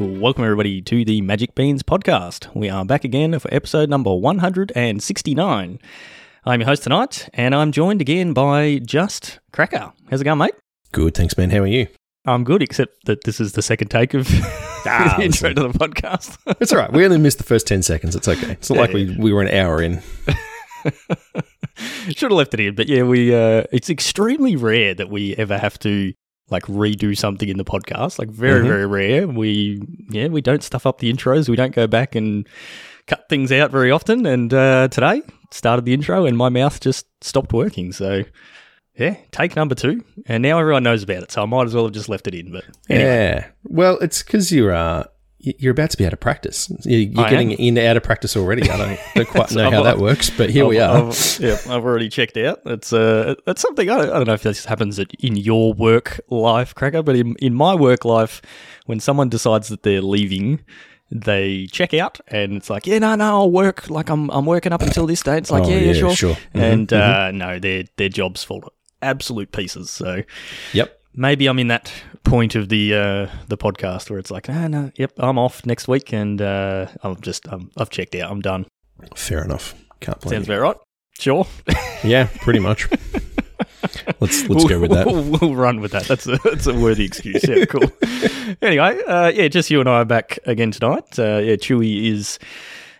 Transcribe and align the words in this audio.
Welcome, 0.00 0.44
everybody, 0.44 0.80
to 0.80 1.04
the 1.04 1.20
Magic 1.20 1.54
Beans 1.54 1.82
podcast. 1.82 2.56
We 2.56 2.70
are 2.70 2.86
back 2.86 3.04
again 3.04 3.38
for 3.38 3.52
episode 3.52 3.90
number 3.90 4.14
169. 4.14 5.78
I'm 6.46 6.60
your 6.60 6.66
host 6.66 6.84
tonight, 6.84 7.28
and 7.34 7.54
I'm 7.54 7.70
joined 7.70 8.00
again 8.00 8.32
by 8.32 8.78
Just 8.78 9.40
Cracker. 9.52 9.92
How's 10.08 10.22
it 10.22 10.24
going, 10.24 10.38
mate? 10.38 10.54
Good, 10.92 11.14
thanks, 11.14 11.36
man. 11.36 11.50
How 11.50 11.58
are 11.58 11.66
you? 11.66 11.86
I'm 12.24 12.44
good, 12.44 12.62
except 12.62 13.04
that 13.04 13.24
this 13.24 13.40
is 13.40 13.52
the 13.52 13.60
second 13.60 13.88
take 13.88 14.14
of 14.14 14.26
Ah, 14.86 15.16
the 15.18 15.24
intro 15.24 15.52
to 15.52 15.68
the 15.68 15.68
podcast. 15.68 16.38
It's 16.60 16.72
all 16.72 16.78
right. 16.78 16.90
We 16.90 17.04
only 17.04 17.18
missed 17.18 17.36
the 17.36 17.44
first 17.44 17.66
10 17.66 17.82
seconds. 17.82 18.16
It's 18.16 18.26
okay. 18.26 18.52
It's 18.52 18.70
not 18.70 18.78
like 18.78 18.94
we, 18.94 19.14
we 19.18 19.34
were 19.34 19.42
an 19.42 19.54
hour 19.54 19.82
in. 19.82 20.00
Should 22.06 22.22
have 22.22 22.32
left 22.32 22.54
it 22.54 22.60
in, 22.60 22.74
but 22.74 22.88
yeah, 22.88 23.02
we. 23.02 23.34
Uh, 23.34 23.64
it's 23.70 23.90
extremely 23.90 24.56
rare 24.56 24.94
that 24.94 25.10
we 25.10 25.36
ever 25.36 25.58
have 25.58 25.78
to 25.80 26.14
like 26.50 26.64
redo 26.64 27.16
something 27.16 27.48
in 27.48 27.56
the 27.58 27.64
podcast. 27.64 28.18
Like 28.18 28.28
very, 28.30 28.64
Mhm. 28.64 28.68
very 28.68 28.86
rare. 28.86 29.28
We 29.28 29.80
yeah, 30.10 30.28
we 30.28 30.40
don't 30.40 30.62
stuff 30.62 30.86
up 30.86 30.98
the 30.98 31.12
intros. 31.12 31.48
We 31.48 31.56
don't 31.56 31.74
go 31.74 31.86
back 31.86 32.14
and 32.14 32.46
cut 33.06 33.28
things 33.28 33.50
out 33.52 33.70
very 33.70 33.90
often. 33.90 34.26
And 34.26 34.52
uh, 34.52 34.88
today 34.88 35.22
started 35.50 35.84
the 35.84 35.94
intro, 35.94 36.26
and 36.26 36.36
my 36.36 36.48
mouth 36.48 36.80
just 36.80 37.06
stopped 37.22 37.52
working. 37.52 37.92
So 37.92 38.24
yeah, 38.96 39.16
take 39.32 39.56
number 39.56 39.74
two, 39.74 40.04
and 40.26 40.42
now 40.42 40.58
everyone 40.58 40.82
knows 40.82 41.02
about 41.02 41.22
it. 41.22 41.30
So 41.32 41.42
I 41.42 41.46
might 41.46 41.66
as 41.66 41.74
well 41.74 41.84
have 41.84 41.92
just 41.94 42.08
left 42.08 42.26
it 42.26 42.34
in. 42.34 42.52
But 42.52 42.64
anyway, 42.88 43.04
Yeah. 43.08 43.46
Well, 43.64 43.98
it's 43.98 44.22
because 44.22 44.52
you're, 44.52 44.72
uh, 44.74 45.04
you're 45.42 45.72
about 45.72 45.90
to 45.90 45.96
be 45.96 46.04
out 46.06 46.12
of 46.12 46.20
practice. 46.20 46.68
You- 46.84 46.98
You're 46.98 47.28
getting 47.28 47.52
am. 47.52 47.58
in 47.58 47.78
out 47.78 47.96
of 47.96 48.02
practice 48.02 48.36
already. 48.36 48.68
I 48.70 48.76
don't, 48.76 49.00
don't 49.14 49.28
quite 49.28 49.50
know 49.54 49.70
how 49.70 49.82
that 49.84 49.98
works, 49.98 50.28
but 50.30 50.50
here 50.50 50.66
we 50.66 50.78
I've- 50.78 51.02
are. 51.02 51.08
I've, 51.08 51.38
yeah, 51.40 51.56
I've 51.74 51.84
already 51.84 52.08
checked 52.08 52.36
out. 52.36 52.60
It's 52.66 52.92
uh, 52.92 53.34
it's 53.46 53.62
something 53.62 53.88
I 53.88 53.96
don't, 53.98 54.10
I 54.10 54.12
don't 54.14 54.26
know 54.26 54.34
if 54.34 54.42
this 54.42 54.64
happens 54.66 54.98
in 54.98 55.36
your 55.36 55.72
work 55.72 56.20
life, 56.28 56.74
Cracker, 56.74 57.02
but 57.02 57.16
in 57.16 57.34
in 57.36 57.54
my 57.54 57.74
work 57.74 58.04
life, 58.04 58.42
when 58.86 59.00
someone 59.00 59.28
decides 59.28 59.68
that 59.68 59.82
they're 59.82 60.02
leaving, 60.02 60.60
they 61.10 61.66
check 61.66 61.94
out, 61.94 62.20
and 62.28 62.52
it's 62.54 62.70
like, 62.70 62.86
yeah, 62.86 62.98
no, 62.98 63.14
no, 63.16 63.24
I'll 63.24 63.50
work. 63.50 63.88
Like 63.90 64.10
I'm 64.10 64.30
I'm 64.30 64.46
working 64.46 64.72
up 64.72 64.82
until 64.82 65.06
this 65.06 65.22
date. 65.22 65.38
It's 65.38 65.50
like, 65.50 65.64
Oh, 65.64 65.68
yeah, 65.68 65.78
yeah, 65.78 65.92
sure. 65.94 66.14
sure. 66.14 66.34
Mhm, 66.54 66.60
And 66.72 66.92
uh, 66.92 67.30
no, 67.32 67.58
their 67.58 67.84
their 67.96 68.08
jobs 68.10 68.44
fall 68.44 68.60
to 68.60 68.70
absolute 69.02 69.50
pieces. 69.52 69.90
So 69.90 70.22
Yep. 70.74 71.00
maybe 71.14 71.46
I'm 71.48 71.58
in 71.58 71.68
that 71.68 71.90
point 72.24 72.54
of 72.54 72.68
the 72.68 72.94
uh, 72.94 73.26
the 73.48 73.56
podcast 73.56 74.10
where 74.10 74.18
it's 74.18 74.30
like, 74.30 74.48
no, 74.48 74.66
no, 74.68 74.90
yep, 74.96 75.12
I'm 75.18 75.38
off 75.38 75.64
next 75.66 75.88
week, 75.88 76.12
and 76.12 76.40
uh, 76.40 76.86
I'm 77.02 77.20
just 77.20 77.48
um, 77.52 77.70
I've 77.76 77.90
checked 77.90 78.14
out. 78.14 78.30
I'm 78.30 78.40
done. 78.40 78.66
Fair 79.16 79.44
enough. 79.44 79.74
Can't 80.00 80.20
blame 80.20 80.34
Sounds 80.44 80.48
you. 80.48 80.54
about 80.54 80.62
right. 80.62 80.76
Sure. 81.18 81.46
Yeah, 82.02 82.28
pretty 82.40 82.60
much. 82.60 82.88
let's 84.20 84.48
let's 84.48 84.64
go 84.64 84.80
with 84.80 84.90
that. 84.92 85.06
We'll, 85.06 85.22
we'll 85.38 85.54
run 85.54 85.80
with 85.80 85.92
that. 85.92 86.04
That's 86.04 86.26
a 86.26 86.38
that's 86.42 86.66
a 86.66 86.72
worthy 86.72 87.04
excuse. 87.04 87.46
Yeah, 87.46 87.66
cool. 87.66 87.82
anyway, 88.62 88.98
uh, 89.06 89.28
yeah, 89.28 89.48
just 89.48 89.70
you 89.70 89.80
and 89.80 89.88
I 89.88 89.96
are 90.00 90.04
back 90.06 90.38
again 90.46 90.70
tonight. 90.70 91.18
Uh, 91.18 91.38
yeah, 91.44 91.56
Chewy 91.56 92.10
is. 92.10 92.38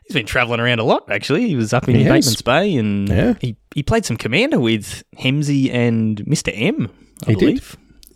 He's 0.06 0.14
been 0.14 0.26
travelling 0.26 0.60
around 0.60 0.80
a 0.80 0.84
lot. 0.84 1.10
Actually, 1.10 1.46
he 1.48 1.56
was 1.56 1.72
up 1.72 1.88
in 1.88 1.94
He. 1.94 2.04
Bateman's 2.04 2.42
Bay, 2.42 2.74
and 2.76 3.08
Yeah. 3.08 3.34
he 3.40 3.56
he 3.74 3.82
played 3.82 4.04
some 4.04 4.18
commander 4.18 4.60
with 4.60 5.02
Hemsey 5.16 5.72
and 5.72 6.22
Mister 6.26 6.50
M. 6.54 6.90
I 7.26 7.30
He 7.30 7.36
did. 7.36 7.62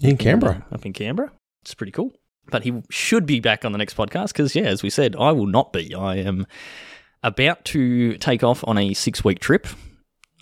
In 0.00 0.16
Canberra. 0.16 0.64
up 0.72 0.84
in 0.84 0.92
Canberra. 0.92 1.32
It's 1.62 1.74
pretty 1.74 1.92
cool. 1.92 2.12
But 2.50 2.62
he 2.62 2.82
should 2.90 3.24
be 3.24 3.40
back 3.40 3.64
on 3.64 3.72
the 3.72 3.78
next 3.78 3.96
podcast 3.96 4.28
because, 4.28 4.54
yeah, 4.54 4.64
as 4.64 4.82
we 4.82 4.90
said, 4.90 5.16
I 5.18 5.32
will 5.32 5.46
not 5.46 5.72
be. 5.72 5.94
I 5.94 6.16
am 6.16 6.46
about 7.22 7.64
to 7.66 8.18
take 8.18 8.44
off 8.44 8.62
on 8.66 8.76
a 8.76 8.92
six 8.92 9.24
week 9.24 9.38
trip. 9.38 9.66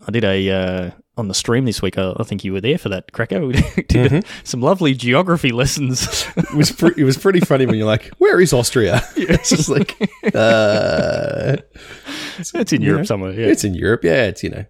I 0.06 0.10
did 0.10 0.24
a 0.24 0.50
uh, 0.50 0.90
on 1.16 1.28
the 1.28 1.34
stream 1.34 1.64
this 1.64 1.80
week. 1.80 1.96
I, 1.98 2.12
I 2.18 2.24
think 2.24 2.42
you 2.42 2.52
were 2.52 2.60
there 2.60 2.76
for 2.76 2.88
that, 2.88 3.12
Cracker. 3.12 3.46
We 3.46 3.52
did 3.52 4.10
Mhm. 4.10 4.26
some 4.42 4.60
lovely 4.60 4.94
geography 4.94 5.52
lessons. 5.52 6.26
It 6.36 6.54
was, 6.54 6.72
pre- 6.72 6.94
it 6.96 7.04
was 7.04 7.16
pretty 7.16 7.38
funny 7.38 7.66
when 7.66 7.76
you're 7.76 7.86
like, 7.86 8.08
where 8.18 8.40
is 8.40 8.52
Austria? 8.52 9.00
it's 9.16 9.50
just 9.50 9.68
like, 9.68 9.96
uh, 10.34 11.56
it's 12.38 12.72
in 12.72 12.82
Europe 12.82 13.00
know, 13.00 13.04
somewhere. 13.04 13.32
Yeah. 13.32 13.46
it's 13.46 13.62
in 13.62 13.74
Europe. 13.74 14.02
Yeah, 14.02 14.24
it's, 14.24 14.42
you 14.42 14.50
know, 14.50 14.64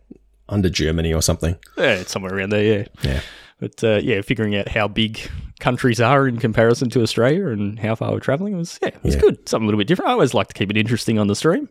under 0.51 0.69
Germany 0.69 1.15
or 1.15 1.23
something. 1.23 1.57
yeah, 1.79 1.95
it's 1.95 2.11
somewhere 2.13 2.35
around 2.37 2.51
there. 2.51 2.63
Yeah. 2.81 2.85
Yeah. 3.03 3.21
But 3.63 3.85
uh, 3.85 4.01
yeah, 4.03 4.23
figuring 4.23 4.57
out 4.57 4.67
how 4.67 4.89
big 4.89 5.21
countries 5.61 6.01
are 6.01 6.27
in 6.27 6.39
comparison 6.39 6.91
to 6.91 7.01
Australia 7.03 7.47
and 7.47 7.79
how 7.79 7.95
far 7.95 8.11
we're 8.11 8.19
traveling 8.19 8.57
was 8.57 8.77
yeah, 8.83 8.89
it 8.89 9.05
was 9.05 9.15
Yeah. 9.15 9.21
good. 9.21 9.49
Something 9.49 9.67
a 9.67 9.69
little 9.69 9.79
bit 9.79 9.87
different. 9.87 10.09
I 10.09 10.15
always 10.15 10.35
like 10.35 10.49
to 10.49 10.55
keep 10.55 10.69
it 10.69 10.77
interesting 10.77 11.17
on 11.17 11.29
the 11.29 11.37
stream. 11.37 11.69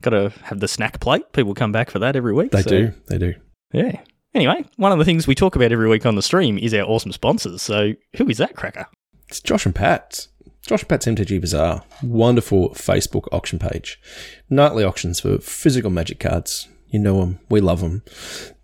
Got 0.00 0.10
to 0.10 0.32
have 0.44 0.60
the 0.60 0.68
snack 0.68 1.00
plate. 1.00 1.32
People 1.32 1.54
come 1.54 1.72
back 1.72 1.90
for 1.90 1.98
that 1.98 2.14
every 2.14 2.32
week. 2.32 2.52
They 2.52 2.62
so, 2.62 2.70
do. 2.70 2.92
They 3.08 3.18
do. 3.18 3.34
Yeah. 3.72 4.00
Anyway, 4.32 4.64
one 4.76 4.92
of 4.92 4.98
the 5.00 5.04
things 5.04 5.26
we 5.26 5.34
talk 5.34 5.56
about 5.56 5.72
every 5.72 5.88
week 5.88 6.06
on 6.06 6.14
the 6.14 6.22
stream 6.22 6.56
is 6.56 6.72
our 6.72 6.84
awesome 6.84 7.10
sponsors. 7.10 7.62
So 7.62 7.94
who 8.16 8.28
is 8.28 8.38
that, 8.38 8.54
Cracker? 8.54 8.86
It's 9.26 9.40
Josh 9.40 9.66
and 9.66 9.74
Pat. 9.74 10.28
Josh 10.68 10.82
and 10.82 10.88
Pat's 10.88 11.06
MTG 11.06 11.40
Bazaar. 11.40 11.82
Wonderful 12.00 12.70
Facebook 12.70 13.26
auction 13.32 13.58
page. 13.58 14.00
Nightly 14.48 14.84
auctions 14.84 15.18
for 15.18 15.38
physical 15.38 15.90
magic 15.90 16.20
cards. 16.20 16.68
You 16.86 17.00
know 17.00 17.18
them. 17.18 17.40
We 17.48 17.60
love 17.60 17.80
them. 17.80 18.04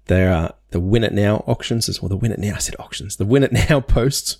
There 0.07 0.33
are 0.33 0.55
the 0.75 0.81
Win 0.81 1.05
It 1.05 1.12
Now 1.12 1.45
auctions 1.47 1.89
as 1.89 2.03
well. 2.03 2.09
The 2.09 2.17
Win 2.17 2.33
It 2.33 2.41
Now, 2.41 2.57
I 2.57 2.59
said 2.59 2.75
auctions. 2.81 3.15
The 3.15 3.25
Win 3.25 3.45
It 3.45 3.53
Now 3.53 3.79
posts. 3.97 4.39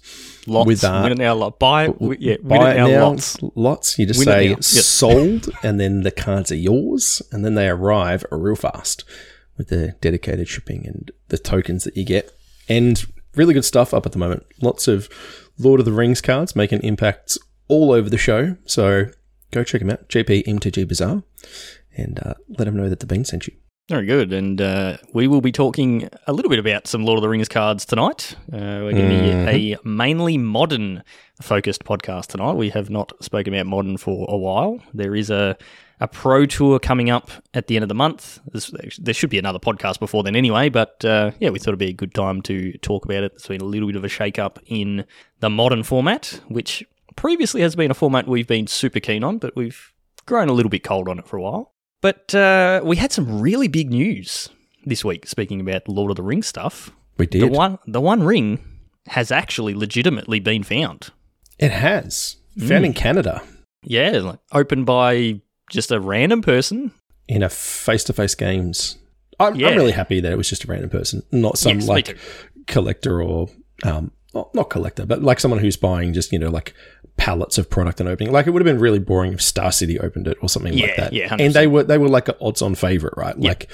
Lots. 0.49 0.67
With, 0.67 0.83
uh, 0.83 1.01
win 1.05 1.13
it 1.13 1.19
now. 1.19 1.35
Lot. 1.37 1.61
Buy. 1.61 1.87
wi- 1.87 2.17
yeah. 2.19 2.37
Win 2.43 2.59
Buy 2.61 2.73
it 2.73 2.77
now. 2.77 2.87
now, 2.89 3.09
Lots. 3.11 3.39
lots. 3.55 3.99
You 4.01 4.05
just 4.07 4.19
Win 4.19 4.27
say. 4.27 4.49
Yep. 4.49 4.63
sold, 4.65 5.49
and 5.63 5.79
then 5.79 6.03
the 6.03 6.11
cards 6.11 6.51
are 6.51 6.57
yours, 6.57 7.23
and 7.31 7.45
then 7.45 7.55
they 7.55 7.69
arrive 7.69 8.27
real 8.33 8.57
fast 8.57 9.05
with 9.57 9.69
the 9.69 9.95
dedicated 10.01 10.49
shipping 10.49 10.85
and 10.87 11.13
the 11.29 11.39
tokens 11.39 11.85
that 11.85 11.97
you 11.97 12.05
get. 12.05 12.31
And 12.69 13.07
really 13.37 13.55
good 13.55 13.65
stuff 13.65 13.95
up 13.95 14.05
at 14.07 14.13
the 14.13 14.19
moment. 14.19 14.45
Lots 14.61 14.89
of 14.89 15.09
Lord 15.57 15.79
of 15.81 15.87
the 15.87 15.93
Rings 15.93 16.21
cards 16.21 16.57
making 16.57 16.81
impacts 16.83 17.39
all 17.69 17.93
over 17.93 18.11
the 18.11 18.19
show. 18.19 18.57
So 18.67 19.07
go 19.53 19.63
check 19.63 19.81
them 19.81 19.91
out. 19.91 20.09
JP 20.09 20.45
MTG 20.47 20.87
Bazaar, 20.89 21.23
and 21.97 22.19
uh, 22.19 22.35
let 22.59 22.65
them 22.65 22.77
know 22.77 22.89
that 22.89 22.99
the 22.99 23.07
bean 23.07 23.25
sent 23.25 23.47
you. 23.47 23.55
Very 23.91 24.07
good. 24.07 24.33
And 24.33 24.61
uh, 24.63 24.97
we 25.13 25.27
will 25.29 25.43
be 25.43 25.53
talking 25.53 26.09
a 26.27 26.33
little 26.33 26.49
bit 26.49 26.59
about 26.59 26.87
some 26.87 27.05
Lord 27.05 27.19
of 27.19 27.23
the 27.23 27.29
Rings 27.29 27.51
cards 27.51 27.85
tonight. 27.85 28.35
Uh, 28.51 28.81
we're 28.83 28.93
going 28.93 29.11
to 29.11 29.15
Mm-hmm. 29.15 29.47
be 29.51 29.73
a 29.75 29.79
mainly 29.85 30.39
modern 30.39 31.03
focused 31.43 31.85
podcast 31.85 32.29
tonight. 32.29 32.53
We 32.55 32.71
have 32.71 32.89
not 32.89 33.13
spoken 33.23 33.53
about 33.53 33.67
modern 33.67 33.99
for 33.99 34.27
a 34.31 34.39
while. 34.39 34.81
There 34.95 35.15
is 35.15 35.29
a, 35.29 35.59
a 36.01 36.09
pro 36.09 36.47
tour 36.47 36.79
coming 36.79 37.11
up 37.11 37.31
at 37.53 37.67
the 37.67 37.77
end 37.77 37.83
of 37.83 37.91
the 37.91 37.95
month. 37.95 38.39
This, 38.53 38.73
there 38.99 39.13
should 39.13 39.29
be 39.29 39.39
another 39.39 39.59
podcast 39.59 40.01
before 40.01 40.23
then 40.23 40.35
anyway, 40.35 40.71
but 40.71 41.05
uh, 41.05 41.33
yeah, 41.39 41.51
we 41.51 41.59
thought 41.59 41.69
it'd 41.69 41.79
be 41.79 41.91
a 41.91 41.93
good 41.93 42.15
time 42.15 42.41
to 42.43 42.73
talk 42.79 43.05
about 43.05 43.23
it. 43.23 43.33
There's 43.33 43.49
been 43.49 43.61
a 43.61 43.65
little 43.67 43.89
bit 43.89 43.97
of 43.97 44.05
a 44.05 44.09
shake 44.09 44.39
up 44.39 44.59
in 44.65 45.05
the 45.41 45.51
modern 45.51 45.83
format, 45.83 46.41
which 46.49 46.83
previously 47.17 47.61
has 47.61 47.77
been 47.77 47.91
a 47.91 47.95
format 47.95 48.27
we've 48.27 48.49
been 48.49 48.67
super 48.67 49.01
keen 49.01 49.23
on, 49.23 49.37
but 49.37 49.55
we've 49.55 49.93
grown 50.25 50.49
a 50.49 50.53
little 50.55 50.71
bit 50.71 50.85
cold 50.85 51.07
on 51.07 51.19
it 51.19 51.29
for 51.29 51.37
a 51.37 51.43
while. 51.43 51.74
But 52.05 52.35
uh, 52.35 52.83
we 52.85 52.97
had 52.97 53.13
some 53.13 53.41
really 53.41 53.67
big 53.67 53.89
news 53.91 54.51
this 54.85 55.03
week. 55.07 55.27
Speaking 55.27 55.59
about 55.59 55.89
Lord 55.89 56.11
of 56.11 56.17
the 56.17 56.23
Rings 56.23 56.47
stuff, 56.47 56.91
We 57.17 57.25
the 57.27 57.39
did. 57.41 57.51
one 57.51 57.79
the 57.87 58.01
One 58.03 58.23
Ring 58.23 58.59
has 59.07 59.31
actually 59.33 59.73
legitimately 59.75 60.39
been 60.41 60.63
found. 60.65 61.09
it 61.59 61.71
has 61.73 62.37
found 62.59 62.85
in 62.85 62.93
Canada 62.93 63.43
Yeah, 63.85 64.19
like 64.19 64.39
opened 64.53 64.85
by 64.85 65.41
just 65.71 65.91
a 65.91 65.99
random 65.99 66.43
person. 66.43 66.93
in 67.27 67.43
a 67.43 67.49
face-to-face 67.49 68.35
games. 68.35 68.99
I'm, 69.41 69.55
Yeah. 69.57 69.69
I'm 69.69 69.77
really 69.77 69.93
happy 69.93 70.21
that 70.21 70.31
it 70.31 70.37
was 70.37 70.49
just 70.51 70.65
a 70.65 70.67
random 70.67 70.91
person, 70.91 71.23
not 71.33 71.57
some 71.57 71.79
Yes, 71.81 71.89
like 71.89 72.19
collector 72.67 73.23
or 73.23 73.49
um 73.83 74.11
not, 74.35 74.71
collector, 74.71 75.07
but 75.07 75.23
like 75.23 75.41
someone 75.41 75.61
who's 75.61 75.77
buying 75.77 76.13
just 76.13 76.33
you 76.33 76.39
know 76.39 76.51
like 76.51 76.75
pallets 77.17 77.59
of 77.59 77.71
product 77.71 78.01
and 78.01 78.09
opening. 78.09 78.33
Like 78.33 78.47
it 78.47 78.51
would 78.51 78.61
have 78.61 78.67
been 78.75 78.81
really 78.83 78.99
boring 78.99 79.33
if 79.35 79.43
Star 79.43 79.71
City 79.73 79.99
opened 80.01 80.27
it 80.29 80.37
or 80.43 80.49
something 80.49 80.73
like 80.73 80.83
Yeah, 80.89 80.97
that. 80.97 81.13
yeah, 81.13 81.37
and 81.39 81.55
they 81.55 81.67
were 81.67 81.83
they 81.85 81.99
were 81.99 82.09
like 82.09 82.29
an 82.29 82.35
odds 82.41 82.61
on 82.63 82.75
favorite, 82.75 83.15
right? 83.17 83.35
Yeah. 83.39 83.49
Like 83.51 83.71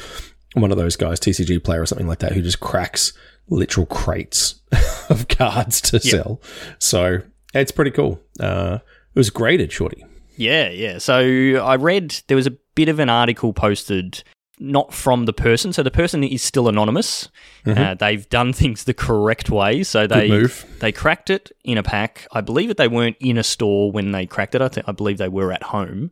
one 0.55 0.71
of 0.73 0.77
those 0.79 0.97
guys, 0.97 1.21
TCG 1.21 1.63
player 1.63 1.81
or 1.83 1.87
something 1.87 2.07
like 2.09 2.19
that, 2.19 2.33
who 2.33 2.43
just 2.43 2.61
cracks 2.61 3.13
literal 3.49 3.87
crates 3.87 4.61
of 5.09 5.29
cards 5.29 5.81
to 5.81 6.01
sell. 6.01 6.41
So 6.79 7.21
it's 7.55 7.73
pretty 7.73 7.91
cool. 7.93 8.21
Uh, 8.39 8.79
it 9.15 9.19
was 9.19 9.31
graded, 9.31 9.73
shorty. 9.73 10.05
Yeah, 10.37 10.69
yeah. 10.71 10.99
So 10.99 11.19
I 11.57 11.77
read 11.77 12.21
there 12.29 12.37
was 12.37 12.47
a 12.47 12.57
bit 12.75 12.89
of 12.89 12.99
an 12.99 13.09
article 13.11 13.53
posted, 13.53 14.23
not 14.61 14.93
from 14.93 15.25
the 15.25 15.33
person. 15.33 15.73
So 15.73 15.83
the 15.83 15.91
person 15.91 16.23
is 16.23 16.43
still 16.43 16.69
anonymous. 16.69 17.29
Uh, 17.67 17.95
they've 17.95 18.29
done 18.29 18.53
things 18.61 18.85
the 18.85 18.95
correct 18.95 19.51
way. 19.51 19.83
So 19.83 20.07
they 20.07 20.29
move. 20.29 20.67
they 20.81 20.93
cracked 20.93 21.31
it 21.31 21.51
in 21.65 21.79
a 21.79 21.83
pack. 21.83 22.27
I 22.33 22.43
believe 22.43 22.69
that 22.69 22.77
they 22.77 22.89
weren't 22.89 23.17
in 23.21 23.39
a 23.39 23.43
store 23.43 23.91
when 23.91 24.13
they 24.13 24.27
cracked 24.27 24.55
it. 24.55 24.61
I, 24.61 24.69
think 24.69 24.89
I 24.89 24.93
believe 24.93 25.19
they 25.19 25.29
were 25.29 25.51
at 25.51 25.63
home, 25.63 26.11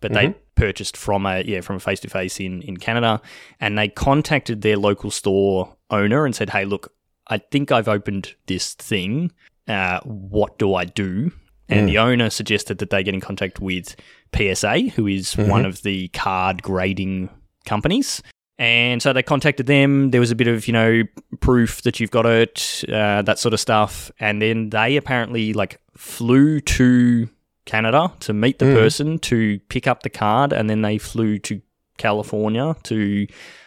but 0.00 0.12
they 0.12 0.34
purchased 0.54 0.96
from 0.96 1.26
a 1.26 1.42
yeah 1.42 1.60
from 1.60 1.76
a 1.76 1.80
face 1.80 2.00
to 2.00 2.08
face 2.08 2.40
in 2.40 2.62
in 2.62 2.78
Canada, 2.78 3.20
and 3.60 3.78
they 3.78 3.88
contacted 3.88 4.62
their 4.62 4.76
local 4.76 5.10
store 5.10 5.76
owner 5.90 6.24
and 6.24 6.34
said, 6.34 6.50
"Hey, 6.50 6.64
look, 6.64 6.92
I 7.28 7.38
think 7.38 7.70
I've 7.70 7.88
opened 7.88 8.34
this 8.46 8.74
thing. 8.74 9.32
Uh, 9.68 10.00
what 10.04 10.58
do 10.58 10.74
I 10.74 10.84
do?" 10.86 11.32
And 11.68 11.88
the 11.88 11.98
owner 11.98 12.30
suggested 12.30 12.78
that 12.78 12.90
they 12.90 13.04
get 13.04 13.14
in 13.14 13.20
contact 13.20 13.60
with 13.60 13.94
PSA, 14.34 14.88
who 14.96 15.06
is 15.06 15.36
one 15.36 15.64
of 15.64 15.82
the 15.82 16.08
card 16.08 16.64
grading 16.64 17.30
companies. 17.64 18.22
And 18.58 19.02
so 19.02 19.12
they 19.14 19.22
contacted 19.22 19.66
them. 19.66 20.10
There 20.10 20.20
was 20.20 20.30
a 20.30 20.34
bit 20.34 20.46
of, 20.46 20.66
you 20.66 20.72
know, 20.72 21.02
proof 21.40 21.82
that 21.82 21.98
you've 21.98 22.10
got 22.10 22.26
it, 22.26 22.84
uh, 22.88 23.22
that 23.22 23.38
sort 23.38 23.54
of 23.54 23.60
stuff. 23.60 24.10
And 24.20 24.42
then 24.42 24.68
they 24.68 24.96
apparently 24.96 25.54
like 25.54 25.80
flew 25.96 26.60
to 26.60 27.28
Canada 27.64 28.12
to 28.20 28.32
meet 28.32 28.58
the 28.58 28.66
person 28.74 29.18
to 29.20 29.58
pick 29.68 29.86
up 29.86 30.02
the 30.02 30.10
card, 30.10 30.52
and 30.52 30.68
then 30.68 30.82
they 30.82 30.98
flew 30.98 31.38
to 31.38 31.60
California 31.98 32.74
to 32.82 33.26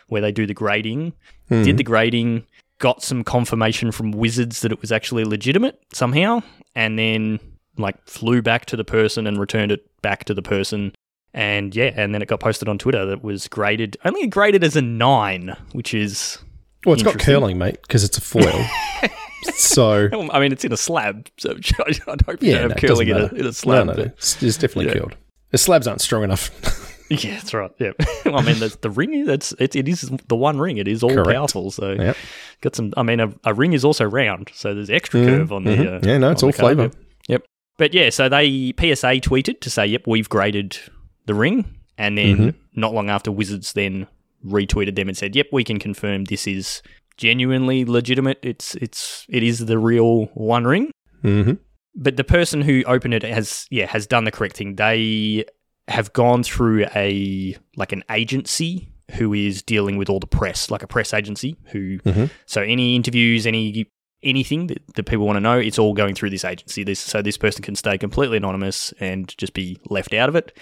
where 0.09 0.21
they 0.21 0.31
do 0.31 0.45
the 0.45 0.53
grading. 0.53 1.13
Did 1.63 1.77
the 1.77 1.83
grading, 1.83 2.45
got 2.79 3.01
some 3.03 3.23
confirmation 3.23 3.91
from 3.91 4.11
Wizards 4.11 4.61
that 4.61 4.71
it 4.71 4.81
was 4.81 4.91
actually 4.91 5.23
legitimate 5.23 5.79
somehow, 5.93 6.41
and 6.75 6.99
then 6.99 7.39
like 7.77 7.95
flew 8.07 8.41
back 8.41 8.65
to 8.67 8.75
the 8.75 8.83
person 8.83 9.25
and 9.25 9.39
returned 9.39 9.71
it 9.71 9.89
back 10.01 10.25
to 10.25 10.33
the 10.33 10.41
person. 10.41 10.93
And 11.33 11.75
yeah, 11.75 11.91
and 11.95 12.13
then 12.13 12.21
it 12.21 12.27
got 12.27 12.39
posted 12.39 12.67
on 12.69 12.77
Twitter 12.77 13.05
that 13.07 13.23
was 13.23 13.47
graded 13.47 13.97
only 14.05 14.27
graded 14.27 14.63
as 14.63 14.75
a 14.75 14.81
nine, 14.81 15.55
which 15.71 15.93
is 15.93 16.37
Well, 16.85 16.93
it's 16.93 17.01
got 17.03 17.17
curling, 17.19 17.57
mate, 17.57 17.81
because 17.81 18.03
it's 18.03 18.17
a 18.17 18.21
foil. 18.21 18.63
so 19.55 20.09
I 20.31 20.39
mean, 20.39 20.51
it's 20.51 20.63
in 20.63 20.71
a 20.71 20.77
slab, 20.77 21.27
so 21.37 21.51
I'd 22.07 22.21
hope 22.21 22.41
you 22.43 22.51
yeah, 22.51 22.59
don't 22.59 22.69
have 22.71 22.83
it 22.83 22.87
curling 22.87 23.07
in 23.09 23.17
a, 23.17 23.25
in 23.33 23.45
a 23.45 23.53
slab. 23.53 23.87
No, 23.87 23.93
no, 23.93 23.99
no. 24.03 24.05
It's, 24.09 24.41
it's 24.43 24.57
definitely 24.57 24.87
Yeah. 24.93 24.99
curled. 24.99 25.15
The 25.51 25.57
slabs 25.57 25.87
aren't 25.87 26.01
strong 26.01 26.23
enough. 26.23 26.51
Yeah, 27.09 27.31
that's 27.35 27.53
right. 27.53 27.69
Yeah, 27.79 27.91
well, 28.25 28.37
I 28.37 28.41
mean, 28.41 28.57
the, 28.59 28.75
the 28.81 28.89
ring 28.89 29.25
that's 29.25 29.51
it, 29.59 29.75
it 29.75 29.87
is 29.87 30.09
the 30.29 30.35
one 30.35 30.57
ring. 30.57 30.77
It 30.77 30.87
is 30.87 31.03
all 31.03 31.13
Correct. 31.13 31.29
powerful. 31.29 31.69
So 31.69 31.91
Yep. 31.91 32.17
got 32.61 32.75
some. 32.75 32.91
I 32.97 33.03
mean, 33.03 33.19
a, 33.19 33.31
a 33.43 33.53
ring 33.53 33.73
is 33.73 33.85
also 33.85 34.05
round, 34.05 34.49
so 34.55 34.73
there's 34.73 34.89
extra 34.89 35.19
Mhm, 35.19 35.25
curve 35.27 35.51
on 35.51 35.63
the. 35.65 35.71
mhm. 35.75 35.97
Uh, 36.03 36.07
Yeah, 36.09 36.17
no, 36.17 36.31
it's 36.31 36.41
all 36.41 36.51
flavour. 36.51 36.89
Yep. 37.27 37.43
But 37.77 37.93
yeah, 37.93 38.09
so 38.09 38.29
they 38.29 38.73
PSA 38.79 39.19
tweeted 39.19 39.59
to 39.59 39.69
say, 39.69 39.85
"Yep, 39.85 40.07
we've 40.07 40.29
graded 40.29 40.79
the 41.25 41.33
ring," 41.35 41.65
and 41.97 42.17
then 42.17 42.37
Mm-hmm. 42.37 42.57
not 42.79 42.93
long 42.93 43.09
after, 43.09 43.31
Wizards 43.31 43.73
then 43.73 44.07
retweeted 44.45 44.95
them 44.95 45.07
and 45.07 45.17
said, 45.17 45.35
"Yep, 45.35 45.47
we 45.51 45.63
can 45.63 45.79
confirm 45.79 46.25
this 46.25 46.47
is 46.47 46.81
genuinely 47.17 47.85
legitimate. 47.85 48.39
It's 48.41 48.75
it's 48.75 49.25
it 49.29 49.43
is 49.43 49.65
the 49.65 49.77
real 49.77 50.25
One 50.33 50.65
Ring." 50.65 50.91
hmm 51.21 51.53
but 51.95 52.17
the 52.17 52.23
person 52.23 52.61
who 52.61 52.83
opened 52.87 53.13
it 53.13 53.21
has 53.21 53.67
yeah 53.69 53.85
has 53.85 54.07
done 54.07 54.23
the 54.23 54.31
correct 54.31 54.57
thing 54.57 54.75
they 54.77 55.45
have 55.87 56.11
gone 56.13 56.41
through 56.41 56.87
a 56.95 57.55
like 57.77 57.91
an 57.91 58.03
agency 58.09 58.89
who 59.11 59.31
is 59.31 59.61
dealing 59.61 59.95
with 59.97 60.09
all 60.09 60.19
the 60.19 60.25
press 60.25 60.71
like 60.71 60.81
a 60.81 60.87
press 60.87 61.13
agency 61.13 61.55
who 61.65 61.99
Mhm. 61.99 62.31
so 62.47 62.61
any 62.63 62.95
interviews 62.95 63.45
any 63.45 63.85
anything 64.23 64.65
that, 64.67 64.79
that 64.95 65.03
people 65.03 65.27
want 65.27 65.35
to 65.37 65.41
know 65.41 65.59
it's 65.59 65.77
all 65.77 65.93
going 65.93 66.15
through 66.15 66.31
this 66.31 66.43
agency 66.43 66.83
this 66.83 66.99
so 66.99 67.21
this 67.21 67.37
person 67.37 67.61
can 67.61 67.75
stay 67.75 67.95
completely 67.97 68.37
anonymous 68.37 68.91
and 68.99 69.37
just 69.37 69.53
be 69.53 69.77
left 69.87 70.13
out 70.15 70.29
of 70.29 70.35
it 70.35 70.57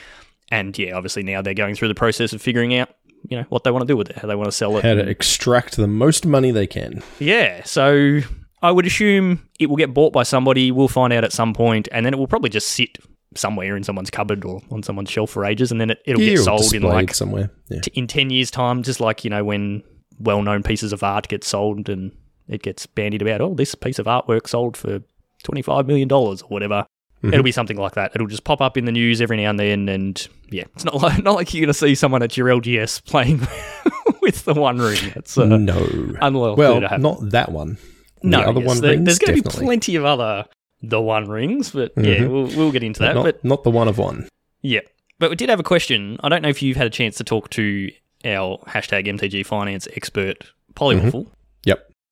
and 0.52 0.78
yeah 0.78 0.94
obviously 0.96 1.24
now 1.24 1.42
they're 1.42 1.54
going 1.56 1.74
through 1.76 1.88
the 1.88 1.96
process 1.96 2.34
of 2.34 2.42
figuring 2.42 2.76
out 2.76 2.90
you 3.30 3.38
know 3.38 3.46
what 3.50 3.64
they 3.64 3.72
want 3.72 3.82
to 3.82 3.88
do 3.88 3.96
with 3.98 4.10
it 4.10 4.18
how 4.18 4.28
they 4.28 4.36
want 4.36 4.48
to 4.48 4.52
sell 4.52 4.76
it 4.78 4.84
How 4.84 4.94
to 4.94 5.08
extract 5.08 5.78
the 5.78 5.88
most 5.88 6.26
money 6.26 6.52
they 6.52 6.68
can. 6.68 7.02
yeah, 7.20 7.64
so 7.64 8.20
I 8.64 8.72
would 8.72 8.86
assume 8.86 9.48
it 9.60 9.68
will 9.70 9.76
get 9.78 9.92
bought 9.94 10.14
by 10.14 10.22
somebody. 10.24 10.70
We'll 10.72 10.88
find 10.88 11.12
out 11.12 11.24
at 11.24 11.32
some 11.34 11.52
point, 11.54 11.88
and 11.92 12.06
then 12.06 12.14
it 12.14 12.18
will 12.18 12.28
probably 12.28 12.50
just 12.52 12.70
sit 12.70 12.98
somewhere 13.36 13.76
in 13.76 13.84
someone's 13.84 14.12
cupboard 14.12 14.44
or 14.46 14.62
on 14.70 14.84
someone's 14.84 15.10
shelf 15.10 15.32
for 15.32 15.46
ages, 15.46 15.72
and 15.72 15.82
then 15.82 15.90
it, 15.92 16.00
it'll 16.06 16.22
Yeah, 16.22 16.36
get 16.36 16.44
sold 16.44 16.72
in 16.74 16.84
like 16.84 17.14
somewhere. 17.14 17.50
Yeah. 17.70 17.80
t- 17.82 17.92
in 17.96 18.06
ten 18.06 18.30
years' 18.30 18.52
time, 18.52 18.84
just 18.84 19.00
like 19.00 19.24
you 19.24 19.30
know 19.32 19.44
when 19.44 19.82
well-known 20.20 20.62
pieces 20.62 20.94
of 20.94 21.02
art 21.02 21.28
get 21.28 21.44
sold 21.44 21.90
and 21.90 22.12
it 22.48 22.62
gets 22.62 22.86
bandied 22.86 23.22
about. 23.24 23.42
Oh, 23.42 23.56
this 23.56 23.74
piece 23.74 23.98
of 23.98 24.06
artwork 24.06 24.48
sold 24.48 24.78
for 24.78 25.02
twenty-five 25.44 25.88
million 25.88 26.08
dollars 26.08 26.42
or 26.44 26.50
whatever. 26.50 26.86
Mhm. 27.24 27.34
It'll 27.34 27.44
be 27.44 27.52
something 27.52 27.78
like 27.78 27.94
that. 27.94 28.12
It'll 28.16 28.28
just 28.28 28.44
pop 28.44 28.62
up 28.62 28.78
in 28.78 28.86
the 28.86 28.92
news 28.92 29.22
every 29.22 29.38
now 29.38 29.50
and 29.52 29.60
then, 29.60 29.88
and 29.90 30.28
yeah, 30.50 30.64
it's 30.76 30.84
not 30.86 30.96
like 31.02 31.24
not 31.24 31.36
like 31.36 31.54
you're 31.54 31.62
going 31.62 31.68
to 31.74 31.74
see 31.74 31.94
someone 31.96 32.24
at 32.24 32.36
your 32.36 32.48
LGS 32.48 33.06
playing 33.06 33.40
with 34.22 34.44
the 34.46 34.54
One 34.54 34.78
Ring. 34.80 34.98
It's 35.16 35.38
uh, 35.38 35.46
no. 35.46 35.78
unlikely 36.22 36.56
Well, 36.58 36.80
to 36.82 36.88
happen. 36.88 37.02
not 37.04 37.30
that 37.32 37.52
one. 37.52 37.78
No, 38.24 38.42
the 38.42 38.48
other 38.50 38.60
yes, 38.62 38.68
one 38.68 38.82
there- 38.82 38.92
rings, 38.92 39.06
there's 39.06 39.20
going 39.20 39.36
to 39.36 39.42
be 39.44 39.50
plenty 39.50 39.96
of 39.96 40.06
other 40.06 40.46
the 40.84 41.00
one 41.02 41.28
rings, 41.28 41.72
but 41.72 41.92
yeah, 41.96 42.18
Mhm. 42.22 42.30
we'll, 42.30 42.58
we'll 42.58 42.72
get 42.72 42.82
into 42.84 43.00
that. 43.02 43.14
not, 43.16 43.24
But 43.24 43.44
not 43.44 43.64
the 43.64 43.72
one 43.72 43.88
of 43.88 43.98
one. 44.00 44.28
yeah, 44.64 44.80
but 45.20 45.30
we 45.30 45.36
did 45.36 45.50
have 45.50 45.60
a 45.60 45.64
question. 45.64 46.18
I 46.24 46.30
don't 46.30 46.42
know 46.42 46.50
if 46.50 46.62
you've 46.64 46.78
had 46.78 46.88
a 46.88 46.92
chance 46.92 47.18
to 47.18 47.24
talk 47.24 47.50
to 47.52 47.92
our 48.26 48.58
hashtag 48.68 49.06
MTG 49.08 49.46
Finance 49.46 49.88
expert 49.96 50.46
Pollywaffle. 50.76 51.26
Yep. 51.26 51.34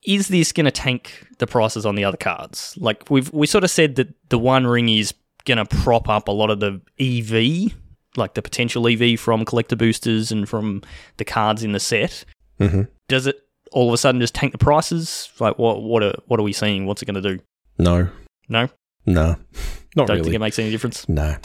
Is 0.04 0.28
this 0.28 0.52
going 0.52 0.64
to 0.64 0.70
tank 0.70 1.26
the 1.38 1.46
prices 1.46 1.84
on 1.84 1.94
the 1.94 2.04
other 2.04 2.16
cards? 2.16 2.74
Like 2.78 3.10
we've 3.10 3.30
we 3.32 3.46
sort 3.46 3.64
of 3.64 3.70
said 3.70 3.96
that 3.96 4.08
the 4.30 4.38
one 4.38 4.66
ring 4.66 4.88
is 4.88 5.12
going 5.44 5.58
to 5.58 5.64
prop 5.66 6.08
up 6.08 6.28
a 6.28 6.32
lot 6.32 6.50
of 6.50 6.60
the 6.60 6.80
EV, 6.98 7.72
like 8.16 8.34
the 8.34 8.42
potential 8.42 8.86
EV 8.88 9.18
from 9.20 9.44
collector 9.44 9.76
boosters 9.76 10.30
and 10.32 10.48
from 10.48 10.82
the 11.18 11.24
cards 11.24 11.62
in 11.62 11.72
the 11.72 11.80
set. 11.80 12.24
hmm 12.58 12.82
Does 13.08 13.26
it 13.26 13.36
all 13.72 13.88
of 13.88 13.94
a 13.94 13.98
sudden 13.98 14.20
just 14.20 14.34
tank 14.34 14.52
the 14.52 14.58
prices? 14.58 15.30
Like 15.38 15.58
what 15.58 15.82
what 15.82 16.02
are 16.02 16.14
what 16.26 16.40
are 16.40 16.42
we 16.44 16.52
seeing? 16.52 16.86
What's 16.86 17.02
it 17.02 17.06
going 17.06 17.22
to 17.22 17.36
do? 17.36 17.42
No. 17.78 18.08
No, 18.48 18.68
No. 19.06 19.36
Not 19.96 20.06
don't 20.06 20.16
really. 20.16 20.22
think 20.24 20.34
it 20.34 20.38
makes 20.40 20.58
any 20.58 20.70
difference. 20.70 21.08
No. 21.08 21.36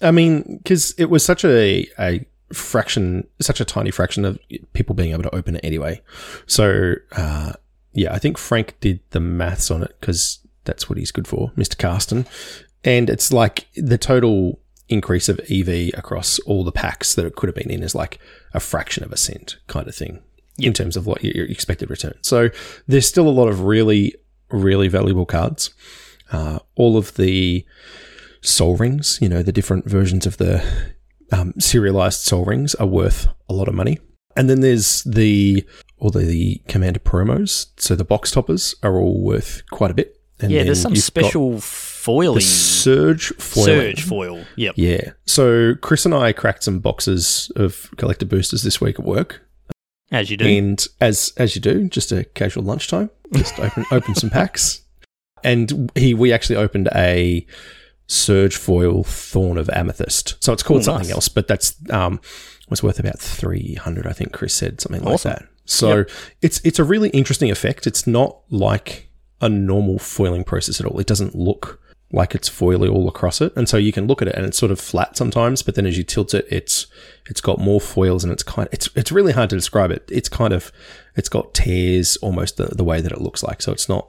I 0.00 0.12
mean, 0.12 0.58
because 0.62 0.92
it 0.98 1.06
was 1.06 1.24
such 1.24 1.44
a, 1.44 1.86
a 1.98 2.24
fraction, 2.52 3.26
such 3.40 3.60
a 3.60 3.64
tiny 3.64 3.90
fraction 3.90 4.24
of 4.24 4.38
people 4.72 4.94
being 4.94 5.10
able 5.12 5.24
to 5.24 5.34
open 5.34 5.56
it 5.56 5.64
anyway. 5.64 6.00
So, 6.46 6.94
uh, 7.12 7.52
yeah, 7.98 8.14
I 8.14 8.18
think 8.18 8.38
Frank 8.38 8.76
did 8.80 9.00
the 9.10 9.20
maths 9.20 9.70
on 9.70 9.82
it 9.82 9.96
because 10.00 10.38
that's 10.64 10.88
what 10.88 10.98
he's 10.98 11.10
good 11.10 11.26
for, 11.26 11.50
Mr. 11.56 11.76
Karsten. 11.76 12.26
And 12.84 13.10
it's 13.10 13.32
like 13.32 13.66
the 13.74 13.98
total 13.98 14.60
increase 14.88 15.28
of 15.28 15.40
EV 15.50 15.90
across 15.94 16.38
all 16.40 16.62
the 16.62 16.72
packs 16.72 17.14
that 17.16 17.26
it 17.26 17.34
could 17.34 17.48
have 17.48 17.56
been 17.56 17.70
in 17.70 17.82
is 17.82 17.94
like 17.94 18.18
a 18.54 18.60
fraction 18.60 19.02
of 19.02 19.12
a 19.12 19.16
cent 19.16 19.56
kind 19.66 19.88
of 19.88 19.94
thing 19.94 20.22
in 20.58 20.72
terms 20.72 20.96
of 20.96 21.06
what 21.06 21.24
your 21.24 21.34
your 21.34 21.46
expected 21.46 21.90
return. 21.90 22.14
So 22.22 22.50
there's 22.86 23.06
still 23.06 23.28
a 23.28 23.30
lot 23.30 23.48
of 23.48 23.62
really, 23.62 24.14
really 24.50 24.86
valuable 24.86 25.26
cards. 25.26 25.70
Uh, 26.30 26.60
all 26.76 26.96
of 26.96 27.14
the 27.14 27.66
soul 28.42 28.76
rings, 28.76 29.18
you 29.20 29.28
know, 29.28 29.42
the 29.42 29.52
different 29.52 29.86
versions 29.86 30.24
of 30.24 30.36
the 30.36 30.62
um, 31.32 31.52
serialized 31.58 32.20
soul 32.20 32.44
rings 32.44 32.76
are 32.76 32.86
worth 32.86 33.26
a 33.48 33.52
lot 33.52 33.66
of 33.66 33.74
money. 33.74 33.98
And 34.38 34.48
then 34.48 34.60
there's 34.60 35.02
the 35.02 35.66
all 35.98 36.10
the, 36.10 36.20
the 36.20 36.62
commander 36.68 37.00
promos. 37.00 37.66
So 37.76 37.94
the 37.94 38.04
box 38.04 38.30
toppers 38.30 38.74
are 38.82 38.96
all 38.96 39.20
worth 39.20 39.62
quite 39.70 39.90
a 39.90 39.94
bit. 39.94 40.18
And 40.40 40.52
yeah, 40.52 40.62
there's 40.62 40.80
some 40.80 40.94
special 40.94 41.54
the 41.54 41.60
foiling 41.60 42.40
surge 42.40 43.32
foiling. 43.38 43.96
surge 43.96 44.04
foil. 44.04 44.44
Yep. 44.56 44.74
Yeah. 44.76 45.10
So 45.26 45.74
Chris 45.74 46.04
and 46.04 46.14
I 46.14 46.32
cracked 46.32 46.62
some 46.62 46.78
boxes 46.78 47.50
of 47.56 47.90
collector 47.96 48.26
boosters 48.26 48.62
this 48.62 48.80
week 48.80 49.00
at 49.00 49.04
work. 49.04 49.42
As 50.12 50.30
you 50.30 50.36
do. 50.36 50.46
And 50.46 50.86
as 51.00 51.32
as 51.36 51.56
you 51.56 51.60
do, 51.60 51.88
just 51.88 52.12
a 52.12 52.22
casual 52.22 52.62
lunchtime, 52.62 53.10
just 53.32 53.58
open 53.58 53.84
open 53.90 54.14
some 54.14 54.30
packs. 54.30 54.82
And 55.42 55.90
he 55.96 56.14
we 56.14 56.32
actually 56.32 56.56
opened 56.56 56.88
a 56.94 57.44
surge 58.06 58.56
foil 58.56 59.02
thorn 59.02 59.58
of 59.58 59.68
amethyst. 59.70 60.42
So 60.42 60.52
it's 60.52 60.62
called 60.62 60.80
Ooh, 60.80 60.84
something 60.84 61.08
nice. 61.08 61.14
else, 61.14 61.28
but 61.28 61.48
that's 61.48 61.74
um 61.90 62.20
was 62.70 62.82
worth 62.82 62.98
about 62.98 63.18
three 63.18 63.74
hundred, 63.74 64.06
I 64.06 64.12
think 64.12 64.32
Chris 64.32 64.54
said 64.54 64.80
something 64.80 65.02
Awesome. 65.06 65.30
like 65.30 65.38
that. 65.40 65.48
So 65.64 66.04
it's 66.42 66.60
it's 66.64 66.78
a 66.78 66.84
really 66.84 67.10
interesting 67.10 67.50
effect. 67.50 67.86
It's 67.86 68.06
not 68.06 68.38
like 68.50 69.08
a 69.40 69.48
normal 69.48 69.98
foiling 69.98 70.44
process 70.44 70.80
at 70.80 70.86
all. 70.86 70.98
It 70.98 71.06
doesn't 71.06 71.34
look 71.34 71.80
like 72.10 72.34
it's 72.34 72.48
foily 72.48 72.90
all 72.90 73.06
across 73.06 73.42
it, 73.42 73.52
and 73.54 73.68
so 73.68 73.76
you 73.76 73.92
can 73.92 74.06
look 74.06 74.22
at 74.22 74.28
it 74.28 74.34
and 74.34 74.46
it's 74.46 74.56
sort 74.56 74.72
of 74.72 74.80
flat 74.80 75.16
sometimes. 75.16 75.62
But 75.62 75.74
then 75.74 75.84
as 75.84 75.98
you 75.98 76.04
tilt 76.04 76.32
it, 76.32 76.46
it's 76.50 76.86
it's 77.26 77.40
got 77.42 77.58
more 77.58 77.80
foils 77.80 78.24
and 78.24 78.32
it's 78.32 78.42
kind. 78.42 78.68
it's 78.72 78.88
it's 78.94 79.12
really 79.12 79.32
hard 79.32 79.50
to 79.50 79.56
describe 79.56 79.90
it. 79.90 80.08
It's 80.10 80.28
kind 80.28 80.54
of 80.54 80.72
it's 81.16 81.28
got 81.28 81.52
tears 81.52 82.16
almost 82.18 82.56
the, 82.56 82.66
the 82.66 82.84
way 82.84 83.00
that 83.02 83.12
it 83.12 83.20
looks 83.20 83.42
like. 83.42 83.60
So 83.60 83.72
it's 83.72 83.88
not 83.90 84.08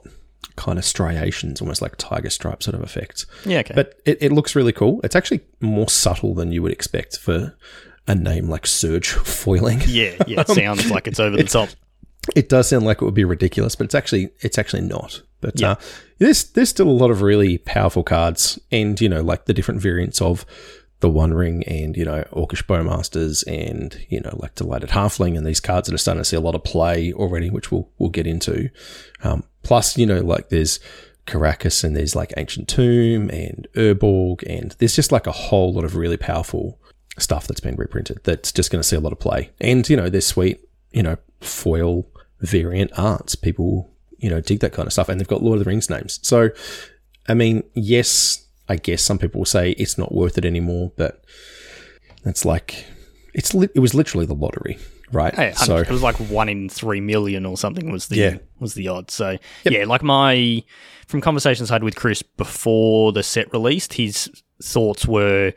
kind 0.56 0.80
of 0.80 0.86
striations, 0.86 1.60
almost 1.60 1.82
like 1.82 1.96
tiger 1.98 2.30
stripe 2.30 2.64
sort 2.64 2.76
of 2.76 2.82
effects. 2.84 3.26
yeah, 3.46 3.60
okay. 3.60 3.74
But 3.76 4.00
it, 4.06 4.18
it 4.22 4.32
looks 4.32 4.56
really 4.56 4.72
cool. 4.74 5.02
It's 5.04 5.16
actually 5.16 5.42
more 5.60 5.90
subtle 5.90 6.34
than 6.34 6.52
you 6.54 6.62
would 6.62 6.72
expect 6.72 7.18
for 7.18 7.56
a 8.10 8.16
name 8.16 8.50
like 8.50 8.68
Surge 8.68 9.10
Foiling. 9.10 9.82
yeah, 9.88 10.16
yeah, 10.28 10.42
it 10.42 10.48
sounds 10.50 10.92
like 10.92 11.08
it's 11.08 11.20
over 11.20 11.38
the 11.38 11.44
top. 11.46 11.70
It 12.36 12.50
does 12.50 12.68
sound 12.68 12.86
like 12.86 13.02
it 13.02 13.06
would 13.06 13.14
be 13.14 13.24
ridiculous, 13.24 13.76
but 13.76 13.86
it's 13.86 13.96
actually 13.96 14.32
it's 14.42 14.58
actually 14.58 14.82
not. 14.82 15.22
But 15.42 15.60
Yeah. 15.60 15.72
uh, 15.72 15.76
there's 16.18 16.44
there's 16.52 16.70
still 16.70 16.90
a 16.90 16.92
lot 16.92 17.12
of 17.12 17.22
really 17.22 17.58
powerful 17.60 18.04
cards, 18.04 18.60
and 18.72 19.00
you 19.00 19.08
know 19.08 19.22
like 19.22 19.46
the 19.46 19.54
different 19.54 19.80
variants 19.82 20.22
of 20.22 20.46
the 21.00 21.10
One 21.10 21.34
Ring 21.34 21.64
and 21.64 21.96
you 21.96 22.04
know 22.04 22.26
Orcish 22.34 22.66
Bowmasters 22.66 23.44
and 23.48 24.06
you 24.10 24.20
know 24.20 24.36
like 24.38 24.56
Delighted 24.56 24.90
Halfling 24.90 25.38
and 25.38 25.46
these 25.48 25.62
cards 25.62 25.88
that 25.88 25.96
are 25.96 25.98
starting 25.98 26.22
to 26.22 26.26
see 26.26 26.36
a 26.36 26.42
lot 26.42 26.56
of 26.56 26.64
play 26.66 27.14
already, 27.14 27.50
which 27.50 27.72
we'll 27.72 27.90
we'll 27.98 28.10
get 28.10 28.28
into. 28.28 28.70
Um, 29.24 29.44
plus, 29.64 29.98
you 29.98 30.06
know 30.06 30.20
like 30.20 30.50
there's 30.50 30.80
Karakas 31.26 31.84
and 31.84 31.96
there's 31.96 32.16
like 32.16 32.34
Ancient 32.38 32.68
Tomb 32.68 33.30
and 33.30 33.66
Urborg 33.76 34.44
and 34.48 34.76
there's 34.80 34.96
just 34.96 35.12
like 35.12 35.26
a 35.28 35.32
whole 35.32 35.74
lot 35.74 35.84
of 35.86 35.96
really 35.96 36.18
powerful 36.18 36.80
stuff 37.18 37.48
that's 37.48 37.60
been 37.60 37.76
reprinted 37.76 38.20
that's 38.24 38.52
just 38.52 38.72
going 38.72 38.82
to 38.82 38.88
see 38.88 38.96
a 38.96 39.00
lot 39.00 39.12
of 39.12 39.20
play. 39.20 39.50
And 39.60 39.88
you 39.90 39.98
know 39.98 40.10
there's 40.10 40.28
sweet 40.28 40.60
you 40.92 41.04
know 41.04 41.18
foil 41.42 42.06
variant 42.42 42.92
arts. 42.98 43.36
People, 43.36 43.90
you 44.18 44.30
know, 44.30 44.40
dig 44.42 44.60
that 44.62 44.72
kind 44.74 44.86
of 44.88 44.94
stuff, 44.94 45.10
and 45.10 45.20
they've 45.20 45.28
got 45.28 45.44
Lord 45.44 45.60
of 45.60 45.66
the 45.66 45.70
Rings 45.70 45.90
names. 45.90 46.20
So, 46.24 46.50
I 47.28 47.34
mean, 47.34 47.64
yes, 47.74 48.46
I 48.70 48.76
guess 48.78 49.02
some 49.02 49.18
people 49.20 49.40
will 49.40 49.46
say 49.46 49.72
it's 49.72 49.98
not 49.98 50.14
worth 50.14 50.38
it 50.38 50.46
anymore, 50.46 50.92
but 50.96 51.24
it's 52.26 52.46
like 52.46 52.86
it's 53.34 53.54
li- 53.54 53.70
it 53.76 53.80
was 53.80 53.94
literally 53.94 54.26
the 54.26 54.34
lottery, 54.36 54.78
right? 55.12 55.34
Hey, 55.36 55.52
so 55.54 55.78
it 55.78 55.90
was 55.90 56.02
like 56.02 56.16
one 56.18 56.48
in 56.50 56.70
three 56.70 57.02
million 57.02 57.46
or 57.46 57.58
something 57.58 57.92
was 57.92 58.08
the 58.08 58.16
Yeah. 58.18 58.38
was 58.60 58.74
the 58.74 58.88
odds. 58.88 59.14
So 59.14 59.38
yeah, 59.66 59.86
like 59.86 60.04
my 60.04 60.64
from 61.08 61.22
conversations 61.22 61.72
I 61.72 61.76
had 61.76 61.84
with 61.84 61.96
Chris 61.96 62.22
before 62.22 63.12
the 63.12 63.24
set 63.24 63.52
released, 63.52 63.94
his 63.94 64.30
thoughts 64.62 65.06
were 65.06 65.54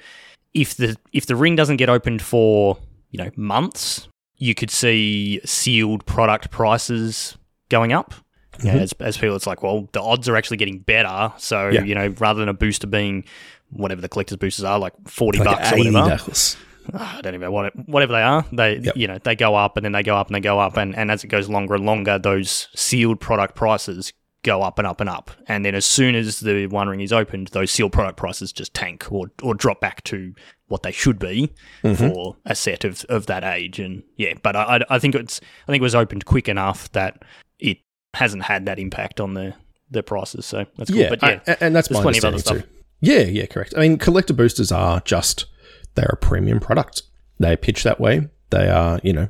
if 0.54 0.74
the 0.76 0.96
if 1.12 1.26
the 1.26 1.36
ring 1.36 1.56
doesn't 1.56 1.76
get 1.76 1.88
opened 1.88 2.22
for 2.22 2.78
you 3.10 3.22
know 3.22 3.30
months, 3.36 4.08
you 4.36 4.54
could 4.54 4.70
see 4.70 5.40
sealed 5.44 6.04
product 6.06 6.50
prices 6.50 7.36
going 7.68 7.92
up. 7.92 8.14
Mm-hmm. 8.58 8.78
As, 8.78 8.92
as 9.00 9.16
people, 9.16 9.34
it's 9.34 9.46
like, 9.46 9.62
well, 9.62 9.88
the 9.92 10.00
odds 10.02 10.28
are 10.28 10.36
actually 10.36 10.58
getting 10.58 10.78
better. 10.78 11.32
So 11.38 11.68
Yeah. 11.70 11.84
you 11.84 11.94
know, 11.94 12.08
rather 12.18 12.38
than 12.40 12.50
a 12.50 12.54
booster 12.54 12.86
being 12.86 13.24
whatever 13.70 14.02
the 14.02 14.08
collector's 14.10 14.36
boosters 14.36 14.64
are, 14.64 14.78
like 14.78 14.92
forty 15.08 15.38
Like 15.38 15.48
bucks 15.48 15.72
or 15.72 15.78
whatever, 15.78 16.16
dollars. 16.18 16.56
I 16.92 17.20
don't 17.22 17.34
even 17.34 17.40
know 17.46 17.52
what 17.52 17.72
whatever 17.88 18.12
they 18.12 18.22
are. 18.22 18.44
They 18.52 18.78
Yep. 18.78 18.96
you 18.96 19.06
know 19.08 19.18
they 19.18 19.36
go 19.36 19.54
up 19.54 19.76
and 19.76 19.84
then 19.84 19.92
they 19.92 20.02
go 20.02 20.16
up 20.16 20.26
and 20.26 20.34
they 20.34 20.40
go 20.40 20.58
up 20.58 20.76
and, 20.76 20.94
and 20.96 21.10
as 21.10 21.24
it 21.24 21.28
goes 21.28 21.48
longer 21.48 21.74
and 21.74 21.86
longer, 21.86 22.18
those 22.18 22.68
sealed 22.74 23.20
product 23.20 23.54
prices 23.54 24.12
go 24.42 24.62
up 24.62 24.78
and 24.78 24.86
up 24.86 25.00
and 25.00 25.08
up. 25.08 25.30
And 25.46 25.64
then 25.64 25.74
as 25.74 25.84
soon 25.84 26.14
as 26.14 26.40
the 26.40 26.66
one 26.66 26.88
ring 26.88 27.00
is 27.00 27.12
opened, 27.12 27.48
those 27.48 27.70
sealed 27.70 27.92
product 27.92 28.16
prices 28.16 28.52
just 28.52 28.74
tank 28.74 29.10
or 29.10 29.30
or 29.42 29.54
drop 29.54 29.80
back 29.80 30.02
to 30.04 30.34
what 30.68 30.82
they 30.82 30.92
should 30.92 31.18
be 31.18 31.52
mm-hmm. 31.82 31.94
for 31.94 32.36
a 32.44 32.54
set 32.54 32.84
of, 32.84 33.04
of 33.08 33.26
that 33.26 33.44
age. 33.44 33.78
And 33.78 34.02
yeah, 34.16 34.34
but 34.42 34.56
I, 34.56 34.80
I- 34.88 34.98
think 34.98 35.14
it's 35.14 35.40
I 35.64 35.72
think 35.72 35.80
it 35.80 35.82
was 35.82 35.94
opened 35.94 36.24
quick 36.24 36.48
enough 36.48 36.90
that 36.92 37.24
it 37.58 37.78
hasn't 38.14 38.44
had 38.44 38.66
that 38.66 38.78
impact 38.78 39.20
on 39.20 39.34
the 39.34 39.54
the 39.90 40.02
prices. 40.02 40.46
So 40.46 40.64
that's 40.76 40.90
cool. 40.90 41.00
Yeah, 41.00 41.10
but 41.10 41.22
yeah, 41.22 41.40
I- 41.46 41.56
and 41.60 41.76
that's 41.76 41.90
my 41.90 42.02
plenty 42.02 42.18
of 42.18 42.24
other 42.24 42.34
understanding 42.34 42.64
too. 42.64 42.68
Yeah, 43.00 43.22
yeah, 43.22 43.46
correct. 43.46 43.74
I 43.76 43.80
mean, 43.80 43.98
collector 43.98 44.32
boosters 44.32 44.72
are 44.72 45.00
just 45.00 45.46
they're 45.94 46.10
a 46.12 46.16
premium 46.16 46.60
product. 46.60 47.02
They 47.38 47.56
pitch 47.56 47.82
that 47.82 48.00
way. 48.00 48.28
They 48.50 48.68
are, 48.68 49.00
you 49.02 49.12
know, 49.12 49.28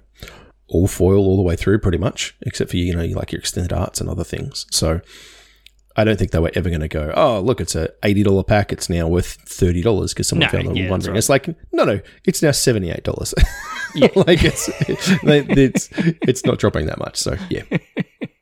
all 0.72 0.88
foil 0.88 1.24
all 1.26 1.36
the 1.36 1.42
way 1.42 1.54
through, 1.56 1.78
pretty 1.78 1.98
much, 1.98 2.34
except 2.42 2.70
for 2.70 2.76
you 2.76 2.94
know, 2.96 3.04
like 3.16 3.30
your 3.32 3.38
extended 3.38 3.72
arts 3.72 4.00
and 4.00 4.10
other 4.10 4.24
things. 4.24 4.66
So, 4.70 5.00
I 5.96 6.04
don't 6.04 6.18
think 6.18 6.30
they 6.30 6.38
were 6.38 6.50
ever 6.54 6.68
going 6.70 6.80
to 6.80 6.88
go. 6.88 7.12
Oh, 7.14 7.40
look, 7.40 7.60
it's 7.60 7.74
a 7.76 7.90
eighty 8.02 8.22
dollar 8.22 8.42
pack. 8.42 8.72
It's 8.72 8.88
now 8.88 9.06
worth 9.06 9.26
thirty 9.46 9.82
dollars 9.82 10.12
because 10.14 10.28
someone 10.28 10.48
No, 10.52 10.62
found 10.62 10.76
yeah, 10.76 10.88
that's 10.88 11.06
right. 11.08 11.16
It's 11.16 11.28
like 11.28 11.48
no, 11.72 11.84
no, 11.84 12.00
it's 12.24 12.42
now 12.42 12.50
seventy 12.50 12.90
eight 12.90 13.04
dollars. 13.04 13.34
Yeah. 13.94 14.08
like 14.16 14.42
it's 14.42 14.70
it's 14.88 15.90
it's 15.92 16.46
not 16.46 16.58
dropping 16.58 16.86
that 16.86 16.98
much. 16.98 17.18
So 17.18 17.36
yeah, 17.50 17.64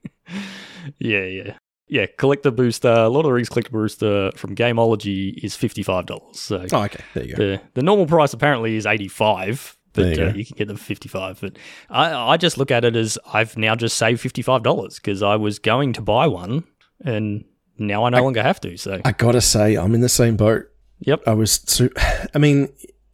Yeah, 0.99 1.25
yeah. 1.25 1.55
Yeah, 1.89 2.07
collector 2.19 2.53
booster, 2.53 3.09
Lord 3.09 3.27
of 3.27 3.31
the 3.31 3.33
Rings 3.33 3.49
collector 3.49 3.73
booster 3.73 4.31
from 4.37 4.55
Gameology 4.55 5.43
is 5.43 5.57
$55. 5.57 6.37
So 6.37 6.65
oh, 6.73 6.83
okay, 6.85 7.03
there 7.15 7.25
you 7.25 7.35
go. 7.35 7.43
the, 7.43 7.61
the 7.75 7.83
normal 7.83 8.07
price 8.07 8.33
apparently 8.33 8.77
is 8.77 8.87
85 8.87 9.77
but 9.93 10.17
you 10.17 10.25
uh, 10.25 10.33
you 10.33 10.45
can 10.45 10.57
get 10.57 10.69
them 10.69 10.77
for 10.77 10.85
55 10.85 11.41
But 11.41 11.59
I, 11.89 12.13
I 12.33 12.37
just 12.37 12.59
look 12.59 12.71
at 12.71 12.85
it 12.85 12.97
as 12.97 13.19
I've 13.33 13.57
now 13.57 13.75
just 13.75 13.97
saved 13.97 14.23
$55 14.23 14.97
because 14.97 15.23
I 15.23 15.37
was 15.37 15.59
going 15.59 15.93
to 15.95 16.03
buy 16.03 16.27
one 16.27 16.65
and 17.05 17.45
now 17.79 18.05
I 18.05 18.11
no 18.11 18.23
longer 18.23 18.43
have 18.43 18.61
to. 18.61 18.77
So, 18.77 19.01
I 19.05 19.13
gotta 19.13 19.41
say, 19.41 19.77
I'm 19.77 19.95
in 19.95 20.01
the 20.03 20.09
same 20.09 20.37
boat. 20.37 20.65
yep. 21.01 21.23
I 21.27 21.33
was 21.35 21.53
so. 21.67 21.89
I 22.35 22.39
mean, 22.39 22.69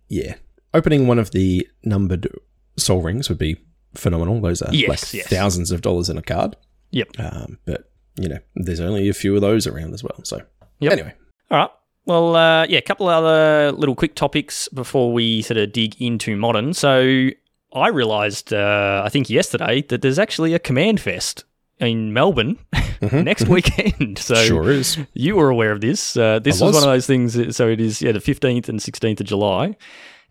yeah, 0.09 0.35
opening 0.75 1.07
one 1.07 1.19
of 1.19 1.31
the 1.31 1.67
numbered 1.85 2.29
soul 2.77 3.01
rings 3.03 3.29
would 3.29 3.39
be 3.39 3.57
phenomenal. 3.95 4.41
Those 4.41 4.63
are 4.63 4.75
Yes, 4.75 4.89
like 4.89 5.15
yes. 5.15 5.29
thousands 5.29 5.71
of 5.71 5.83
dollars 5.83 6.11
in 6.11 6.19
a 6.19 6.23
card. 6.23 6.57
Yep. 6.91 7.09
Um, 7.19 7.59
but 7.65 7.91
you 8.19 8.29
know, 8.29 8.39
there's 8.57 8.81
only 8.81 9.09
a 9.09 9.15
few 9.15 9.35
of 9.37 9.41
those 9.41 9.67
around 9.67 9.95
as 9.95 10.03
well. 10.03 10.19
So 10.25 10.43
Yep. 10.81 10.93
anyway, 10.93 11.15
All 11.51 11.59
right. 11.59 11.71
Well, 12.07 12.37
uh, 12.37 12.67
yeah, 12.69 12.79
a 12.79 12.83
couple 12.83 13.09
of 13.09 13.25
other 13.25 13.73
little 13.73 13.95
quick 13.97 14.15
topics 14.15 14.69
before 14.69 15.13
we 15.13 15.43
sort 15.43 15.59
of 15.59 15.73
dig 15.73 16.01
into 16.01 16.37
modern. 16.37 16.73
So 16.73 17.29
I 17.73 17.89
realised, 17.89 18.53
uh, 18.55 19.03
I 19.05 19.09
think 19.09 19.29
yesterday, 19.29 19.83
that 19.83 20.03
there's 20.03 20.19
actually 20.19 20.55
a 20.55 20.59
Command 20.61 21.01
Fest 21.01 21.45
in 21.79 22.13
Melbourne 22.13 22.59
next 23.13 23.49
weekend. 23.49 24.19
So 24.19 24.35
Mm-hmm. 24.35 24.47
sure 24.47 24.71
is. 24.71 24.99
you 25.15 25.35
were 25.37 25.51
aware 25.51 25.73
of 25.73 25.81
this. 25.81 26.17
Uh, 26.17 26.39
this 26.39 26.55
was. 26.61 26.63
was. 26.63 26.75
one 26.77 26.85
of 26.85 26.95
those 26.95 27.07
things. 27.07 27.57
So 27.57 27.69
it 27.69 27.81
is, 27.81 28.01
yeah, 28.01 28.13
the 28.13 28.21
15th 28.21 28.69
and 28.69 28.79
16th 28.79 29.21
of 29.21 29.27
July. 29.27 29.77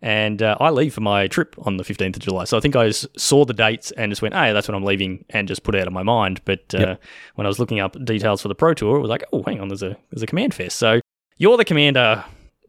And 0.02 0.42
uh, 0.42 0.56
I 0.60 0.70
leave 0.70 0.94
for 0.94 1.02
my 1.02 1.28
trip 1.28 1.56
on 1.60 1.78
the 1.78 1.84
15th 1.84 2.16
of 2.18 2.22
July. 2.22 2.44
So 2.46 2.58
I 2.58 2.62
think 2.62 2.76
I 2.76 2.92
saw 2.92 3.44
the 3.44 3.54
dates 3.54 3.92
and 3.92 4.12
just 4.12 4.22
went, 4.22 4.34
hey, 4.34 4.54
that's 4.54 4.68
when 4.68 4.76
I'm 4.76 4.84
leaving 4.84 5.26
and 5.32 5.48
just 5.48 5.64
put 5.64 5.76
it 5.76 5.82
out 5.82 5.88
of 5.88 5.94
my 5.94 6.04
mind. 6.04 6.42
But 6.46 6.74
uh, 6.74 6.80
Yep. 6.80 7.04
when 7.36 7.46
I 7.46 7.50
was 7.50 7.60
looking 7.60 7.80
up 7.80 7.96
details 8.06 8.42
for 8.42 8.48
the 8.48 8.56
Pro 8.56 8.74
Tour, 8.74 8.98
it 8.98 9.02
was 9.02 9.10
like, 9.10 9.24
oh, 9.34 9.44
hang 9.44 9.60
on, 9.60 9.68
there's 9.68 9.84
a, 9.84 9.98
there's 10.12 10.22
a 10.24 10.28
Command 10.28 10.54
Fest. 10.54 10.78
So 10.78 11.00
you're 11.38 11.58
the 11.58 11.66
Commander 11.66 12.24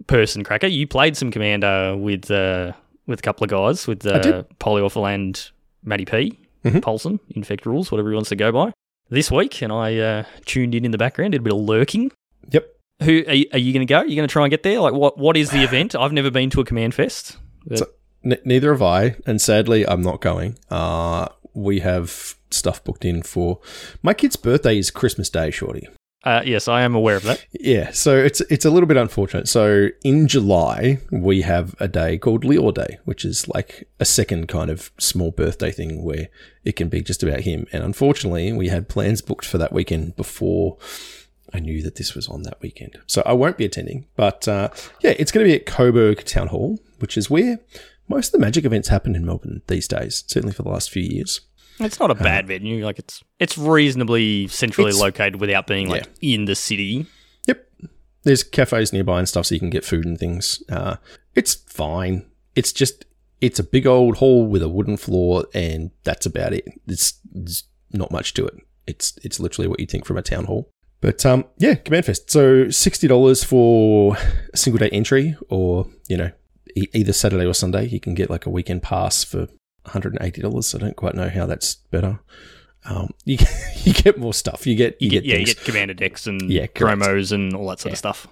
person, 0.07 0.45
Cracker. 0.45 0.67
You 0.67 0.87
played 0.87 1.17
some 1.17 1.31
Commander 1.31 1.97
with 1.97 2.31
uh, 2.31 2.73
with 3.07 3.21
a 3.21 3.23
couple 3.23 3.45
of 3.45 3.51
guys, 3.51 3.87
with 3.87 4.05
uh. 4.07 4.45
Pollywaffle 4.61 5.15
and 5.15 5.51
Matty 5.85 6.05
P, 6.05 6.39
Mhm. 6.65 6.83
Paulson, 6.83 7.21
Infect 7.31 7.65
Rules, 7.67 7.91
whatever 7.93 8.11
he 8.11 8.15
wants 8.15 8.31
to 8.31 8.37
go 8.37 8.51
by, 8.53 8.73
this 9.11 9.31
week. 9.31 9.63
And 9.63 9.73
I 9.73 9.97
uh, 9.99 10.25
tuned 10.45 10.75
in 10.75 10.85
in 10.85 10.91
the 10.91 10.99
background, 10.99 11.33
did 11.33 11.41
a 11.41 11.45
bit 11.45 11.53
of 11.53 11.61
lurking. 11.61 12.11
Yep. 12.51 12.67
Who 13.03 13.25
are 13.29 13.35
you, 13.35 13.47
are 13.53 13.59
you 13.59 13.73
going 13.73 13.87
to 13.87 13.91
go? 13.91 13.99
Are 13.99 14.07
you 14.07 14.17
going 14.17 14.27
to 14.29 14.33
try 14.33 14.45
and 14.45 14.51
get 14.51 14.63
there? 14.63 14.81
Like, 14.81 14.95
what 14.95 15.19
what 15.19 15.37
is 15.37 15.51
the 15.51 15.63
event? 15.69 15.95
I've 15.95 16.13
never 16.13 16.31
been 16.31 16.51
to 16.51 16.61
a 16.61 16.65
Command 16.65 16.95
Fest. 16.95 17.37
But- 17.67 17.79
So- 17.79 17.87
N- 18.25 18.39
neither 18.45 18.73
have 18.73 18.83
I, 18.83 19.15
and 19.25 19.41
sadly, 19.41 19.87
I'm 19.87 20.03
not 20.03 20.21
going. 20.21 20.59
Uh, 20.69 21.29
we 21.55 21.79
have 21.81 22.35
stuff 22.51 22.83
booked 22.83 23.05
in 23.05 23.23
for 23.23 23.61
my 24.03 24.15
kid's 24.15 24.35
birthday 24.35 24.77
is 24.79 24.91
Christmas 24.91 25.31
Day, 25.31 25.53
shorty. 25.53 25.87
Uh, 26.27 26.43
yes, 26.45 26.67
I 26.67 26.83
am 26.83 26.97
aware 26.97 27.15
of 27.15 27.23
that. 27.23 27.47
Yeah, 27.53 27.93
so 27.93 28.17
it's 28.17 28.41
it's 28.43 28.65
a 28.65 28.71
little 28.71 28.89
bit 28.89 28.97
unfortunate. 28.97 29.49
So 29.49 29.91
in 30.03 30.27
July 30.27 30.99
we 31.13 31.43
have 31.43 31.77
a 31.79 31.87
day 31.87 32.19
called 32.19 32.45
Leo 32.45 32.73
Day, 32.73 32.99
which 33.05 33.25
is 33.25 33.47
like 33.49 33.89
a 34.01 34.05
second 34.05 34.49
kind 34.49 34.69
of 34.69 34.91
small 34.99 35.31
birthday 35.31 35.71
thing 35.71 36.03
where 36.03 36.29
it 36.65 36.75
can 36.75 36.89
be 36.89 37.01
just 37.01 37.23
about 37.23 37.41
him. 37.41 37.69
And 37.73 37.85
unfortunately, 37.85 38.53
we 38.53 38.69
had 38.69 38.89
plans 38.89 39.23
booked 39.23 39.47
for 39.47 39.59
that 39.59 39.73
weekend 39.73 40.17
before 40.17 40.79
I 41.55 41.61
knew 41.61 41.81
that 41.83 41.95
this 41.95 42.17
was 42.17 42.27
on 42.27 42.43
that 42.43 42.61
weekend. 42.61 42.99
So 43.07 43.23
I 43.25 43.33
won't 43.33 43.57
be 43.57 43.65
attending. 43.65 44.07
But 44.17 44.49
uh, 44.49 44.71
yeah, 45.03 45.15
it's 45.17 45.31
going 45.31 45.47
to 45.47 45.51
be 45.51 45.57
at 45.57 45.65
Coburg 45.65 46.25
Town 46.25 46.49
Hall, 46.49 46.81
which 46.99 47.17
is 47.17 47.31
where 47.31 47.61
most 48.09 48.29
of 48.29 48.33
the 48.33 48.45
magic 48.45 48.65
events 48.65 48.89
happen 48.89 49.15
in 49.15 49.25
Melbourne 49.25 49.63
these 49.69 49.87
days. 49.87 50.25
Certainly 50.27 50.55
for 50.55 50.65
the 50.65 50.71
last 50.71 50.91
few 50.91 51.05
years. 51.05 51.41
It's 51.81 52.01
not 52.01 52.11
a 52.11 52.15
bad 52.15 52.47
venue. 52.47 52.85
Like 52.85 52.99
it's 52.99 53.23
it's 53.39 53.59
reasonably 53.59 54.49
centrally 54.49 54.89
It's- 54.91 55.01
located 55.01 55.41
without 55.41 55.67
being 55.67 55.89
like 55.89 56.07
in 56.21 56.47
the 56.47 56.55
city. 56.55 57.07
Yep. 57.47 57.67
There's 58.23 58.43
cafes 58.43 58.93
nearby 58.93 59.19
and 59.19 59.29
stuff 59.29 59.47
so 59.47 59.55
you 59.55 59.61
can 59.61 59.71
get 59.71 59.85
food 59.85 60.05
and 60.05 60.19
things. 60.19 60.63
Uh, 60.69 60.97
it's 61.35 61.55
fine. 61.55 62.27
It's 62.55 62.73
just, 62.73 63.05
it's 63.41 63.59
a 63.59 63.63
big 63.65 63.87
old 63.87 64.17
hall 64.17 64.47
with 64.47 64.63
a 64.63 64.69
wooden 64.69 64.97
floor 64.97 65.45
and 65.55 65.91
that's 66.05 66.25
about 66.27 66.53
it. 66.55 66.67
It's, 66.89 67.21
there's 67.31 67.65
not 67.93 68.11
much 68.11 68.33
to 68.35 68.47
it. 68.47 68.55
It's, 68.87 69.17
it's 69.23 69.39
literally 69.39 69.69
what 69.69 69.79
you 69.79 69.87
think 69.87 70.07
from 70.07 70.17
a 70.17 70.23
town 70.23 70.47
hall. 70.47 70.71
But 71.03 71.25
um, 71.27 71.45
yeah, 71.59 71.75
Command 71.75 72.07
Fest. 72.07 72.31
So 72.31 72.65
$60 72.65 73.45
for 73.45 74.17
a 74.53 74.57
single 74.57 74.79
day 74.79 74.89
entry 74.89 75.37
or, 75.51 75.87
you 76.09 76.17
know, 76.17 76.31
e- 76.75 76.87
either 76.95 77.13
Saturday 77.13 77.45
or 77.45 77.53
Sunday. 77.53 77.87
You 77.87 78.01
can 78.01 78.15
get 78.15 78.31
like 78.31 78.47
a 78.47 78.51
weekend 78.51 78.83
pass 78.83 79.23
for 79.23 79.47
$180. 79.87 80.75
I 80.75 80.79
don't 80.79 80.97
quite 80.97 81.15
know 81.15 81.29
how 81.29 81.47
that's 81.47 81.77
better. 81.91 82.21
Um, 82.85 83.11
you, 83.25 83.39
you 83.83 83.93
get 83.93 84.19
more 84.19 84.35
stuff. 84.35 84.67
You 84.67 84.75
get, 84.77 84.97
You, 85.01 85.07
you, 85.07 85.11
get, 85.11 85.25
get, 85.25 85.33
yeah, 85.33 85.39
you 85.39 85.47
get 85.47 85.61
commander 85.65 85.95
decks 85.95 86.27
and 86.27 86.41
Yeah, 86.51 86.67
correct. 86.67 86.99
promos 87.01 87.33
and 87.33 87.55
all 87.55 87.69
that 87.69 87.81
sort 87.81 87.93
of 87.93 87.99
stuff. 87.99 88.29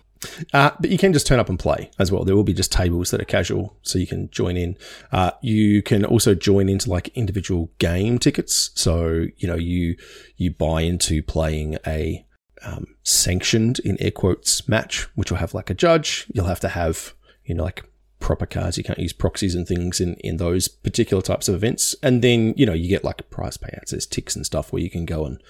Uh, 0.54 0.70
but 0.80 0.88
you 0.88 0.96
can 0.96 1.12
just 1.12 1.26
turn 1.26 1.38
up 1.38 1.50
and 1.50 1.58
play 1.58 1.90
as 1.98 2.10
well. 2.10 2.24
There 2.24 2.34
will 2.34 2.44
be 2.44 2.54
just 2.54 2.72
tables 2.72 3.10
that 3.10 3.20
are 3.20 3.26
casual, 3.26 3.76
so 3.82 3.98
you 3.98 4.06
can 4.06 4.30
join 4.30 4.56
in. 4.56 4.78
Uh, 5.12 5.32
you 5.42 5.82
can 5.82 6.02
also 6.04 6.34
join 6.34 6.70
into 6.70 6.88
like 6.88 7.08
individual 7.08 7.70
game 7.78 8.18
tickets. 8.18 8.70
So 8.74 9.26
you 9.36 9.46
know 9.46 9.56
you 9.56 9.96
you 10.36 10.50
buy 10.50 10.80
into 10.80 11.22
playing 11.22 11.76
a 11.86 12.24
um, 12.64 12.86
sanctioned 13.02 13.80
in 13.80 14.00
air 14.00 14.12
quotes 14.12 14.66
match, 14.66 15.02
which 15.14 15.30
will 15.30 15.38
have 15.38 15.52
like 15.52 15.68
a 15.68 15.74
judge. 15.74 16.24
You'll 16.32 16.46
have 16.46 16.60
to 16.60 16.68
have 16.68 17.12
you 17.44 17.54
know 17.54 17.64
like 17.64 17.84
proper 18.24 18.46
cards. 18.46 18.78
You 18.78 18.84
can't 18.84 18.98
use 18.98 19.12
proxies 19.12 19.54
and 19.54 19.68
things 19.68 20.00
in 20.00 20.14
in 20.14 20.38
those 20.38 20.66
particular 20.66 21.22
types 21.22 21.46
of 21.48 21.54
events. 21.54 21.94
And 22.02 22.22
then 22.22 22.54
you 22.56 22.64
know 22.64 22.72
you 22.72 22.88
get 22.88 23.04
like 23.04 23.28
prize 23.28 23.58
payouts. 23.58 23.90
There's 23.90 24.06
ticks 24.06 24.34
and 24.34 24.46
stuff 24.46 24.72
where 24.72 24.82
you 24.82 24.88
can 24.90 25.04
go 25.04 25.26
and 25.26 25.42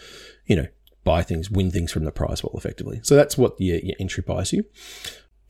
you 0.46 0.56
know 0.56 0.66
buy 1.04 1.22
things, 1.22 1.50
win 1.50 1.70
things 1.70 1.92
from 1.92 2.04
the 2.04 2.10
prize 2.10 2.42
wall 2.42 2.54
effectively. 2.56 2.98
So 3.02 3.14
that's 3.14 3.36
what 3.38 3.54
your, 3.60 3.78
your 3.78 3.94
entry 4.00 4.24
buys 4.26 4.52
you. 4.52 4.64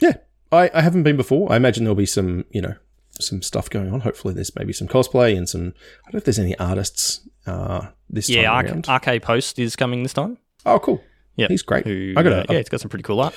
Yeah, 0.00 0.16
I, 0.52 0.68
I 0.74 0.82
haven't 0.82 1.04
been 1.04 1.16
before. 1.16 1.50
I 1.52 1.56
imagine 1.56 1.84
there'll 1.84 1.94
be 1.94 2.06
some, 2.06 2.44
you 2.50 2.60
know, 2.60 2.74
some 3.20 3.40
stuff 3.40 3.70
going 3.70 3.92
on. 3.92 4.00
Hopefully, 4.00 4.34
there's 4.34 4.54
maybe 4.56 4.72
some 4.72 4.88
cosplay 4.88 5.36
and 5.36 5.48
some. 5.48 5.72
I 6.02 6.10
don't 6.10 6.14
know 6.14 6.18
if 6.18 6.24
there's 6.24 6.40
any 6.40 6.58
artists 6.58 7.20
uh, 7.46 7.86
this 8.10 8.28
Yeah, 8.28 8.50
time 8.50 8.66
around. 8.66 8.88
Arcade 8.88 9.22
Post 9.22 9.58
is 9.60 9.76
coming 9.76 10.02
this 10.02 10.12
time. 10.12 10.38
oh, 10.66 10.78
cool. 10.80 11.02
Yeah, 11.36 11.48
He's 11.48 11.62
great. 11.62 11.84
Who, 11.84 12.14
I 12.16 12.22
got 12.22 12.32
a, 12.32 12.40
uh, 12.42 12.44
yeah, 12.50 12.58
it's 12.58 12.68
got 12.68 12.80
some 12.80 12.88
pretty 12.88 13.02
cool 13.02 13.20
art. 13.20 13.34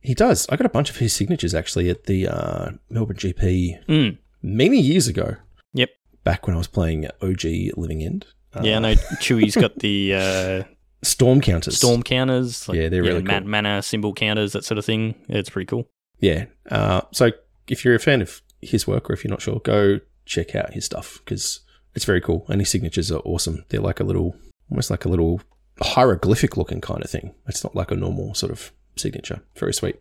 He 0.00 0.14
does. 0.14 0.46
I 0.48 0.56
got 0.56 0.66
a 0.66 0.70
bunch 0.70 0.90
of 0.90 0.96
his 0.96 1.12
signatures 1.12 1.54
actually 1.54 1.90
at 1.90 2.04
the 2.04 2.28
uh, 2.28 2.70
Melbourne 2.90 3.16
GP 3.16 3.84
Mm. 3.86 4.18
many 4.42 4.80
years 4.80 5.08
ago. 5.08 5.36
Yep. 5.74 5.90
Back 6.24 6.46
when 6.46 6.54
I 6.54 6.58
was 6.58 6.68
playing 6.68 7.06
OG 7.22 7.72
Living 7.76 8.02
End. 8.02 8.26
Uh, 8.54 8.62
Yeah, 8.64 8.76
I 8.76 8.78
know 8.80 8.94
Chewy's 9.20 9.56
got 9.56 9.78
the 9.80 10.14
uh, 10.14 10.62
Storm 11.02 11.40
counters. 11.40 11.76
storm 11.76 12.02
counters. 12.02 12.68
Like, 12.68 12.78
Yeah, 12.78 12.88
they're 12.88 13.02
really 13.02 13.22
man- 13.22 13.42
cool. 13.42 13.50
mana 13.50 13.82
symbol 13.82 14.12
counters, 14.14 14.52
that 14.52 14.64
sort 14.64 14.78
of 14.78 14.84
thing. 14.84 15.14
It's 15.28 15.50
pretty 15.50 15.66
cool. 15.66 15.88
Yeah. 16.20 16.46
Uh, 16.70 17.02
so 17.12 17.30
if 17.68 17.84
you're 17.84 17.94
a 17.94 18.00
fan 18.00 18.20
of 18.22 18.40
his 18.62 18.86
work, 18.86 19.08
or 19.08 19.12
if 19.12 19.22
you're 19.24 19.30
not 19.30 19.42
sure, 19.42 19.60
go 19.60 20.00
check 20.26 20.54
out 20.56 20.72
his 20.74 20.84
stuff 20.84 21.18
because 21.24 21.60
it's 21.94 22.04
very 22.04 22.20
cool, 22.20 22.44
and 22.48 22.60
his 22.60 22.68
signatures 22.70 23.10
are 23.12 23.20
awesome. 23.20 23.64
They're 23.68 23.80
like 23.80 24.00
a 24.00 24.04
little, 24.04 24.34
almost 24.70 24.90
like 24.90 25.04
a 25.04 25.08
little 25.08 25.40
hieroglyphic 25.80 26.56
looking 26.56 26.80
kind 26.80 27.02
of 27.04 27.10
thing. 27.10 27.34
It's 27.46 27.62
not 27.64 27.74
like 27.74 27.90
a 27.90 27.96
normal 27.96 28.34
sort 28.34 28.50
of 28.52 28.72
signature. 28.98 29.40
Very 29.56 29.72
sweet. 29.72 29.96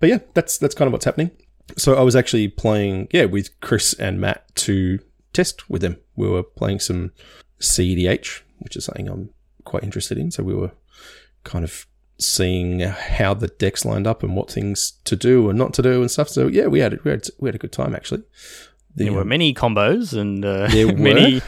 but 0.00 0.08
yeah, 0.08 0.18
that's 0.34 0.58
that's 0.58 0.74
kind 0.74 0.86
of 0.86 0.92
what's 0.92 1.04
happening. 1.04 1.30
So 1.76 1.94
I 1.94 2.02
was 2.02 2.14
actually 2.14 2.48
playing, 2.48 3.08
yeah, 3.10 3.24
with 3.24 3.58
Chris 3.60 3.94
and 3.94 4.20
Matt 4.20 4.54
to 4.56 4.98
test 5.32 5.70
with 5.70 5.82
them. 5.82 5.96
We 6.14 6.28
were 6.28 6.42
playing 6.42 6.80
some 6.80 7.12
CEDH, 7.60 8.42
which 8.58 8.76
is 8.76 8.84
something 8.84 9.08
I'm 9.08 9.30
quite 9.64 9.82
interested 9.82 10.18
in. 10.18 10.30
So 10.30 10.42
we 10.42 10.54
were 10.54 10.72
kind 11.42 11.64
of 11.64 11.86
seeing 12.18 12.80
how 12.80 13.34
the 13.34 13.48
decks 13.48 13.84
lined 13.84 14.06
up 14.06 14.22
and 14.22 14.36
what 14.36 14.50
things 14.50 14.92
to 15.04 15.16
do 15.16 15.48
and 15.48 15.58
not 15.58 15.74
to 15.74 15.82
do 15.82 16.00
and 16.00 16.10
stuff. 16.10 16.28
So 16.28 16.48
yeah, 16.48 16.66
we 16.66 16.80
had 16.80 17.02
we 17.04 17.10
had 17.10 17.26
we 17.40 17.48
had 17.48 17.54
a 17.54 17.58
good 17.58 17.72
time 17.72 17.94
actually. 17.94 18.22
The, 18.96 19.04
The, 19.04 19.04
There 19.04 19.12
were 19.14 19.22
um, 19.22 19.28
many 19.28 19.52
combos, 19.54 20.16
and 20.16 20.44
uh, 20.44 20.68
There 20.68 20.94
many, 20.96 21.42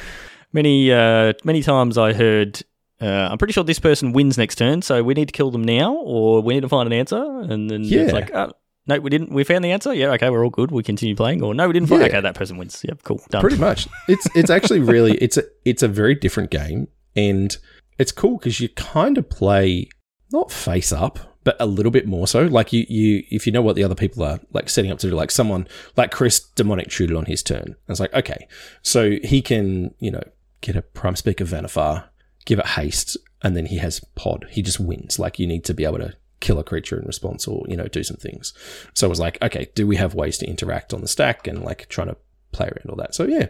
many, 0.52 0.92
uh, 0.92 1.34
many 1.44 1.62
times 1.62 1.96
I 1.96 2.12
heard. 2.12 2.62
Uh, 3.00 3.28
I'm 3.30 3.38
pretty 3.38 3.52
sure 3.52 3.62
this 3.64 3.78
person 3.78 4.12
wins 4.12 4.38
next 4.38 4.56
turn, 4.56 4.80
so 4.82 5.02
we 5.02 5.14
need 5.14 5.28
to 5.28 5.32
kill 5.32 5.50
them 5.50 5.62
now, 5.64 5.94
or 5.96 6.40
we 6.40 6.54
need 6.54 6.60
to 6.62 6.68
find 6.68 6.86
an 6.86 6.92
answer. 6.92 7.22
And 7.22 7.68
then 7.70 7.84
Yeah. 7.84 8.02
it's 8.02 8.12
like, 8.12 8.34
oh, 8.34 8.52
no, 8.86 9.00
we 9.00 9.10
didn't. 9.10 9.30
We 9.32 9.44
found 9.44 9.64
the 9.64 9.72
answer. 9.72 9.92
Yeah, 9.92 10.12
okay, 10.12 10.30
we're 10.30 10.44
all 10.44 10.50
good. 10.50 10.70
We 10.70 10.82
continue 10.82 11.14
playing. 11.16 11.42
Or 11.42 11.54
no, 11.54 11.66
we 11.66 11.72
didn't 11.72 11.88
find. 11.88 12.00
Yeah. 12.02 12.08
Okay, 12.08 12.20
that 12.20 12.34
person 12.34 12.56
wins. 12.56 12.82
Yep, 12.88 13.02
cool, 13.02 13.20
done. 13.30 13.40
pretty 13.40 13.58
much. 13.58 13.86
It's 14.08 14.26
it's 14.34 14.48
actually 14.50 14.80
really 14.94 15.16
it's 15.18 15.36
a 15.36 15.42
it's 15.64 15.82
a 15.82 15.88
very 15.88 16.14
different 16.14 16.50
game 16.50 16.88
and 17.14 17.56
it's 17.98 18.12
cool 18.12 18.38
because 18.38 18.60
you 18.60 18.68
kind 18.70 19.18
of 19.18 19.28
play 19.28 19.88
not 20.32 20.50
face 20.52 20.92
up 20.92 21.18
but 21.44 21.56
a 21.60 21.66
little 21.66 21.92
bit 21.92 22.06
more 22.06 22.26
so 22.26 22.42
like 22.42 22.72
you 22.72 22.84
you 22.88 23.22
if 23.30 23.46
you 23.46 23.52
know 23.52 23.62
what 23.62 23.76
the 23.76 23.84
other 23.84 23.94
people 23.94 24.22
are 24.24 24.38
like 24.52 24.68
setting 24.68 24.90
up 24.90 24.98
to 24.98 25.08
do 25.08 25.14
like 25.14 25.30
someone 25.30 25.66
like 25.96 26.10
chris 26.10 26.40
demonic 26.40 26.88
tutored 26.90 27.16
on 27.16 27.24
his 27.26 27.42
turn 27.44 27.76
i 27.88 27.92
was 27.92 28.00
like 28.00 28.12
okay 28.12 28.48
so 28.82 29.12
he 29.22 29.40
can 29.40 29.94
you 30.00 30.10
know 30.10 30.20
get 30.60 30.74
a 30.76 30.82
prime 30.82 31.14
speaker 31.16 31.44
vannifar 31.44 32.04
give 32.46 32.58
it 32.58 32.66
haste 32.66 33.16
and 33.42 33.54
then 33.56 33.66
he 33.66 33.76
has 33.76 34.00
pod 34.14 34.46
he 34.50 34.62
just 34.62 34.80
wins 34.80 35.18
like 35.18 35.38
you 35.38 35.46
need 35.46 35.64
to 35.64 35.74
be 35.74 35.84
able 35.84 35.98
to 35.98 36.14
kill 36.40 36.58
a 36.58 36.64
creature 36.64 36.98
in 36.98 37.06
response 37.06 37.46
or 37.46 37.64
you 37.68 37.76
know 37.76 37.86
do 37.88 38.02
some 38.02 38.16
things 38.16 38.52
so 38.94 39.06
i 39.06 39.10
was 39.10 39.20
like 39.20 39.36
okay 39.42 39.68
do 39.74 39.86
we 39.86 39.96
have 39.96 40.14
ways 40.14 40.38
to 40.38 40.46
interact 40.46 40.94
on 40.94 41.00
the 41.02 41.08
stack 41.08 41.46
and 41.46 41.62
like 41.62 41.88
trying 41.88 42.08
to 42.08 42.16
play 42.52 42.66
around 42.66 42.88
all 42.90 42.96
that 42.96 43.14
so 43.14 43.24
yeah 43.24 43.46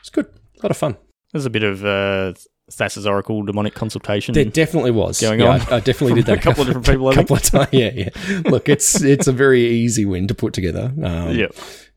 it's 0.00 0.10
good 0.10 0.26
a 0.26 0.62
lot 0.62 0.70
of 0.70 0.76
fun 0.76 0.96
There's 1.32 1.46
a 1.46 1.50
bit 1.50 1.62
of 1.62 1.84
uh, 1.84 2.34
Thassa's 2.70 3.06
Oracle 3.06 3.42
demonic 3.42 3.74
consultation. 3.74 4.32
There 4.34 4.44
definitely 4.44 4.90
was 4.92 5.20
Going 5.20 5.40
Yeah, 5.40 5.54
on 5.54 5.60
I, 5.62 5.76
I 5.76 5.80
definitely 5.80 6.14
did 6.22 6.26
that 6.26 6.38
a 6.38 6.40
couple 6.40 6.62
of 6.62 6.66
different 6.68 6.86
people, 6.86 7.08
A 7.08 7.14
couple 7.14 7.36
of 7.36 7.42
times, 7.42 7.68
yeah, 7.72 7.90
yeah. 7.94 8.10
Look, 8.44 8.68
it's 8.68 9.00
it's 9.02 9.26
a 9.26 9.32
very 9.32 9.62
easy 9.66 10.04
win 10.04 10.28
to 10.28 10.34
put 10.34 10.52
together. 10.52 10.92
Um, 11.02 11.34
Yep. 11.36 11.52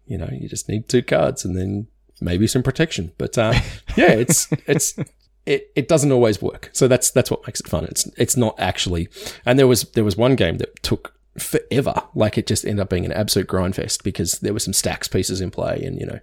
you 0.07 0.17
know, 0.17 0.29
you 0.31 0.47
just 0.49 0.67
need 0.69 0.87
two 0.89 1.03
cards 1.03 1.45
and 1.45 1.55
then 1.57 1.87
maybe 2.21 2.47
some 2.47 2.63
protection. 2.63 3.11
But 3.19 3.37
uh, 3.37 3.53
yeah, 3.97 4.11
it's 4.13 4.47
it's 4.65 4.95
it, 5.45 5.71
it 5.75 5.87
doesn't 5.87 6.11
always 6.11 6.41
work. 6.41 6.69
So 6.73 6.87
that's 6.87 7.11
that's 7.11 7.29
what 7.29 7.45
makes 7.45 7.59
it 7.59 7.67
fun. 7.67 7.85
It's 7.85 8.05
it's 8.17 8.37
not 8.37 8.55
actually. 8.59 9.09
And 9.45 9.59
there 9.59 9.67
was 9.67 9.83
there 9.91 10.03
was 10.03 10.15
one 10.15 10.35
game 10.35 10.57
that 10.57 10.81
took 10.83 11.13
forever. 11.37 11.93
Like 12.15 12.37
it 12.37 12.47
just 12.47 12.65
ended 12.65 12.81
up 12.81 12.89
being 12.89 13.05
an 13.05 13.11
absolute 13.11 13.47
grind 13.47 13.75
fest 13.75 14.03
because 14.03 14.39
there 14.39 14.53
were 14.53 14.59
some 14.59 14.73
stacks 14.73 15.07
pieces 15.07 15.41
in 15.41 15.51
play, 15.51 15.81
and 15.83 15.99
you 15.99 16.05
know, 16.05 16.19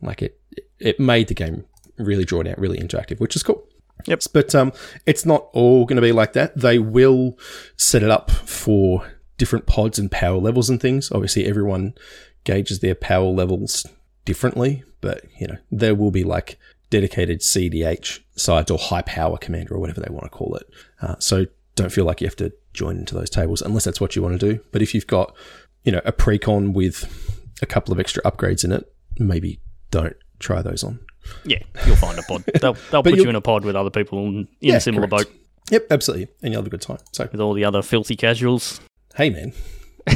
like 0.00 0.22
it 0.22 0.40
it 0.78 1.00
made 1.00 1.28
the 1.28 1.34
game 1.34 1.64
really 1.98 2.24
drawn 2.24 2.46
out, 2.46 2.58
really 2.58 2.78
interactive, 2.78 3.20
which 3.20 3.36
is 3.36 3.42
cool. 3.42 3.66
Yep. 4.06 4.22
But 4.32 4.54
um, 4.54 4.72
it's 5.06 5.24
not 5.24 5.48
all 5.52 5.84
going 5.84 5.96
to 5.96 6.02
be 6.02 6.12
like 6.12 6.32
that. 6.32 6.56
They 6.58 6.78
will 6.78 7.38
set 7.76 8.02
it 8.02 8.10
up 8.10 8.30
for 8.30 9.06
different 9.38 9.66
pods 9.66 9.98
and 9.98 10.10
power 10.10 10.38
levels 10.38 10.68
and 10.68 10.80
things. 10.80 11.12
Obviously, 11.12 11.46
everyone 11.46 11.94
gauges 12.44 12.80
their 12.80 12.96
power 12.96 13.30
levels 13.30 13.86
differently, 14.24 14.82
but 15.00 15.24
you 15.38 15.46
know 15.46 15.56
there 15.70 15.94
will 15.94 16.10
be 16.10 16.24
like 16.24 16.58
dedicated 16.92 17.40
CDH 17.40 18.20
sides 18.36 18.70
or 18.70 18.78
high 18.78 19.02
power 19.02 19.38
commander 19.38 19.74
or 19.74 19.80
whatever 19.80 20.00
they 20.00 20.12
want 20.12 20.24
to 20.24 20.28
call 20.30 20.54
it. 20.56 20.68
Uh, 21.00 21.16
so 21.18 21.46
don't 21.74 21.90
feel 21.90 22.04
like 22.04 22.20
you 22.20 22.26
have 22.26 22.36
to 22.36 22.52
join 22.74 22.98
into 22.98 23.14
those 23.14 23.30
tables 23.30 23.62
unless 23.62 23.84
that's 23.84 24.00
what 24.00 24.14
you 24.14 24.22
want 24.22 24.38
to 24.38 24.52
do. 24.54 24.60
But 24.72 24.82
if 24.82 24.94
you've 24.94 25.06
got 25.06 25.34
you 25.84 25.90
know 25.90 26.02
a 26.04 26.12
precon 26.12 26.74
with 26.74 27.08
a 27.62 27.66
couple 27.66 27.92
of 27.92 27.98
extra 27.98 28.22
upgrades 28.24 28.62
in 28.64 28.72
it, 28.72 28.84
maybe 29.18 29.60
don't 29.90 30.16
try 30.38 30.60
those 30.62 30.84
on. 30.84 31.00
Yeah, 31.44 31.62
you'll 31.86 31.96
find 31.96 32.18
a 32.18 32.22
pod. 32.22 32.44
They'll, 32.60 32.76
they'll 32.90 33.02
put 33.02 33.14
you 33.16 33.28
in 33.28 33.36
a 33.36 33.40
pod 33.40 33.64
with 33.64 33.74
other 33.76 33.90
people 33.90 34.18
in 34.26 34.48
Yeah, 34.60 34.76
a 34.76 34.80
similar 34.80 35.06
correct. 35.08 35.28
boat 35.30 35.36
Yep, 35.70 35.86
absolutely, 35.90 36.28
and 36.42 36.52
you'll 36.52 36.60
have 36.62 36.66
a 36.66 36.70
good 36.70 36.82
time. 36.82 36.98
So 37.12 37.28
with 37.32 37.40
all 37.40 37.54
the 37.54 37.64
other 37.64 37.80
filthy 37.80 38.16
casuals. 38.16 38.80
hey 39.14 39.30
man, 39.30 39.52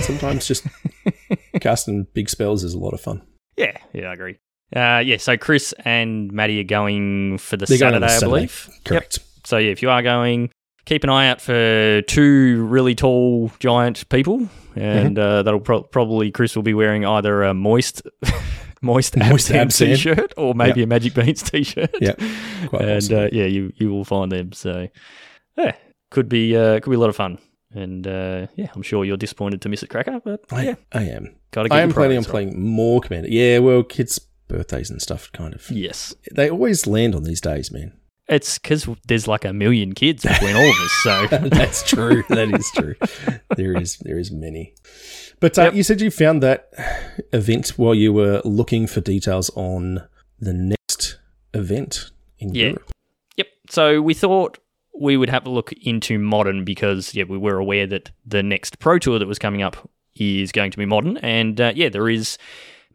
sometimes 0.03 0.47
just 0.47 0.67
casting 1.61 2.07
big 2.13 2.29
spells 2.29 2.65
is 2.65 2.75
a 2.75 2.79
lot 2.79 2.93
of 2.93 3.01
fun. 3.01 3.23
Yeah, 3.57 3.77
yeah, 3.95 4.07
I 4.11 4.15
agree. 4.15 4.39
Uh, 4.75 5.03
yeah, 5.05 5.17
so 5.17 5.37
Chris 5.37 5.73
and 5.85 6.33
Matty 6.33 6.61
are 6.61 6.65
going 6.65 7.39
for 7.39 7.57
the 7.57 7.67
They're 7.67 7.79
Saturday, 7.79 8.01
the 8.01 8.07
I 8.07 8.09
Saturday. 8.09 8.31
believe. 8.31 8.69
Correct. 8.85 9.19
So 9.45 9.59
yeah, 9.59 9.71
if 9.71 9.81
you 9.83 9.91
are 9.91 10.03
going, 10.03 10.51
keep 10.87 11.05
an 11.05 11.11
eye 11.11 11.29
out 11.29 11.41
for 11.41 12.03
two 12.03 12.65
really 12.67 12.95
tall 12.95 13.51
giant 13.61 14.09
people, 14.09 14.49
and 14.75 15.17
Mm-hmm. 15.17 15.19
uh, 15.19 15.43
that'll 15.45 15.61
pro- 15.61 15.83
probably 15.85 16.31
Chris 16.33 16.57
will 16.57 16.63
be 16.65 16.75
wearing 16.75 17.05
either 17.07 17.45
a 17.45 17.55
moist, 17.55 18.03
moist, 18.83 19.17
Moist 19.17 19.49
t-shirt 19.79 20.35
or 20.37 20.55
maybe 20.55 20.83
a 20.83 20.87
Magic 20.87 21.15
Beans 21.15 21.43
t-shirt. 21.43 21.95
Yeah, 22.01 22.15
and 22.73 23.13
uh, 23.13 23.29
yeah, 23.33 23.45
you 23.47 23.73
you 23.77 23.91
will 23.91 24.05
find 24.05 24.33
them. 24.33 24.53
So 24.53 24.89
yeah, 25.57 25.77
could 26.11 26.29
be 26.29 26.57
uh, 26.57 26.81
could 26.81 26.91
be 26.91 26.97
a 26.97 27.01
lot 27.01 27.09
of 27.11 27.17
fun. 27.17 27.39
And 27.73 28.07
uh, 28.07 28.47
yeah, 28.57 28.69
I'm 28.75 28.83
sure 28.83 29.05
you're 29.05 29.17
disappointed 29.19 29.61
to 29.63 29.69
miss 29.69 29.83
it, 29.83 29.91
Cracker, 29.91 30.21
but 30.25 30.41
I, 30.51 30.63
yeah, 30.63 30.75
I 30.93 31.03
am. 31.05 31.37
gotta 31.53 31.69
get 31.69 31.77
I 31.77 31.83
am 31.83 31.93
planning 31.93 32.17
on 32.17 32.23
right. 32.25 32.31
playing 32.31 32.61
more 32.61 33.01
Commander. 33.01 33.29
Yeah, 33.29 33.59
well, 33.59 33.83
kids' 33.83 34.19
birthdays 34.49 34.91
and 34.91 35.01
stuff, 35.03 35.31
kind 35.33 35.55
of. 35.55 35.71
Yes, 35.71 36.15
They 36.35 36.49
always 36.51 36.87
land 36.87 37.15
on 37.15 37.23
these 37.25 37.41
days, 37.41 37.71
man. 37.73 37.93
it's 38.29 38.59
because 38.59 38.89
there's 39.07 39.29
like 39.29 39.45
a 39.45 39.53
million 39.53 39.93
kids 39.95 40.23
between 40.25 40.57
all 40.57 40.69
of 40.69 40.77
us. 40.81 40.93
So 41.05 41.27
That's 41.49 41.83
true. 41.89 42.25
that 42.29 42.53
is 42.53 42.71
true. 42.75 42.95
There 43.57 43.77
is 43.81 43.99
there 43.99 44.19
is 44.19 44.31
many. 44.33 44.75
But 45.41 45.59
uh, 45.59 45.63
Yep. 45.65 45.75
you 45.75 45.83
said 45.83 46.01
you 46.01 46.11
found 46.11 46.43
that 46.43 46.69
event 47.33 47.71
while 47.77 47.95
you 47.95 48.13
were 48.13 48.41
looking 48.45 48.87
for 48.87 49.01
details 49.01 49.51
on 49.55 50.01
the 50.41 50.53
next 50.53 51.19
event 51.55 52.11
in 52.39 52.55
Yeah. 52.55 52.67
Europe. 52.69 52.91
Yep. 53.37 53.47
So 53.71 54.01
we 54.03 54.15
thought 54.15 54.59
we 54.99 55.17
would 55.17 55.29
have 55.31 55.47
a 55.47 55.51
look 55.51 55.73
into 55.73 56.19
modern 56.19 56.65
because 56.65 57.15
yeah, 57.15 57.25
we 57.29 57.39
were 57.39 57.59
aware 57.59 57.87
that 57.87 58.11
the 58.25 58.43
next 58.43 58.79
pro 58.79 58.99
tour 58.99 59.19
that 59.19 59.29
was 59.29 59.39
coming 59.39 59.63
up 59.63 59.89
is 60.17 60.51
going 60.53 60.71
to 60.71 60.79
be 60.79 60.87
modern, 60.87 61.19
and 61.19 61.61
uh, 61.61 61.73
yeah, 61.77 61.91
there 61.91 62.09
is 62.09 62.39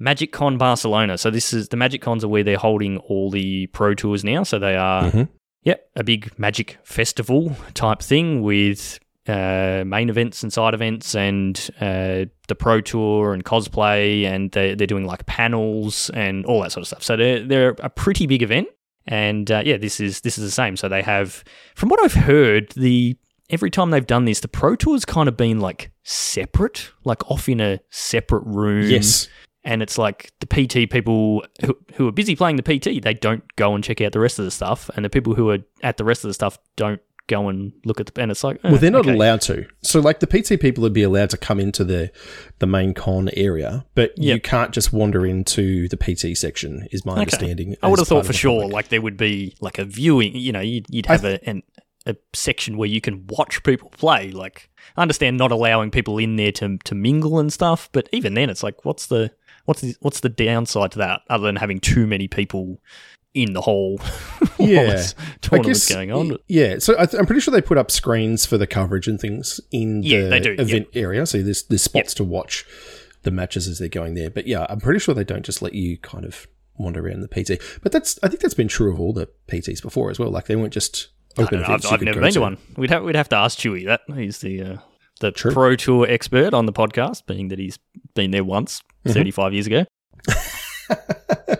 Magic 0.01 0.31
Con 0.31 0.57
Barcelona. 0.57 1.17
So 1.17 1.29
this 1.29 1.53
is 1.53 1.69
the 1.69 1.77
Magic 1.77 2.01
Cons 2.01 2.23
are 2.23 2.27
where 2.27 2.43
they're 2.43 2.57
holding 2.57 2.97
all 2.97 3.29
the 3.29 3.67
pro 3.67 3.93
tours 3.93 4.23
now. 4.23 4.43
So 4.43 4.57
they 4.59 4.75
are 4.75 5.03
Mhm. 5.11 5.29
yeah 5.63 5.75
a 5.95 6.03
big 6.03 6.31
Magic 6.37 6.77
festival 6.83 7.55
type 7.73 8.01
thing 8.01 8.41
with. 8.41 8.99
Uh, 9.27 9.83
main 9.85 10.09
events 10.09 10.41
and 10.41 10.51
side 10.51 10.73
events 10.73 11.13
and 11.13 11.69
uh, 11.79 12.25
the 12.47 12.55
pro 12.57 12.81
tour 12.81 13.33
and 13.35 13.45
cosplay 13.45 14.23
and 14.25 14.49
they're, 14.51 14.75
they're 14.75 14.87
doing 14.87 15.05
like 15.05 15.23
panels 15.27 16.09
and 16.15 16.43
all 16.47 16.59
that 16.63 16.71
sort 16.71 16.81
of 16.81 16.87
stuff 16.87 17.03
so 17.03 17.15
they're, 17.15 17.45
they're 17.45 17.75
a 17.81 17.89
pretty 17.89 18.25
big 18.25 18.41
event 18.41 18.67
and 19.05 19.51
uh, 19.51 19.61
yeah, 19.63 19.77
this 19.77 19.99
is 19.99 20.21
this 20.21 20.39
is 20.39 20.43
the 20.43 20.51
same. 20.51 20.75
So 20.75 20.89
they 20.89 21.03
have, 21.03 21.43
from 21.75 21.89
what 21.89 22.03
I've 22.03 22.13
heard, 22.15 22.71
the 22.71 23.15
every 23.51 23.69
time 23.69 23.91
they've 23.91 24.05
done 24.05 24.25
this, 24.25 24.39
the 24.39 24.47
Pro 24.47 24.75
Tour's 24.75 25.05
kind 25.05 25.29
of 25.29 25.37
been 25.37 25.59
like 25.59 25.91
separate, 26.03 26.91
like 27.03 27.29
off 27.29 27.47
in 27.47 27.59
a 27.61 27.79
separate 27.91 28.43
room. 28.45 28.89
Yes. 28.89 29.27
And 29.63 29.81
it's 29.81 29.97
like 29.97 30.31
the 30.39 30.47
PT 30.47 30.91
people 30.91 31.43
who, 31.63 31.77
who 31.93 32.07
are 32.07 32.11
busy 32.11 32.35
playing 32.35 32.55
the 32.55 32.63
PT, 32.63 33.03
they 33.03 33.13
don't 33.13 33.43
go 33.55 33.75
and 33.75 33.83
check 33.83 34.01
out 34.01 34.11
the 34.11 34.19
rest 34.19 34.39
of 34.39 34.45
the 34.45 34.51
stuff, 34.51 34.89
and 34.95 35.05
the 35.05 35.09
people 35.09 35.35
who 35.35 35.49
are 35.49 35.59
at 35.83 35.97
the 35.97 36.03
rest 36.03 36.23
of 36.23 36.29
the 36.29 36.33
stuff 36.33 36.57
don't 36.75 37.01
go 37.27 37.47
and 37.47 37.71
look 37.85 37.99
at 37.99 38.07
the. 38.07 38.21
And 38.21 38.31
it's 38.31 38.43
like, 38.43 38.63
Well, 38.63 38.75
eh, 38.75 38.77
they're 38.77 38.91
not 38.91 39.01
okay. 39.01 39.13
allowed 39.13 39.41
to. 39.41 39.65
So, 39.81 39.99
like 39.99 40.19
the 40.19 40.27
PT 40.27 40.59
people 40.59 40.81
would 40.81 40.93
be 40.93 41.03
allowed 41.03 41.29
to 41.31 41.37
come 41.37 41.59
into 41.59 41.83
the 41.83 42.11
the 42.59 42.67
main 42.67 42.93
con 42.93 43.29
area, 43.35 43.85
but 43.95 44.17
you 44.17 44.39
can't 44.39 44.71
just 44.71 44.91
wander 44.91 45.25
into 45.25 45.87
the 45.87 45.97
PT 45.97 46.37
section. 46.37 46.87
Is 46.91 47.05
my 47.05 47.15
understanding. 47.15 47.75
I 47.81 47.87
would 47.87 47.99
have 47.99 48.07
thought 48.07 48.25
for 48.25 48.33
sure, 48.33 48.61
public. 48.61 48.73
like 48.73 48.87
there 48.89 49.01
would 49.01 49.17
be 49.17 49.55
like 49.61 49.79
a 49.79 49.85
viewing. 49.85 50.35
You 50.35 50.51
know, 50.51 50.61
you'd, 50.61 50.87
you'd 50.89 51.05
have 51.05 51.23
a 51.23 51.39
an, 51.47 51.63
a 52.05 52.15
section 52.33 52.77
where 52.77 52.89
you 52.89 53.01
can 53.01 53.27
watch 53.27 53.63
people 53.63 53.89
play. 53.89 54.31
Like, 54.31 54.69
I 54.97 55.01
understand 55.01 55.37
not 55.37 55.51
allowing 55.51 55.91
people 55.91 56.17
in 56.17 56.35
there 56.35 56.51
to 56.53 56.77
to 56.83 56.95
mingle 56.95 57.39
and 57.39 57.51
stuff, 57.51 57.89
but 57.91 58.09
even 58.11 58.33
then, 58.33 58.49
it's 58.49 58.63
like, 58.63 58.83
what's 58.85 59.07
the 59.07 59.31
what's 59.65 59.81
the, 59.81 59.95
what's 60.01 60.19
the 60.21 60.29
downside 60.29 60.91
to 60.93 60.99
that 60.99 61.21
other 61.29 61.45
than 61.45 61.55
having 61.55 61.79
too 61.79 62.07
many 62.07 62.27
people 62.27 62.79
in 63.33 63.53
the 63.53 63.61
hall 63.61 63.99
Yeah. 64.59 65.03
I 65.17 65.37
tournament's 65.41 65.87
guess- 65.87 65.95
going 65.95 66.11
on? 66.11 66.37
Yeah, 66.47 66.79
so 66.79 66.95
I 66.99 67.05
th- 67.05 67.19
I'm 67.19 67.25
pretty 67.25 67.41
sure 67.41 67.51
they 67.53 67.61
put 67.61 67.77
up 67.77 67.89
screens 67.89 68.45
for 68.45 68.57
the 68.57 68.67
coverage 68.67 69.07
and 69.07 69.19
things 69.19 69.59
in 69.71 70.03
Yeah, 70.03 70.27
the 70.29 70.39
do, 70.39 70.55
event 70.59 70.87
area. 70.93 71.25
So 71.25 71.41
there's 71.41 71.63
there's 71.63 71.81
spots 71.83 72.13
to 72.15 72.23
watch 72.23 72.65
the 73.23 73.31
matches 73.31 73.67
as 73.67 73.79
they're 73.79 73.87
going 73.87 74.15
there. 74.15 74.29
But 74.29 74.47
yeah, 74.47 74.65
I'm 74.69 74.79
pretty 74.79 74.99
sure 74.99 75.15
they 75.15 75.23
don't 75.23 75.45
just 75.45 75.61
let 75.61 75.73
you 75.73 75.97
kind 75.99 76.25
of 76.25 76.47
wander 76.77 77.05
around 77.07 77.21
the 77.21 77.27
PT. 77.27 77.61
But 77.81 77.91
that's 77.91 78.19
I 78.21 78.27
think 78.27 78.41
that's 78.41 78.53
been 78.53 78.67
true 78.67 78.91
of 78.93 78.99
all 78.99 79.13
the 79.13 79.29
PTs 79.47 79.81
before 79.81 80.09
as 80.11 80.19
well. 80.19 80.29
Like 80.29 80.47
they 80.47 80.55
weren't 80.57 80.73
just 80.73 81.07
I 81.37 81.43
open 81.43 81.59
know, 81.59 81.65
events. 81.65 81.85
I've, 81.85 81.93
I've 81.93 82.01
never 82.01 82.19
been 82.19 82.33
to 82.33 82.41
one. 82.41 82.57
We'd 82.75 82.89
have 82.89 83.03
we'd 83.03 83.15
have 83.15 83.29
to 83.29 83.37
ask 83.37 83.57
Chewy 83.57 83.85
that. 83.85 84.01
He's 84.13 84.39
the 84.39 84.61
uh, 84.61 84.77
the 85.21 85.31
True. 85.31 85.53
pro 85.53 85.75
tour 85.77 86.05
expert 86.09 86.53
on 86.53 86.65
the 86.65 86.73
podcast, 86.73 87.25
being 87.27 87.47
that 87.49 87.59
he's 87.59 87.79
been 88.15 88.31
there 88.31 88.43
once, 88.43 88.81
Mm-hmm. 89.05 89.13
thirty 89.13 89.31
five 89.31 89.53
years 89.53 89.67
ago. 89.67 89.85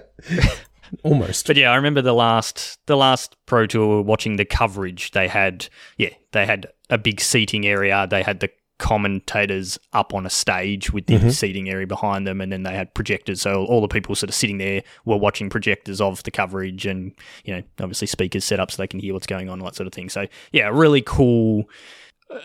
Almost. 1.03 1.47
But 1.47 1.57
yeah, 1.57 1.71
I 1.71 1.75
remember 1.75 2.01
the 2.01 2.13
last 2.13 2.77
the 2.85 2.97
last 2.97 3.35
pro 3.45 3.65
tour 3.65 4.01
watching 4.01 4.35
the 4.35 4.45
coverage. 4.45 5.11
They 5.11 5.27
had 5.27 5.67
yeah, 5.97 6.09
they 6.31 6.45
had 6.45 6.67
a 6.89 6.97
big 6.97 7.21
seating 7.21 7.65
area. 7.65 8.07
They 8.09 8.23
had 8.23 8.39
the 8.39 8.49
commentators 8.81 9.77
up 9.93 10.11
on 10.11 10.25
a 10.25 10.29
stage 10.29 10.91
with 10.91 11.05
the 11.05 11.31
seating 11.31 11.69
area 11.69 11.85
behind 11.85 12.25
them, 12.25 12.41
and 12.41 12.51
then 12.51 12.63
they 12.63 12.73
had 12.73 12.91
projectors. 12.95 13.39
So 13.39 13.65
all 13.65 13.79
the 13.79 13.87
people 13.87 14.15
sort 14.15 14.29
of 14.29 14.35
sitting 14.35 14.57
there 14.57 14.81
were 15.05 15.17
watching 15.17 15.49
projectors 15.51 16.01
of 16.01 16.23
the 16.23 16.31
coverage, 16.31 16.87
and 16.87 17.13
you 17.45 17.55
know, 17.55 17.61
obviously 17.79 18.07
speakers 18.07 18.43
set 18.43 18.59
up 18.59 18.71
so 18.71 18.81
they 18.81 18.87
can 18.87 18.99
hear 18.99 19.13
what's 19.13 19.27
going 19.27 19.49
on, 19.49 19.59
that 19.59 19.75
sort 19.75 19.85
of 19.87 19.93
thing. 19.93 20.09
So 20.09 20.27
yeah, 20.51 20.67
really 20.67 21.01
cool. 21.01 21.69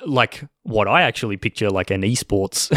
Like 0.05 0.45
what 0.65 0.89
I 0.89 1.03
actually 1.03 1.37
picture 1.37 1.71
like 1.71 1.91
an 1.91 2.03
esports 2.03 2.75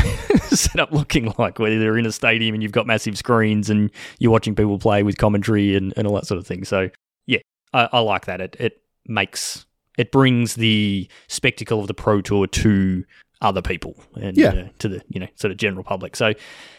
setup 0.55 0.91
looking 0.91 1.33
like, 1.37 1.59
where 1.59 1.77
they're 1.79 1.97
in 1.97 2.05
a 2.05 2.11
stadium 2.11 2.53
and 2.53 2.63
you've 2.63 2.71
got 2.71 2.85
massive 2.87 3.17
screens 3.17 3.69
and 3.69 3.91
you're 4.19 4.31
watching 4.31 4.55
people 4.55 4.77
play 4.79 5.03
with 5.03 5.17
commentary 5.17 5.75
and, 5.75 5.93
and 5.97 6.07
all 6.07 6.15
that 6.15 6.27
sort 6.27 6.37
of 6.37 6.45
thing. 6.47 6.63
So 6.65 6.89
yeah, 7.27 7.39
I, 7.73 7.89
I 7.93 7.99
like 7.99 8.25
that. 8.25 8.41
It 8.41 8.55
it 8.59 8.81
makes 9.07 9.65
it 9.97 10.11
brings 10.11 10.55
the 10.55 11.09
spectacle 11.27 11.79
of 11.81 11.87
the 11.87 11.93
pro 11.93 12.21
tour 12.21 12.47
to 12.47 13.03
other 13.41 13.61
people 13.61 13.95
and 14.15 14.35
Yeah. 14.37 14.49
uh, 14.49 14.67
to 14.79 14.87
the 14.89 15.01
you 15.09 15.19
know 15.19 15.27
sort 15.35 15.51
of 15.51 15.57
general 15.57 15.83
public. 15.83 16.15
So 16.15 16.33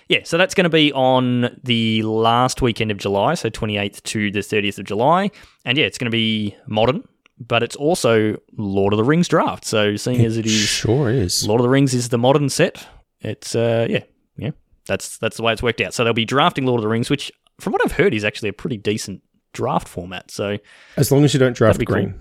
yeah, 0.08 0.20
so 0.24 0.36
that's 0.38 0.54
going 0.54 0.64
to 0.64 0.70
be 0.70 0.92
on 0.92 1.58
the 1.62 2.02
last 2.02 2.62
weekend 2.62 2.90
of 2.90 2.96
July, 2.98 3.34
so 3.34 3.48
28th 3.48 4.02
to 4.04 4.30
the 4.30 4.40
30th 4.40 4.78
of 4.78 4.84
July, 4.84 5.30
and 5.64 5.78
yeah, 5.78 5.84
it's 5.86 5.98
going 5.98 6.10
to 6.10 6.14
be 6.14 6.56
modern, 6.66 7.04
but 7.40 7.62
it's 7.62 7.74
also 7.76 8.36
Lord 8.56 8.92
of 8.92 8.98
the 8.98 9.04
Rings 9.04 9.26
draft. 9.28 9.64
So 9.64 9.96
seeing 9.96 10.24
as 10.24 10.36
it 10.36 10.46
is 10.46 10.52
Sure 10.52 11.10
is. 11.10 11.46
Lord 11.46 11.60
of 11.60 11.64
the 11.64 11.70
Rings 11.70 11.94
is 11.94 12.10
the 12.10 12.18
modern 12.18 12.48
set. 12.48 12.86
It's 13.20 13.54
uh 13.54 13.86
yeah, 13.90 14.04
yeah. 14.36 14.50
That's 14.86 15.18
that's 15.18 15.36
the 15.38 15.42
way 15.42 15.52
it's 15.52 15.62
worked 15.62 15.80
out. 15.80 15.94
So 15.94 16.04
they'll 16.04 16.12
be 16.12 16.24
drafting 16.24 16.66
Lord 16.66 16.78
of 16.78 16.82
the 16.82 16.88
Rings, 16.88 17.08
which 17.10 17.32
from 17.60 17.72
what 17.72 17.82
I've 17.84 17.92
heard 17.92 18.14
is 18.14 18.24
actually 18.24 18.48
a 18.50 18.52
pretty 18.54 18.76
decent 18.76 19.22
draft 19.52 19.88
format. 19.88 20.30
So 20.30 20.58
As 20.96 21.10
long 21.10 21.24
as 21.24 21.34
you 21.34 21.40
don't 21.40 21.56
draft 21.56 21.84
green. 21.84 22.14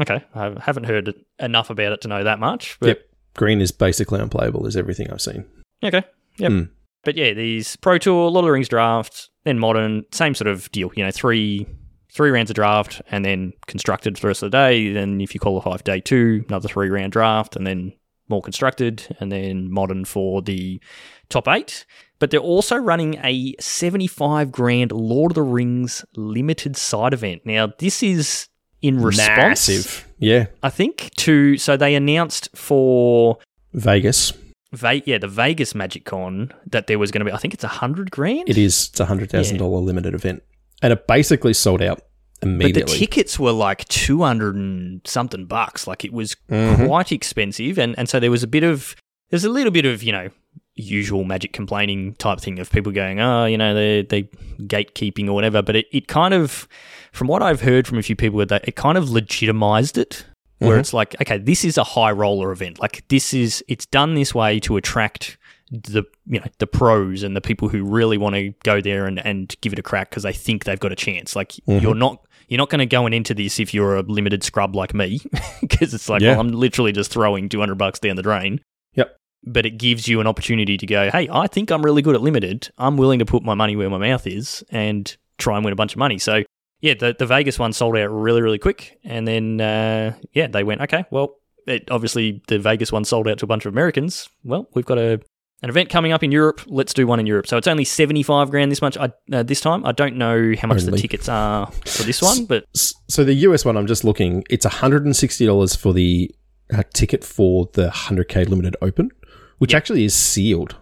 okay, 0.00 0.24
I 0.34 0.54
haven't 0.60 0.84
heard 0.84 1.14
enough 1.38 1.70
about 1.70 1.92
it 1.92 2.00
to 2.02 2.08
know 2.08 2.22
that 2.24 2.38
much. 2.38 2.76
But 2.80 2.86
Yep. 2.88 3.02
Green 3.36 3.60
is 3.60 3.70
basically 3.72 4.20
unplayable, 4.20 4.66
is 4.66 4.76
everything 4.76 5.10
I've 5.10 5.20
seen. 5.20 5.44
okay. 5.84 6.02
Yep. 6.38 6.50
Hmm. 6.52 6.62
But 7.04 7.16
yeah, 7.16 7.32
these 7.32 7.76
Pro 7.76 7.96
Tour, 7.98 8.30
Lord 8.30 8.44
of 8.44 8.48
the 8.48 8.52
Rings 8.52 8.68
draft, 8.68 9.30
then 9.44 9.58
modern, 9.58 10.04
same 10.12 10.34
sort 10.34 10.48
of 10.48 10.70
deal. 10.72 10.90
You 10.96 11.04
know, 11.04 11.10
three 11.10 11.66
three 12.12 12.30
rounds 12.30 12.50
of 12.50 12.54
draft 12.54 13.00
and 13.10 13.24
then 13.24 13.52
constructed 13.66 14.18
for 14.18 14.22
the 14.22 14.28
rest 14.28 14.42
of 14.42 14.50
the 14.50 14.56
day. 14.56 14.92
Then 14.92 15.20
if 15.20 15.34
you 15.34 15.40
qualify 15.40 15.76
for 15.76 15.82
day 15.82 16.00
two, 16.00 16.44
another 16.48 16.68
three 16.68 16.88
round 16.88 17.12
draft 17.12 17.56
and 17.56 17.66
then 17.66 17.92
more 18.28 18.42
constructed 18.42 19.16
and 19.20 19.30
then 19.30 19.70
modern 19.70 20.04
for 20.04 20.40
the 20.42 20.80
top 21.28 21.48
eight. 21.48 21.84
But 22.18 22.30
they're 22.30 22.40
also 22.40 22.76
running 22.76 23.18
a 23.24 23.54
75 23.58 24.52
grand 24.52 24.92
Lord 24.92 25.32
of 25.32 25.34
the 25.36 25.42
Rings 25.42 26.04
limited 26.16 26.76
side 26.76 27.14
event. 27.14 27.42
Now, 27.44 27.72
this 27.78 28.02
is 28.02 28.48
in 28.82 29.02
response, 29.02 29.68
Massive. 29.68 30.08
Yeah. 30.18 30.46
I 30.62 30.70
think, 30.70 31.10
to 31.16 31.56
so 31.58 31.76
they 31.76 31.94
announced 31.94 32.48
for 32.54 33.38
Vegas. 33.72 34.32
Ve- 34.72 35.02
yeah, 35.04 35.18
the 35.18 35.28
Vegas 35.28 35.74
Magic 35.74 36.04
Con 36.04 36.52
that 36.66 36.86
there 36.86 36.98
was 36.98 37.10
going 37.10 37.20
to 37.20 37.24
be, 37.24 37.32
I 37.32 37.38
think 37.38 37.54
it's 37.54 37.64
a 37.64 37.68
hundred 37.68 38.10
grand. 38.10 38.48
It 38.48 38.56
is. 38.56 38.88
It's 38.90 39.00
a 39.00 39.06
hundred 39.06 39.30
thousand 39.30 39.58
dollar 39.58 39.80
limited 39.80 40.14
event, 40.14 40.42
and 40.82 40.92
it 40.92 41.06
basically 41.06 41.52
sold 41.54 41.82
out 41.82 42.00
immediately. 42.42 42.82
but 42.82 42.90
the 42.90 42.98
tickets 42.98 43.38
were 43.38 43.52
like 43.52 43.86
two 43.88 44.22
hundred 44.22 44.54
and 44.56 45.00
something 45.04 45.44
bucks. 45.46 45.86
Like 45.86 46.04
it 46.04 46.12
was 46.12 46.36
Mhm. 46.50 46.86
quite 46.86 47.12
expensive, 47.12 47.78
and 47.78 47.94
and 47.98 48.08
so 48.08 48.18
there 48.20 48.30
was 48.30 48.42
a 48.42 48.46
bit 48.48 48.64
of 48.64 48.96
there's 49.30 49.44
a 49.44 49.50
little 49.50 49.70
bit 49.72 49.84
of 49.86 50.02
you 50.02 50.12
know 50.12 50.28
usual 50.74 51.24
magic 51.24 51.52
complaining 51.52 52.14
type 52.14 52.40
thing 52.40 52.58
of 52.58 52.70
people 52.70 52.90
going, 52.92 53.20
oh, 53.20 53.44
you 53.44 53.58
know, 53.58 53.74
they 53.74 54.02
they 54.02 54.22
gatekeeping 54.60 55.28
or 55.28 55.32
whatever. 55.34 55.60
But 55.62 55.76
it, 55.76 55.86
it 55.92 56.08
kind 56.08 56.32
of, 56.32 56.66
from 57.12 57.28
what 57.28 57.42
I've 57.42 57.60
heard 57.60 57.86
from 57.86 57.98
a 57.98 58.02
few 58.02 58.16
people, 58.16 58.44
that 58.46 58.66
it 58.66 58.76
kind 58.76 58.96
of 58.96 59.10
legitimized 59.10 59.98
it. 59.98 60.24
Where 60.58 60.76
Mhm. 60.76 60.80
it's 60.80 60.92
like, 60.92 61.16
okay, 61.22 61.38
this 61.38 61.64
is 61.64 61.78
a 61.78 61.84
high 61.84 62.10
roller 62.12 62.52
event. 62.52 62.78
Like 62.80 63.02
this 63.08 63.32
is, 63.32 63.64
it's 63.66 63.86
done 63.86 64.14
this 64.14 64.34
way 64.34 64.60
to 64.60 64.76
attract 64.76 65.38
the 65.70 66.02
you 66.26 66.40
know 66.40 66.46
the 66.58 66.66
pros 66.66 67.22
and 67.22 67.36
the 67.36 67.40
people 67.40 67.68
who 67.68 67.84
really 67.84 68.18
want 68.18 68.34
to 68.34 68.52
go 68.64 68.80
there 68.80 69.06
and, 69.06 69.24
and 69.24 69.54
give 69.60 69.72
it 69.72 69.78
a 69.78 69.82
crack 69.82 70.10
because 70.10 70.24
they 70.24 70.32
think 70.32 70.64
they've 70.64 70.80
got 70.80 70.92
a 70.92 70.96
chance. 70.96 71.36
Like 71.36 71.52
Mhm. 71.68 71.82
you're 71.82 71.94
not 71.94 72.24
you're 72.48 72.58
not 72.58 72.70
going 72.70 72.80
to 72.80 72.86
go 72.86 73.06
into 73.06 73.32
this 73.34 73.60
if 73.60 73.72
you're 73.72 73.94
a 73.96 74.02
limited 74.02 74.42
scrub 74.42 74.74
like 74.74 74.92
me 74.94 75.20
because 75.60 75.94
it's 75.94 76.08
like 76.08 76.22
Yeah. 76.22 76.32
well, 76.32 76.40
I'm 76.40 76.48
literally 76.48 76.90
just 76.92 77.12
throwing 77.12 77.48
200 77.48 77.76
bucks 77.76 78.00
down 78.00 78.16
the 78.16 78.22
drain. 78.22 78.60
Yep. 78.94 79.16
But 79.44 79.64
it 79.66 79.78
gives 79.78 80.08
you 80.08 80.20
an 80.20 80.26
opportunity 80.26 80.76
to 80.76 80.86
go, 80.86 81.10
hey, 81.10 81.28
I 81.32 81.46
think 81.46 81.70
I'm 81.70 81.82
really 81.82 82.02
good 82.02 82.14
at 82.16 82.20
limited. 82.20 82.68
I'm 82.76 82.96
willing 82.96 83.20
to 83.20 83.24
put 83.24 83.42
my 83.44 83.54
money 83.54 83.76
where 83.76 83.88
my 83.88 83.98
mouth 83.98 84.26
is 84.26 84.64
and 84.70 85.16
try 85.38 85.54
and 85.56 85.64
win 85.64 85.72
a 85.72 85.76
bunch 85.76 85.92
of 85.92 85.98
money. 85.98 86.18
So 86.18 86.42
yeah, 86.80 86.94
the 86.94 87.14
the 87.16 87.26
Vegas 87.26 87.58
one 87.58 87.72
sold 87.72 87.96
out 87.96 88.08
really 88.10 88.42
really 88.42 88.58
quick, 88.58 88.98
and 89.04 89.28
then 89.28 89.60
uh, 89.60 90.14
yeah, 90.32 90.46
they 90.48 90.64
went 90.64 90.80
okay. 90.80 91.04
Well, 91.10 91.36
it, 91.66 91.88
obviously 91.90 92.42
the 92.48 92.58
Vegas 92.58 92.90
one 92.90 93.04
sold 93.04 93.28
out 93.28 93.38
to 93.38 93.44
a 93.44 93.48
bunch 93.48 93.64
of 93.66 93.72
Americans. 93.72 94.28
Well, 94.44 94.66
we've 94.74 94.84
got 94.86 94.98
a 94.98 95.20
an 95.62 95.68
event 95.70 95.90
coming 95.90 96.12
up 96.12 96.22
in 96.22 96.32
Europe. 96.32 96.60
Let's 96.66 96.94
do 96.94 97.06
one 97.06 97.20
in 97.20 97.26
Europe. 97.26 97.46
So 97.46 97.56
it's 97.56 97.66
only 97.66 97.84
seventy 97.84 98.22
five 98.22 98.50
grand 98.50 98.70
this 98.72 98.80
much. 98.82 98.96
I, 98.96 99.12
uh, 99.32 99.42
this 99.42 99.60
time 99.60 99.84
I 99.84 99.92
don't 99.92 100.16
know 100.16 100.54
how 100.60 100.68
much 100.68 100.82
the 100.82 100.92
tickets 100.96 101.28
are 101.28 101.66
for 101.86 102.02
this 102.02 102.22
one, 102.22 102.46
but 102.46 102.64
So 102.74 103.24
the 103.24 103.34
US 103.34 103.64
one, 103.64 103.76
I'm 103.76 103.86
just 103.86 104.04
looking. 104.04 104.44
It's 104.50 104.64
hundred 104.64 105.04
and 105.04 105.14
sixty 105.16 105.46
dollars 105.46 105.74
for 105.76 105.92
the 105.92 106.34
uh, 106.72 106.82
ticket 106.94 107.24
for 107.24 107.68
the 107.74 107.90
hundred 107.90 108.28
k 108.28 108.44
limited 108.44 108.76
open, 108.80 109.10
which 109.58 109.72
Yep. 109.72 109.76
actually 109.78 110.04
is 110.04 110.14
sealed 110.14 110.76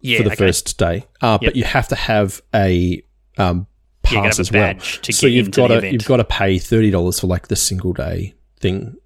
yeah, 0.00 0.18
for 0.18 0.24
the 0.24 0.30
okay. 0.32 0.36
first 0.46 0.78
day. 0.78 1.06
Uh, 1.20 1.38
Yep. 1.40 1.48
But 1.52 1.56
you 1.56 1.64
have 1.64 1.88
to 1.88 1.94
have 1.96 2.40
a 2.54 3.02
um, 3.38 3.66
Yeah, 4.10 4.10
you 4.10 4.16
gotta 4.16 4.28
pass 4.28 4.36
have 4.38 4.38
a 4.38 4.40
as 4.40 4.52
well. 4.52 4.74
to 5.02 5.12
so 5.12 5.26
you've 5.26 5.50
got 5.52 5.68
to 5.68 5.92
you've 5.92 6.06
got 6.06 6.16
to 6.16 6.24
pay 6.24 6.58
thirty 6.58 6.90
dollars 6.90 7.20
for 7.20 7.28
like 7.28 7.48
the 7.48 7.56
single 7.56 7.92
day 7.92 8.34
thing. 8.58 8.96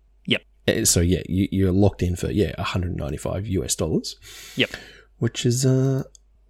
Uh, 0.69 0.85
So 0.85 1.01
yeah, 1.01 1.23
you, 1.29 1.49
you're 1.51 1.73
locked 1.73 2.03
in 2.03 2.17
for 2.17 2.31
yeah 2.31 2.53
195 2.59 3.47
US 3.47 3.75
dollars. 3.75 4.17
Yep. 4.57 4.71
Which 5.19 5.47
is 5.47 5.65
uh 5.67 6.03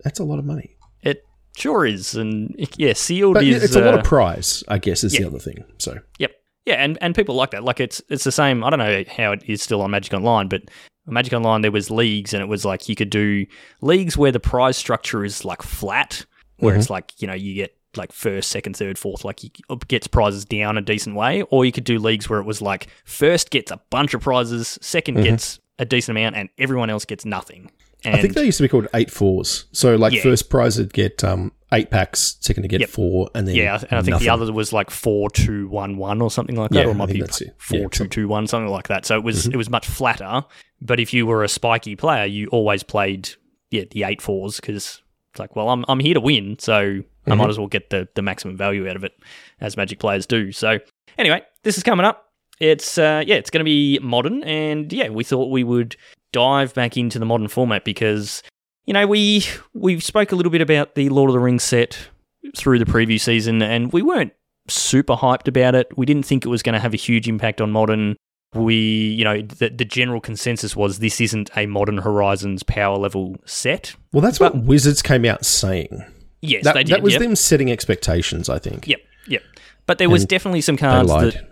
that's 0.04 0.20
a 0.20 0.24
lot 0.24 0.38
of 0.38 0.44
money. 0.44 0.76
It 1.02 1.24
sure 1.56 1.86
is, 1.86 2.14
and 2.14 2.54
yeah, 2.76 2.92
sealed 2.92 3.34
But 3.34 3.44
is. 3.44 3.62
it's 3.62 3.76
a 3.76 3.80
lot 3.80 3.94
uh, 3.94 3.98
of 3.98 4.04
prize, 4.04 4.62
I 4.68 4.78
guess, 4.78 5.04
is 5.04 5.12
the 5.12 5.24
other 5.24 5.38
thing. 5.38 5.64
So 5.78 5.98
Yep. 6.18 6.32
Yeah, 6.66 6.74
and, 6.74 6.98
and 7.00 7.14
people 7.14 7.36
like 7.36 7.52
that. 7.52 7.62
Like 7.62 7.78
it's 7.78 8.02
it's 8.08 8.24
the 8.24 8.32
same. 8.32 8.64
I 8.64 8.70
don't 8.70 8.80
know 8.80 9.04
how 9.16 9.30
it 9.32 9.42
is 9.46 9.62
still 9.62 9.82
on 9.82 9.92
Magic 9.92 10.12
Online, 10.14 10.48
but 10.48 10.62
Magic 11.06 11.32
Online 11.32 11.62
there 11.62 11.70
was 11.70 11.92
leagues, 11.92 12.34
and 12.34 12.42
it 12.42 12.46
was 12.48 12.64
like 12.64 12.88
you 12.88 12.96
could 12.96 13.10
do 13.10 13.46
leagues 13.82 14.16
where 14.18 14.32
the 14.32 14.40
prize 14.40 14.76
structure 14.76 15.24
is 15.24 15.44
like 15.44 15.62
flat, 15.62 16.26
where 16.58 16.72
Mm-hmm. 16.72 16.80
it's 16.80 16.90
like 16.90 17.12
you 17.22 17.28
know 17.28 17.34
you 17.34 17.54
get 17.54 17.76
like 17.96 18.12
first, 18.12 18.50
second, 18.50 18.76
third, 18.76 18.98
fourth, 18.98 19.24
like 19.24 19.40
he 19.40 19.52
gets 19.88 20.06
prizes 20.06 20.44
down 20.44 20.76
a 20.78 20.82
decent 20.82 21.16
way, 21.16 21.42
or 21.42 21.64
you 21.64 21.72
could 21.72 21.84
do 21.84 21.98
leagues 21.98 22.28
where 22.28 22.38
it 22.40 22.44
was 22.46 22.60
like 22.62 22.88
first 23.04 23.50
gets 23.50 23.70
a 23.70 23.80
bunch 23.90 24.14
of 24.14 24.20
prizes, 24.22 24.78
2nd 24.82 25.22
gets 25.22 25.58
a 25.78 25.84
decent 25.84 26.16
amount, 26.16 26.36
and 26.36 26.48
everyone 26.58 26.90
else 26.90 27.04
gets 27.04 27.24
nothing. 27.24 27.70
And 28.04 28.14
Mm-hmm. 28.14 28.18
I 28.18 28.22
think 28.22 28.34
they 28.34 28.44
used 28.44 28.58
to 28.58 28.62
be 28.62 28.68
called 28.68 28.86
eight 28.94 29.10
fours. 29.10 29.64
So 29.72 29.96
like 29.96 30.12
Yeah. 30.12 30.22
first 30.22 30.48
prize 30.50 30.78
would 30.78 30.92
get 30.92 31.24
um 31.24 31.52
eight 31.72 31.90
packs, 31.90 32.36
second 32.40 32.62
to 32.62 32.68
get 32.68 32.80
Yep. 32.80 32.90
four, 32.90 33.28
and 33.34 33.48
then 33.48 33.56
Yeah, 33.56 33.74
and 33.74 33.98
I 33.98 34.02
think 34.02 34.08
nothing. 34.12 34.26
the 34.26 34.32
other 34.32 34.52
was 34.52 34.72
like 34.72 34.90
four 34.90 35.28
two 35.30 35.66
one 35.68 35.96
one 35.96 36.20
or 36.22 36.30
something 36.30 36.54
like 36.56 36.70
that, 36.70 36.80
Yeah, 36.80 36.84
or 36.84 36.90
it 36.90 36.94
I 36.94 36.96
might 36.96 37.06
think 37.06 37.16
be 37.16 37.20
that's 37.22 37.40
it. 37.40 37.54
four 37.58 37.78
Yeah, 37.80 37.86
two 37.90 38.06
two 38.06 38.28
one, 38.28 38.46
something 38.46 38.70
like 38.70 38.88
that. 38.88 39.06
So 39.06 39.16
it 39.16 39.24
was 39.24 39.44
Mm-hmm. 39.44 39.54
it 39.54 39.56
was 39.56 39.70
much 39.70 39.86
flatter. 39.86 40.44
But 40.80 41.00
if 41.00 41.12
you 41.14 41.26
were 41.26 41.42
a 41.42 41.48
spiky 41.48 41.96
player, 41.96 42.26
you 42.26 42.46
always 42.48 42.82
played 42.82 43.30
yeah 43.70 43.84
the 43.90 44.04
eight 44.04 44.22
fours 44.22 44.60
because 44.60 45.02
it's 45.36 45.40
like, 45.40 45.54
well, 45.54 45.68
I'm 45.68 45.84
I'm 45.88 46.00
here 46.00 46.14
to 46.14 46.20
win, 46.20 46.58
so 46.58 46.74
I 46.74 47.02
Mm-hmm. 47.30 47.38
might 47.38 47.50
as 47.50 47.58
well 47.58 47.66
get 47.68 47.90
the 47.90 48.08
the 48.14 48.22
maximum 48.22 48.56
value 48.56 48.88
out 48.88 48.96
of 48.96 49.04
it, 49.04 49.12
as 49.60 49.76
Magic 49.76 49.98
players 49.98 50.26
do. 50.26 50.50
So 50.52 50.78
anyway, 51.18 51.42
this 51.62 51.76
is 51.76 51.82
coming 51.82 52.06
up. 52.06 52.24
It's 52.58 52.96
uh, 52.96 53.22
yeah, 53.26 53.34
it's 53.34 53.50
going 53.50 53.60
to 53.60 53.64
be 53.64 53.98
modern, 54.00 54.42
and 54.44 54.90
yeah, 54.92 55.10
we 55.10 55.24
thought 55.24 55.50
we 55.50 55.62
would 55.64 55.96
dive 56.32 56.72
back 56.72 56.96
into 56.96 57.18
the 57.18 57.26
modern 57.26 57.48
format 57.48 57.84
because 57.84 58.42
you 58.86 58.94
know 58.94 59.06
we 59.06 59.44
we 59.74 60.00
spoke 60.00 60.32
a 60.32 60.36
little 60.36 60.50
bit 60.52 60.62
about 60.62 60.94
the 60.94 61.08
Lord 61.10 61.28
of 61.28 61.34
the 61.34 61.40
Rings 61.40 61.64
set 61.64 61.98
through 62.56 62.78
the 62.78 62.84
preview 62.86 63.20
season, 63.20 63.60
and 63.60 63.92
we 63.92 64.00
weren't 64.02 64.32
super 64.68 65.14
hyped 65.16 65.48
about 65.48 65.74
it. 65.74 65.88
We 65.98 66.06
didn't 66.06 66.24
think 66.24 66.46
it 66.46 66.48
was 66.48 66.62
going 66.62 66.74
to 66.74 66.80
have 66.80 66.94
a 66.94 66.96
huge 66.96 67.28
impact 67.28 67.60
on 67.60 67.70
modern. 67.72 68.16
We, 68.56 68.74
you 68.74 69.24
know, 69.24 69.42
the, 69.42 69.68
the 69.68 69.84
general 69.84 70.20
consensus 70.20 70.74
was 70.74 70.98
this 70.98 71.20
isn't 71.20 71.50
a 71.56 71.66
modern 71.66 71.98
Horizons 71.98 72.62
power 72.62 72.96
level 72.96 73.36
set. 73.44 73.94
Well, 74.12 74.22
that's 74.22 74.40
what 74.40 74.56
Wizards 74.56 75.02
came 75.02 75.24
out 75.24 75.44
saying. 75.44 76.04
Yes, 76.42 76.64
That, 76.64 76.74
they 76.74 76.84
did. 76.84 76.94
that 76.94 77.02
was 77.02 77.14
yep. 77.14 77.22
them 77.22 77.36
setting 77.36 77.70
expectations, 77.70 78.48
I 78.48 78.58
think. 78.58 78.86
Yep, 78.88 79.00
yep. 79.28 79.42
But 79.86 79.98
there 79.98 80.10
was 80.10 80.22
And 80.22 80.28
definitely 80.28 80.60
some 80.60 80.76
cards 80.76 81.08
lied. 81.08 81.32
that 81.32 81.48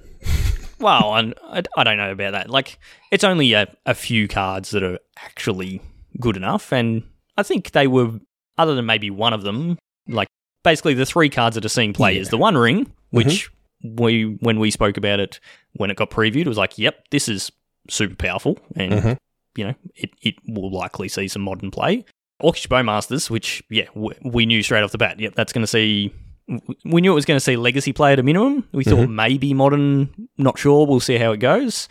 well, 0.79 1.15
and 1.15 1.35
I, 1.45 1.63
I 1.77 1.85
don't 1.85 1.97
know 1.97 2.13
about 2.13 2.33
that. 2.33 2.51
Like, 2.51 2.79
it's 3.11 3.25
only 3.25 3.53
a, 3.55 3.67
a 3.87 3.95
few 3.95 4.29
cards 4.29 4.71
that 4.71 4.83
are 4.83 4.99
actually 5.17 5.81
good 6.21 6.37
enough, 6.37 6.73
and 6.73 7.03
I 7.37 7.43
think 7.43 7.71
they 7.71 7.87
were, 7.87 8.21
other 8.59 8.75
than 8.75 8.87
maybe 8.87 9.11
one 9.11 9.33
of 9.33 9.43
them, 9.43 9.79
like 10.09 10.29
basically 10.63 10.95
the 10.95 11.07
three 11.07 11.31
cards 11.31 11.55
that 11.55 11.65
are 11.65 11.71
seeing 11.71 11.93
play 11.93 12.15
Yeah. 12.15 12.21
is 12.21 12.29
the 12.29 12.39
One 12.39 12.57
Ring, 12.57 12.93
which 13.11 13.51
mm-hmm. 13.83 14.03
we 14.03 14.23
when 14.41 14.59
we 14.61 14.71
spoke 14.71 14.97
about 14.97 15.21
it 15.21 15.41
when 15.77 15.91
it 15.91 15.97
got 15.97 16.11
previewed, 16.11 16.43
it 16.43 16.49
was 16.49 16.59
like, 16.59 16.79
yep, 16.79 17.09
this 17.11 17.29
is 17.29 17.51
super 17.89 18.15
powerful, 18.15 18.59
and 18.77 18.93
Mhm. 18.93 19.17
you 19.57 19.65
know, 19.65 19.75
it 19.95 20.11
it 20.23 20.35
will 20.49 20.71
likely 20.71 21.09
see 21.09 21.29
some 21.29 21.43
modern 21.43 21.71
play. 21.71 22.05
Orcish 22.43 22.67
Bowmasters, 22.69 23.31
which 23.31 23.63
yeah, 23.71 23.85
w- 23.95 24.19
we 24.25 24.45
knew 24.47 24.63
straight 24.63 24.83
off 24.83 24.93
the 24.93 24.99
bat. 24.99 25.21
Yep, 25.21 25.35
that's 25.35 25.53
going 25.53 25.63
to 25.63 25.67
see. 25.69 26.13
We 26.85 27.01
knew 27.01 27.13
it 27.13 27.15
was 27.15 27.25
going 27.25 27.37
to 27.37 27.45
see 27.45 27.57
legacy 27.57 27.93
play 27.93 28.13
at 28.13 28.19
a 28.19 28.23
minimum. 28.23 28.69
We 28.73 28.85
thought 28.85 29.07
maybe 29.09 29.55
modern, 29.55 30.29
not 30.37 30.59
sure. 30.59 30.87
We'll 30.87 31.01
see 31.01 31.17
how 31.17 31.33
it 31.33 31.39
goes. 31.39 31.89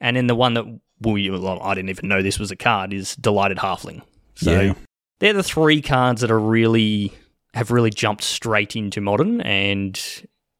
And 0.00 0.16
then 0.16 0.26
the 0.28 0.34
one 0.36 0.54
that 0.54 0.64
we, 1.00 1.28
well, 1.30 1.60
I 1.60 1.74
didn't 1.74 1.90
even 1.90 2.08
know 2.08 2.22
this 2.22 2.38
was 2.38 2.50
a 2.52 2.56
card, 2.56 2.92
is 2.92 3.16
Delighted 3.16 3.56
Halfling. 3.58 4.02
So 4.36 4.60
Yeah. 4.60 4.74
they're 5.18 5.32
the 5.32 5.42
three 5.42 5.82
cards 5.82 6.20
that 6.20 6.30
are 6.30 6.38
really 6.38 7.12
have 7.54 7.70
really 7.72 7.90
jumped 7.90 8.22
straight 8.22 8.76
into 8.76 9.00
modern 9.00 9.40
and 9.40 9.98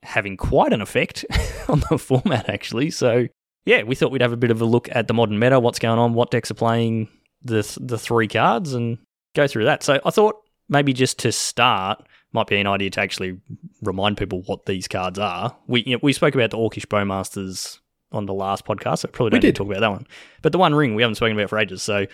having 0.06 0.36
quite 0.36 0.72
an 0.72 0.80
effect 0.80 1.24
on 1.68 1.82
the 1.90 1.98
format 1.98 2.48
actually. 2.48 2.90
So 2.90 3.26
yeah, 3.64 3.82
we 3.82 3.94
thought 3.94 4.12
we'd 4.12 4.22
have 4.22 4.32
a 4.32 4.36
bit 4.36 4.50
of 4.50 4.60
a 4.60 4.64
look 4.64 4.88
at 4.92 5.08
the 5.08 5.14
modern 5.14 5.38
meta, 5.38 5.58
what's 5.58 5.78
going 5.80 5.98
on, 5.98 6.14
what 6.14 6.30
decks 6.30 6.50
are 6.50 6.54
playing 6.54 7.08
the 7.42 7.62
th- 7.62 7.78
the 7.80 7.98
three 7.98 8.28
cards, 8.28 8.72
and 8.72 8.98
go 9.34 9.46
through 9.46 9.64
that. 9.64 9.82
So 9.82 10.00
I 10.04 10.10
thought 10.10 10.36
maybe 10.68 10.92
just 10.92 11.18
to 11.20 11.32
start 11.32 12.06
might 12.32 12.46
be 12.46 12.56
an 12.56 12.66
idea 12.66 12.90
to 12.90 13.00
actually 13.00 13.40
remind 13.82 14.16
people 14.16 14.42
what 14.42 14.66
these 14.66 14.86
cards 14.88 15.18
are. 15.18 15.56
We 15.66 15.82
you 15.84 15.92
know, 15.96 16.00
we 16.02 16.12
spoke 16.12 16.34
about 16.34 16.50
the 16.50 16.58
Orcish 16.58 16.86
Bowmasters 16.86 17.80
on 18.12 18.26
the 18.26 18.34
last 18.34 18.64
podcast, 18.64 18.98
so 18.98 19.08
probably 19.08 19.30
don't 19.30 19.38
need 19.38 19.48
did. 19.48 19.54
to 19.56 19.58
talk 19.58 19.68
about 19.68 19.80
that 19.80 19.90
one. 19.90 20.06
But 20.42 20.52
the 20.52 20.58
One 20.58 20.74
Ring 20.74 20.94
we 20.94 21.02
haven't 21.02 21.16
spoken 21.16 21.36
about 21.36 21.50
for 21.50 21.58
ages. 21.58 21.82
So 21.82 22.06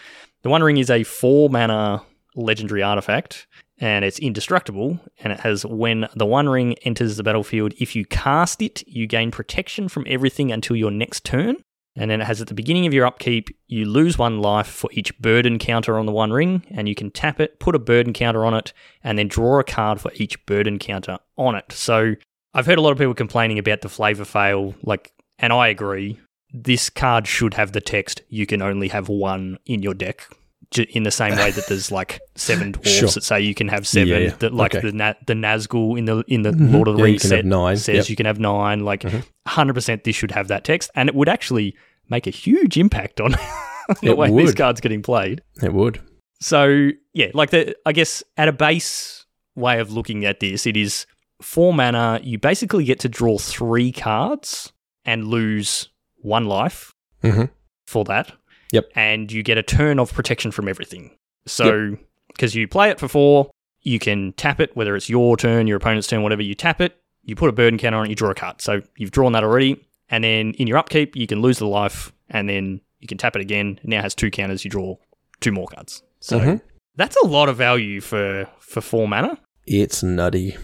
the 0.42 0.48
One 0.48 0.62
Ring 0.62 0.78
is 0.78 0.90
a 0.90 1.02
four 1.04 1.50
mana 1.50 2.02
legendary 2.34 2.82
artifact, 2.82 3.46
and 3.82 4.04
it's 4.04 4.20
indestructible. 4.20 5.00
And 5.18 5.32
it 5.32 5.40
has 5.40 5.66
when 5.66 6.08
the 6.14 6.24
One 6.24 6.48
Ring 6.48 6.74
enters 6.84 7.16
the 7.16 7.24
battlefield, 7.24 7.74
if 7.78 7.94
you 7.96 8.06
cast 8.06 8.62
it, 8.62 8.86
you 8.86 9.06
gain 9.06 9.30
protection 9.30 9.88
from 9.88 10.06
everything 10.08 10.52
until 10.52 10.76
your 10.76 10.92
next 10.92 11.24
turn. 11.24 11.56
And 11.94 12.10
then 12.10 12.22
it 12.22 12.24
has 12.24 12.40
at 12.40 12.46
the 12.46 12.54
beginning 12.54 12.86
of 12.86 12.94
your 12.94 13.04
upkeep, 13.04 13.50
you 13.66 13.84
lose 13.84 14.16
one 14.16 14.40
life 14.40 14.68
for 14.68 14.88
each 14.92 15.18
burden 15.18 15.58
counter 15.58 15.98
on 15.98 16.06
the 16.06 16.12
One 16.12 16.32
Ring, 16.32 16.64
and 16.70 16.88
you 16.88 16.94
can 16.94 17.10
tap 17.10 17.40
it, 17.40 17.58
put 17.58 17.74
a 17.74 17.78
burden 17.78 18.14
counter 18.14 18.46
on 18.46 18.54
it, 18.54 18.72
and 19.04 19.18
then 19.18 19.28
draw 19.28 19.58
a 19.58 19.64
card 19.64 20.00
for 20.00 20.10
each 20.14 20.46
burden 20.46 20.78
counter 20.78 21.18
on 21.36 21.54
it. 21.54 21.70
So 21.72 22.14
I've 22.54 22.66
heard 22.66 22.78
a 22.78 22.80
lot 22.80 22.92
of 22.92 22.98
people 22.98 23.14
complaining 23.14 23.58
about 23.58 23.82
the 23.82 23.90
flavor 23.90 24.24
fail, 24.24 24.74
like, 24.82 25.12
and 25.38 25.52
I 25.52 25.68
agree. 25.68 26.18
This 26.54 26.88
card 26.88 27.26
should 27.26 27.54
have 27.54 27.72
the 27.72 27.80
text 27.80 28.22
"You 28.28 28.46
can 28.46 28.62
only 28.62 28.88
have 28.88 29.08
one 29.08 29.58
in 29.66 29.82
your 29.82 29.94
deck." 29.94 30.28
In 30.78 31.02
the 31.02 31.10
same 31.10 31.36
way 31.36 31.50
that 31.50 31.66
there's 31.68 31.90
like 31.92 32.20
seven 32.34 32.72
dwarfs 32.72 32.90
Sure. 32.90 33.08
that 33.08 33.22
say 33.24 33.40
you 33.40 33.54
can 33.54 33.68
have 33.68 33.86
seven, 33.86 34.22
Yeah, 34.22 34.30
that 34.40 34.52
like 34.54 34.74
Okay. 34.74 34.88
the 34.90 34.92
Na- 34.96 35.14
the 35.26 35.34
Nazgul 35.34 35.98
in 35.98 36.04
the 36.06 36.24
in 36.28 36.42
the 36.42 36.52
Lord 36.52 36.88
of 36.88 36.94
the 36.96 37.00
Yeah, 37.00 37.04
Rings 37.04 37.22
set 37.22 37.44
nine. 37.44 37.76
says 37.76 37.96
Yep. 37.96 38.08
you 38.10 38.16
can 38.16 38.26
have 38.26 38.38
nine. 38.40 38.80
Like 38.84 39.02
Mhm. 39.02 39.24
hundred 39.46 39.74
percent, 39.74 40.04
this 40.04 40.16
should 40.16 40.30
have 40.32 40.48
that 40.48 40.64
text, 40.64 40.90
and 40.94 41.08
it 41.08 41.14
would 41.14 41.28
actually 41.28 41.74
make 42.08 42.26
a 42.26 42.30
huge 42.30 42.76
impact 42.76 43.20
on 43.20 43.32
the 44.02 44.08
It 44.10 44.16
way 44.16 44.30
this 44.30 44.54
card's 44.54 44.80
getting 44.80 45.02
played. 45.02 45.42
It 45.62 45.72
would. 45.72 46.00
So 46.40 46.90
yeah, 47.14 47.28
like 47.34 47.50
the 47.50 47.74
I 47.86 47.92
guess 47.92 48.22
at 48.36 48.48
a 48.48 48.52
base 48.52 49.24
way 49.54 49.78
of 49.80 49.92
looking 49.92 50.24
at 50.24 50.40
this, 50.40 50.66
it 50.66 50.76
is 50.76 51.06
four 51.40 51.72
mana. 51.74 52.20
You 52.22 52.38
basically 52.38 52.84
get 52.84 53.00
to 53.00 53.08
draw 53.08 53.36
three 53.38 53.92
cards 53.92 54.72
and 55.04 55.26
lose 55.28 55.88
one 56.16 56.44
life 56.46 56.92
Mhm. 57.22 57.50
for 57.86 58.04
that. 58.04 58.32
Yep. 58.72 58.90
And 58.94 59.30
you 59.30 59.42
get 59.42 59.56
a 59.56 59.62
turn 59.62 59.98
of 59.98 60.12
protection 60.12 60.50
from 60.50 60.68
everything. 60.68 61.12
So 61.46 61.96
because 62.28 62.54
you 62.54 62.66
play 62.68 62.90
it 62.90 62.98
for 62.98 63.08
four, 63.08 63.50
you 63.82 63.98
can 63.98 64.32
tap 64.32 64.60
it, 64.60 64.74
whether 64.76 64.96
it's 64.96 65.08
your 65.08 65.36
turn, 65.36 65.66
your 65.66 65.76
opponent's 65.76 66.06
turn, 66.08 66.22
whatever. 66.22 66.42
You 66.42 66.54
tap 66.54 66.80
it, 66.80 66.96
you 67.24 67.36
put 67.36 67.48
a 67.48 67.52
burden 67.52 67.78
counter 67.78 67.98
on 67.98 68.06
it, 68.06 68.10
you 68.10 68.14
draw 68.16 68.30
a 68.30 68.34
card. 68.34 68.60
So 68.60 68.82
you've 68.96 69.10
drawn 69.10 69.32
that 69.32 69.44
already. 69.44 69.86
And 70.08 70.24
then 70.24 70.52
in 70.54 70.66
your 70.66 70.78
upkeep, 70.78 71.16
you 71.16 71.26
can 71.26 71.40
lose 71.40 71.58
the 71.58 71.66
life, 71.66 72.12
and 72.28 72.48
then 72.48 72.80
you 73.00 73.08
can 73.08 73.18
tap 73.18 73.34
it 73.36 73.40
again. 73.42 73.78
It 73.82 73.88
now 73.88 74.02
has 74.02 74.14
two 74.14 74.30
counters. 74.30 74.64
You 74.64 74.70
draw 74.70 74.96
two 75.40 75.52
more 75.52 75.66
cards. 75.66 76.02
So 76.20 76.38
Mhm. 76.38 76.60
that's 76.96 77.16
a 77.16 77.26
lot 77.26 77.48
of 77.48 77.56
value 77.56 78.00
for 78.00 78.46
for 78.58 78.80
four 78.80 79.08
mana. 79.08 79.38
It's 79.66 80.02
nutty. 80.02 80.56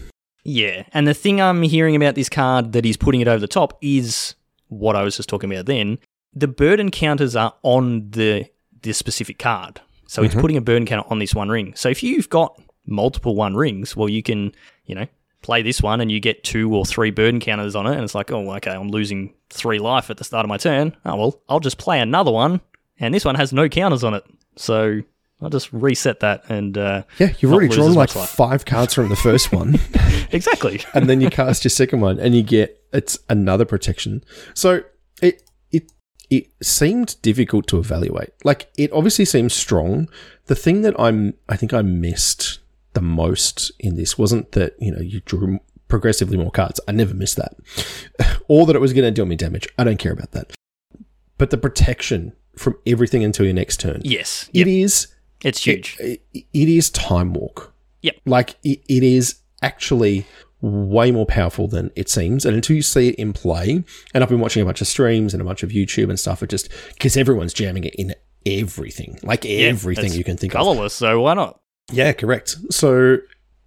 Yeah, 0.43 0.83
and 0.93 1.05
the 1.07 1.13
thing 1.13 1.41
I'm 1.41 1.61
hearing 1.63 1.95
about 1.95 2.15
this 2.15 2.29
card 2.29 2.71
that 2.71 2.85
is 2.85 2.95
putting 2.97 3.21
it 3.21 3.27
over 3.27 3.39
the 3.39 3.47
top 3.47 3.77
is 3.81 4.35
what 4.67 4.95
I 4.95 5.03
was 5.03 5.17
just 5.17 5.29
talking 5.29 5.51
about 5.51 5.65
then. 5.65 5.99
The 6.33 6.47
burden 6.47 6.91
counters 6.91 7.35
are 7.35 7.53
on 7.63 8.11
the 8.11 8.45
the 8.81 8.93
specific 8.93 9.37
card. 9.39 9.81
So 10.07 10.23
it's 10.23 10.33
Mhm. 10.33 10.41
putting 10.41 10.57
a 10.57 10.61
burden 10.61 10.85
counter 10.85 11.05
on 11.11 11.19
this 11.19 11.35
one 11.35 11.49
ring. 11.49 11.73
So 11.75 11.89
if 11.89 12.01
you've 12.01 12.29
got 12.29 12.59
multiple 12.87 13.35
one 13.35 13.55
rings, 13.55 13.95
well 13.95 14.07
you 14.09 14.23
can, 14.23 14.53
you 14.85 14.95
know, 14.95 15.05
play 15.41 15.61
this 15.61 15.81
one 15.81 15.99
and 16.01 16.09
you 16.11 16.19
get 16.19 16.43
two 16.43 16.73
or 16.73 16.85
three 16.85 17.11
burden 17.11 17.39
counters 17.39 17.75
on 17.75 17.85
it 17.87 17.93
and 17.93 18.03
it's 18.03 18.15
like, 18.15 18.31
"Oh, 18.31 18.51
okay, 18.55 18.71
I'm 18.71 18.89
losing 18.89 19.33
3 19.49 19.79
life 19.79 20.09
at 20.09 20.17
the 20.17 20.23
start 20.23 20.45
of 20.45 20.49
my 20.49 20.57
turn." 20.57 20.95
Oh, 21.05 21.15
well, 21.17 21.41
I'll 21.49 21.59
just 21.59 21.77
play 21.77 21.99
another 21.99 22.31
one 22.31 22.61
and 22.99 23.13
this 23.13 23.25
one 23.25 23.35
has 23.35 23.51
no 23.53 23.67
counters 23.69 24.03
on 24.03 24.13
it. 24.13 24.23
So 24.55 25.01
I'll 25.41 25.49
just 25.49 25.71
reset 25.73 26.19
that 26.21 26.43
and 26.49 26.77
uh, 26.77 27.03
Yeah, 27.17 27.33
you've 27.39 27.51
already 27.53 27.69
drawn 27.69 27.93
like 27.93 28.15
life. 28.15 28.29
five 28.29 28.65
cards 28.65 28.93
from 28.93 29.09
the 29.09 29.15
first 29.17 29.51
one, 29.53 29.77
exactly. 30.31 30.81
and 30.93 31.09
then 31.09 31.21
you 31.21 31.29
cast 31.29 31.63
your 31.63 31.69
second 31.69 32.01
one, 32.01 32.19
and 32.19 32.35
you 32.35 32.43
get 32.43 32.77
it's 32.91 33.19
another 33.29 33.65
protection. 33.65 34.23
So 34.53 34.83
it 36.29 36.47
seemed 36.61 37.15
difficult 37.21 37.67
to 37.67 37.77
evaluate. 37.79 38.29
Like 38.43 38.69
it 38.77 38.91
obviously 38.91 39.25
seems 39.25 39.53
strong. 39.53 40.09
The 40.45 40.55
thing 40.55 40.81
that 40.83 40.99
I'm 40.99 41.33
I 41.47 41.55
think 41.55 41.73
I 41.73 41.81
missed 41.81 42.59
the 42.93 43.01
most 43.01 43.71
in 43.79 43.95
this 43.95 44.17
wasn't 44.17 44.51
that 44.53 44.75
you 44.79 44.91
know 44.91 45.01
you 45.01 45.21
drew 45.21 45.59
progressively 45.87 46.37
more 46.37 46.51
cards. 46.51 46.79
I 46.87 46.91
never 46.91 47.13
missed 47.13 47.37
that, 47.37 47.55
or 48.47 48.65
that 48.67 48.75
it 48.75 48.79
was 48.79 48.93
going 48.93 49.05
to 49.05 49.11
deal 49.11 49.25
me 49.25 49.35
damage. 49.35 49.67
I 49.77 49.83
don't 49.83 49.97
care 49.97 50.11
about 50.13 50.31
that. 50.31 50.51
But 51.37 51.49
the 51.51 51.57
protection 51.57 52.33
from 52.55 52.77
everything 52.85 53.23
until 53.23 53.45
your 53.45 53.53
next 53.55 53.79
turn. 53.79 54.01
yes. 54.03 54.49
It 54.53 54.67
Yep. 54.67 54.67
is 54.67 55.07
It's 55.43 55.63
huge. 55.65 55.95
it, 55.99 56.21
it 56.33 56.47
is 56.69 56.89
time 56.89 57.33
walk. 57.33 57.73
Yep. 58.01 58.17
Like 58.25 58.55
it, 58.63 58.81
it 58.89 59.03
is 59.03 59.39
actually 59.61 60.25
way 60.61 61.11
more 61.11 61.25
powerful 61.25 61.67
than 61.67 61.91
it 61.95 62.09
seems. 62.09 62.45
And 62.45 62.55
until 62.55 62.75
you 62.75 62.81
see 62.81 63.09
it 63.09 63.15
in 63.15 63.33
play, 63.33 63.83
and 64.13 64.23
I've 64.23 64.29
been 64.29 64.39
watching 64.39 64.61
a 64.61 64.65
bunch 64.65 64.81
of 64.81 64.87
streams 64.87 65.33
and 65.33 65.41
a 65.41 65.45
bunch 65.45 65.63
of 65.63 65.69
YouTube 65.69 66.09
and 66.09 66.19
stuff, 66.19 66.43
it 66.43 66.49
just 66.49 66.69
because 66.93 67.15
everyone's 67.15 67.53
jamming 67.53 67.85
it 67.85 67.95
in 67.95 68.15
everything, 68.45 69.17
like 69.23 69.45
everything 69.45 70.05
it's 70.05 70.17
you 70.17 70.23
can 70.23 70.37
think 70.37 70.53
of. 70.53 70.57
colorless, 70.57 70.93
so 70.93 71.21
why 71.21 71.33
not? 71.33 71.59
Yeah, 71.91 72.11
correct. 72.13 72.57
So 72.71 73.17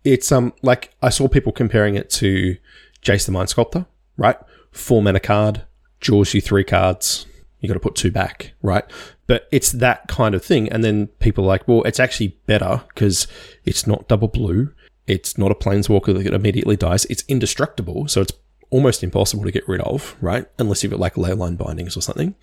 it's 0.04 0.30
um 0.32 0.52
like 0.62 0.94
I 1.02 1.08
saw 1.10 1.28
people 1.28 1.52
comparing 1.52 1.94
it 1.94 2.10
to 2.10 2.56
Jace 3.02 3.26
the 3.26 3.32
Mind 3.32 3.48
Sculptor, 3.48 3.86
right? 4.16 4.36
Four 4.70 5.02
mana 5.02 5.20
card, 5.20 5.64
draws 6.00 6.34
you 6.34 6.40
three 6.40 6.64
cards. 6.64 7.26
You 7.60 7.68
got 7.68 7.74
to 7.74 7.80
put 7.80 7.94
two 7.94 8.10
back, 8.10 8.54
right? 8.60 8.84
But 9.28 9.46
it's 9.52 9.70
that 9.70 10.08
kind 10.08 10.34
of 10.34 10.44
thing. 10.44 10.68
And 10.68 10.82
then 10.82 11.06
people 11.20 11.44
are 11.44 11.46
like, 11.46 11.68
well, 11.68 11.84
it's 11.84 12.00
actually 12.00 12.36
better 12.46 12.82
because 12.88 13.28
it's 13.64 13.86
not 13.86 14.08
double 14.08 14.26
blue. 14.26 14.72
It's 15.06 15.36
not 15.36 15.50
a 15.50 15.54
planeswalker 15.54 16.14
that 16.22 16.32
immediately 16.34 16.76
dies. 16.76 17.04
It's 17.06 17.24
indestructible, 17.28 18.08
so 18.08 18.20
it's 18.22 18.32
almost 18.70 19.02
impossible 19.02 19.44
to 19.44 19.50
get 19.50 19.68
rid 19.68 19.80
of, 19.82 20.16
right? 20.20 20.46
Unless 20.58 20.82
you've 20.82 20.92
got 20.92 21.00
like 21.00 21.14
Leyline 21.14 21.58
Bindings 21.58 21.96
or 21.96 22.00
something. 22.00 22.34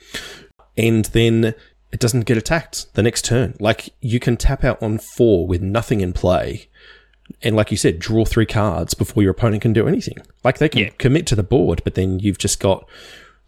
And 0.77 1.05
then 1.05 1.55
it 1.91 1.99
doesn't 1.99 2.25
get 2.25 2.37
attacked 2.37 2.93
the 2.93 3.01
next 3.03 3.25
turn. 3.25 3.55
Like 3.59 3.89
you 4.01 4.19
can 4.19 4.37
tap 4.37 4.63
out 4.63 4.81
on 4.83 4.99
four 4.99 5.47
with 5.47 5.61
nothing 5.61 6.01
in 6.01 6.13
play. 6.13 6.67
And 7.41 7.55
like 7.55 7.71
you 7.71 7.77
said, 7.77 7.99
draw 7.99 8.25
three 8.25 8.45
cards 8.45 8.93
before 8.93 9.23
your 9.23 9.31
opponent 9.31 9.61
can 9.61 9.73
do 9.73 9.87
anything. 9.87 10.17
Like 10.43 10.57
they 10.59 10.69
can 10.69 10.81
Yeah. 10.81 10.89
commit 10.97 11.25
to 11.27 11.35
the 11.35 11.43
board, 11.43 11.81
but 11.83 11.95
then 11.95 12.19
you've 12.19 12.37
just 12.37 12.59
got 12.59 12.87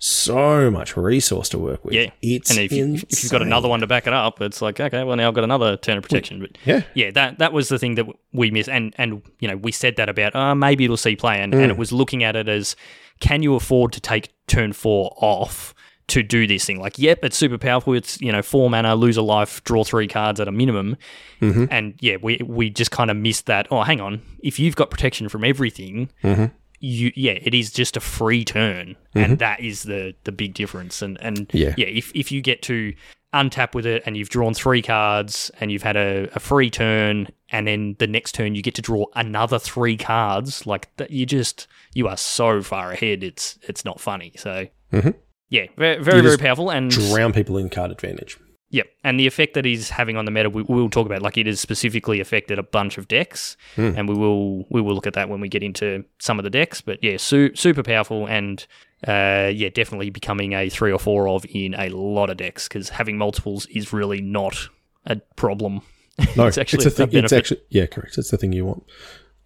so 0.03 0.71
much 0.71 0.97
resource 0.97 1.47
to 1.49 1.59
work 1.59 1.85
with. 1.85 1.93
Yeah. 1.93 2.09
It's 2.23 2.49
and 2.49 2.59
if, 2.59 2.71
you, 2.71 2.95
if 3.07 3.21
you've 3.21 3.31
got 3.31 3.43
another 3.43 3.69
one 3.69 3.81
to 3.81 3.87
back 3.87 4.07
it 4.07 4.13
up, 4.13 4.41
it's 4.41 4.59
like 4.59 4.79
okay, 4.79 5.03
well 5.03 5.15
now 5.15 5.27
I've 5.27 5.35
got 5.35 5.43
another 5.43 5.77
turn 5.77 5.97
of 5.97 6.03
protection. 6.03 6.39
But 6.39 6.57
Yeah. 6.65 6.81
yeah, 6.95 7.11
that 7.11 7.37
that 7.37 7.53
was 7.53 7.69
the 7.69 7.77
thing 7.77 7.95
that 7.95 8.07
we 8.33 8.49
missed, 8.49 8.67
and 8.67 8.95
and 8.97 9.21
you 9.39 9.47
know 9.47 9.55
we 9.55 9.71
said 9.71 9.97
that 9.97 10.09
about 10.09 10.35
uh, 10.35 10.55
maybe 10.55 10.85
it'll 10.85 10.97
see 10.97 11.15
play, 11.15 11.39
and, 11.39 11.53
and 11.53 11.71
it 11.71 11.75
mm. 11.75 11.77
was 11.77 11.91
looking 11.91 12.23
at 12.23 12.35
it 12.35 12.49
as 12.49 12.75
can 13.19 13.43
you 13.43 13.53
afford 13.53 13.93
to 13.93 14.01
take 14.01 14.33
turn 14.47 14.73
four 14.73 15.13
off 15.17 15.75
to 16.07 16.23
do 16.23 16.47
this 16.47 16.65
thing? 16.65 16.79
Like, 16.79 16.97
yep, 16.97 17.23
it's 17.23 17.37
super 17.37 17.59
powerful. 17.59 17.93
It's 17.93 18.19
you 18.19 18.31
know 18.31 18.41
four 18.41 18.71
mana, 18.71 18.95
lose 18.95 19.17
a 19.17 19.21
life, 19.21 19.63
draw 19.65 19.83
three 19.83 20.07
cards 20.07 20.39
at 20.39 20.47
a 20.47 20.51
minimum, 20.51 20.97
mm-hmm. 21.39 21.65
and 21.69 21.93
yeah, 21.99 22.17
we 22.19 22.39
we 22.43 22.71
just 22.71 22.89
kind 22.89 23.11
of 23.11 23.17
missed 23.17 23.45
that. 23.45 23.67
Oh, 23.69 23.83
hang 23.83 24.01
on, 24.01 24.23
if 24.39 24.57
you've 24.57 24.75
got 24.75 24.89
protection 24.89 25.29
from 25.29 25.43
everything. 25.43 26.09
Mm-hmm. 26.23 26.45
You, 26.83 27.11
yeah, 27.15 27.37
it 27.41 27.53
is 27.53 27.71
just 27.71 27.95
a 27.95 27.99
free 27.99 28.43
turn, 28.43 28.95
and 29.13 29.37
that 29.39 29.59
is 29.59 29.83
the 29.83 30.15
the 30.23 30.31
big 30.31 30.53
difference. 30.55 31.01
And 31.01 31.17
and 31.21 31.47
Yeah. 31.53 31.75
yeah, 31.77 31.85
if 31.87 32.11
if 32.15 32.31
you 32.31 32.41
get 32.41 32.61
to 32.63 32.93
untap 33.33 33.73
with 33.75 33.85
it 33.85 34.03
and 34.05 34.17
you've 34.17 34.27
drawn 34.29 34.53
three 34.53 34.81
cards 34.81 35.49
and 35.61 35.71
you've 35.71 35.83
had 35.83 35.95
a, 35.95 36.27
a 36.35 36.39
free 36.39 36.69
turn 36.69 37.27
and 37.49 37.65
then 37.65 37.95
the 37.99 38.07
next 38.07 38.33
turn 38.33 38.55
you 38.55 38.61
get 38.61 38.75
to 38.75 38.81
draw 38.81 39.05
another 39.15 39.57
three 39.57 39.95
cards 39.95 40.67
like 40.67 40.93
that 40.97 41.11
you 41.11 41.25
just 41.25 41.65
you 41.93 42.09
are 42.09 42.17
so 42.17 42.61
far 42.61 42.91
ahead 42.91 43.23
it's 43.23 43.57
it's 43.61 43.85
not 43.85 44.01
funny 44.01 44.33
so 44.35 44.67
Mhm. 44.91 45.15
yeah 45.47 45.65
very 45.77 46.03
very, 46.03 46.19
very 46.21 46.37
powerful 46.37 46.69
and 46.69 46.91
Drown 46.91 47.31
people 47.31 47.57
in 47.57 47.69
card 47.69 47.91
advantage. 47.91 48.37
Yep, 48.73 48.87
and 49.03 49.19
the 49.19 49.27
effect 49.27 49.53
that 49.55 49.65
he's 49.65 49.89
having 49.89 50.15
on 50.17 50.23
the 50.25 50.31
meta, 50.31 50.49
we, 50.49 50.63
we'll 50.63 50.89
talk 50.89 51.05
about. 51.05 51.21
Like 51.21 51.37
it 51.37 51.45
has 51.45 51.59
specifically 51.59 52.19
affected 52.21 52.57
a 52.57 52.63
bunch 52.63 52.97
of 52.97 53.07
decks, 53.07 53.57
Hmm. 53.75 53.91
and 53.95 54.07
we 54.09 54.15
will 54.15 54.65
we 54.69 54.81
will 54.81 54.95
look 54.95 55.05
at 55.07 55.13
that 55.13 55.27
when 55.29 55.41
we 55.41 55.49
get 55.49 55.61
into 55.61 56.03
some 56.19 56.39
of 56.39 56.43
the 56.43 56.49
decks. 56.49 56.79
But 56.81 57.03
yeah, 57.03 57.17
su- 57.17 57.53
super 57.55 57.83
powerful, 57.83 58.25
and 58.27 58.65
uh, 59.07 59.51
yeah, 59.53 59.69
definitely 59.73 60.09
becoming 60.09 60.53
a 60.53 60.69
three 60.69 60.91
or 60.91 60.99
four 60.99 61.27
of 61.27 61.45
in 61.49 61.73
a 61.75 61.89
lot 61.89 62.29
of 62.29 62.37
decks 62.37 62.67
because 62.67 62.89
having 62.89 63.17
multiples 63.17 63.65
is 63.67 63.91
really 63.91 64.21
not 64.21 64.69
a 65.05 65.17
problem. 65.35 65.81
No, 66.37 66.45
It's 66.47 66.57
actually 66.57 66.85
a 66.85 66.87
a 66.87 66.91
thing. 66.91 67.05
It's 67.07 67.13
benefit. 67.13 67.37
actually 67.37 67.61
yeah, 67.69 67.85
correct. 67.87 68.17
It's 68.17 68.29
the 68.31 68.37
thing 68.37 68.53
you 68.53 68.65
want. 68.65 68.83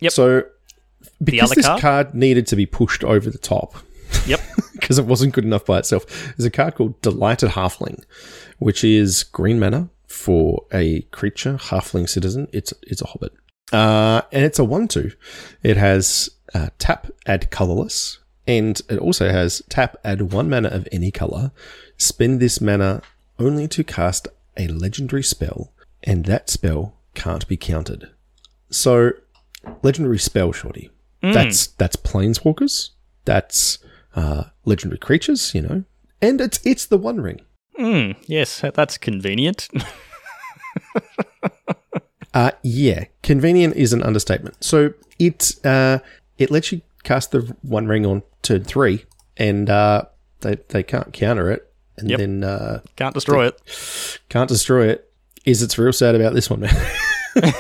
Yep. 0.02 0.12
So 0.12 0.44
because 1.24 1.52
other 1.52 1.56
this 1.56 1.66
card? 1.66 1.82
card 1.82 2.14
needed 2.14 2.48
to 2.48 2.56
be 2.56 2.66
pushed 2.66 3.04
over 3.04 3.30
the 3.30 3.38
top, 3.38 3.76
Yep. 4.28 4.42
because 4.74 5.00
it 5.00 5.06
wasn't 5.06 5.34
good 5.34 5.44
enough 5.44 5.66
by 5.66 5.80
itself. 5.80 6.06
There's 6.38 6.46
a 6.46 6.52
card 6.52 6.76
called 6.76 7.02
Delighted 7.02 7.52
Halfling, 7.52 8.04
which 8.60 8.84
is 8.84 9.24
green 9.24 9.60
mana 9.60 9.90
for 10.08 10.66
a 10.72 11.02
creature, 11.12 11.56
halfling 11.56 12.08
citizen. 12.08 12.48
It's 12.52 12.74
it's 12.84 13.02
a 13.02 13.08
hobbit, 13.08 13.34
uh, 13.74 14.22
and 14.32 14.46
it's 14.46 14.60
a 14.60 14.64
one-two. 14.64 15.12
It 15.64 15.78
has 15.78 16.30
uh, 16.54 16.70
tap, 16.78 17.08
add 17.26 17.50
colorless, 17.50 18.20
and 18.48 18.80
it 18.90 19.00
also 19.00 19.30
has 19.30 19.62
tap, 19.70 19.98
add 20.04 20.34
one 20.34 20.50
mana 20.50 20.70
of 20.70 20.88
any 20.92 21.12
color. 21.12 21.52
Spend 21.98 22.40
this 22.40 22.62
mana 22.62 23.02
only 23.40 23.68
to 23.70 23.84
cast 23.84 24.28
a 24.58 24.68
legendary 24.68 25.24
spell, 25.24 25.72
and 26.04 26.26
that 26.26 26.50
spell 26.50 26.94
can't 27.16 27.48
be 27.48 27.58
countered. 27.58 28.12
So, 28.70 29.14
legendary 29.82 30.20
spell, 30.20 30.52
shorty. 30.52 30.92
That's 31.22 31.68
that's 31.68 31.96
planeswalkers. 31.96 32.92
That's 33.26 33.80
uh, 34.16 34.46
legendary 34.66 35.00
creatures, 35.00 35.54
you 35.54 35.62
know, 35.62 35.84
and 36.22 36.42
it's 36.42 36.60
it's 36.66 36.86
the 36.86 36.98
One 36.98 37.22
Ring. 37.22 37.42
Hmm. 37.78 38.12
Yes, 38.26 38.64
that's 38.74 38.98
convenient. 38.98 39.68
Uh, 42.34 42.52
yeah, 42.64 43.06
convenient 43.24 43.74
is 43.78 43.94
an 43.94 44.04
understatement. 44.04 44.62
So 44.62 44.94
it 45.18 45.54
uh, 45.64 46.00
it 46.38 46.52
lets 46.52 46.70
you 46.70 46.82
cast 47.06 47.32
the 47.32 47.56
One 47.62 47.88
Ring 47.88 48.06
on 48.06 48.24
turn 48.42 48.66
three, 48.66 49.06
and 49.38 49.70
uh, 49.70 50.04
they 50.42 50.56
they 50.68 50.84
can't 50.84 51.14
counter 51.14 51.50
it, 51.50 51.72
and 51.96 52.10
Yep. 52.10 52.20
then 52.20 52.44
uh, 52.44 52.82
Can't 52.98 53.14
destroy 53.14 53.48
it. 53.48 54.20
can't 54.28 54.50
destroy 54.50 54.88
it. 54.90 55.10
Is 55.46 55.64
it's 55.64 55.78
real 55.78 55.94
sad 55.94 56.14
about 56.14 56.34
this 56.34 56.50
one, 56.50 56.60
man. 56.60 56.76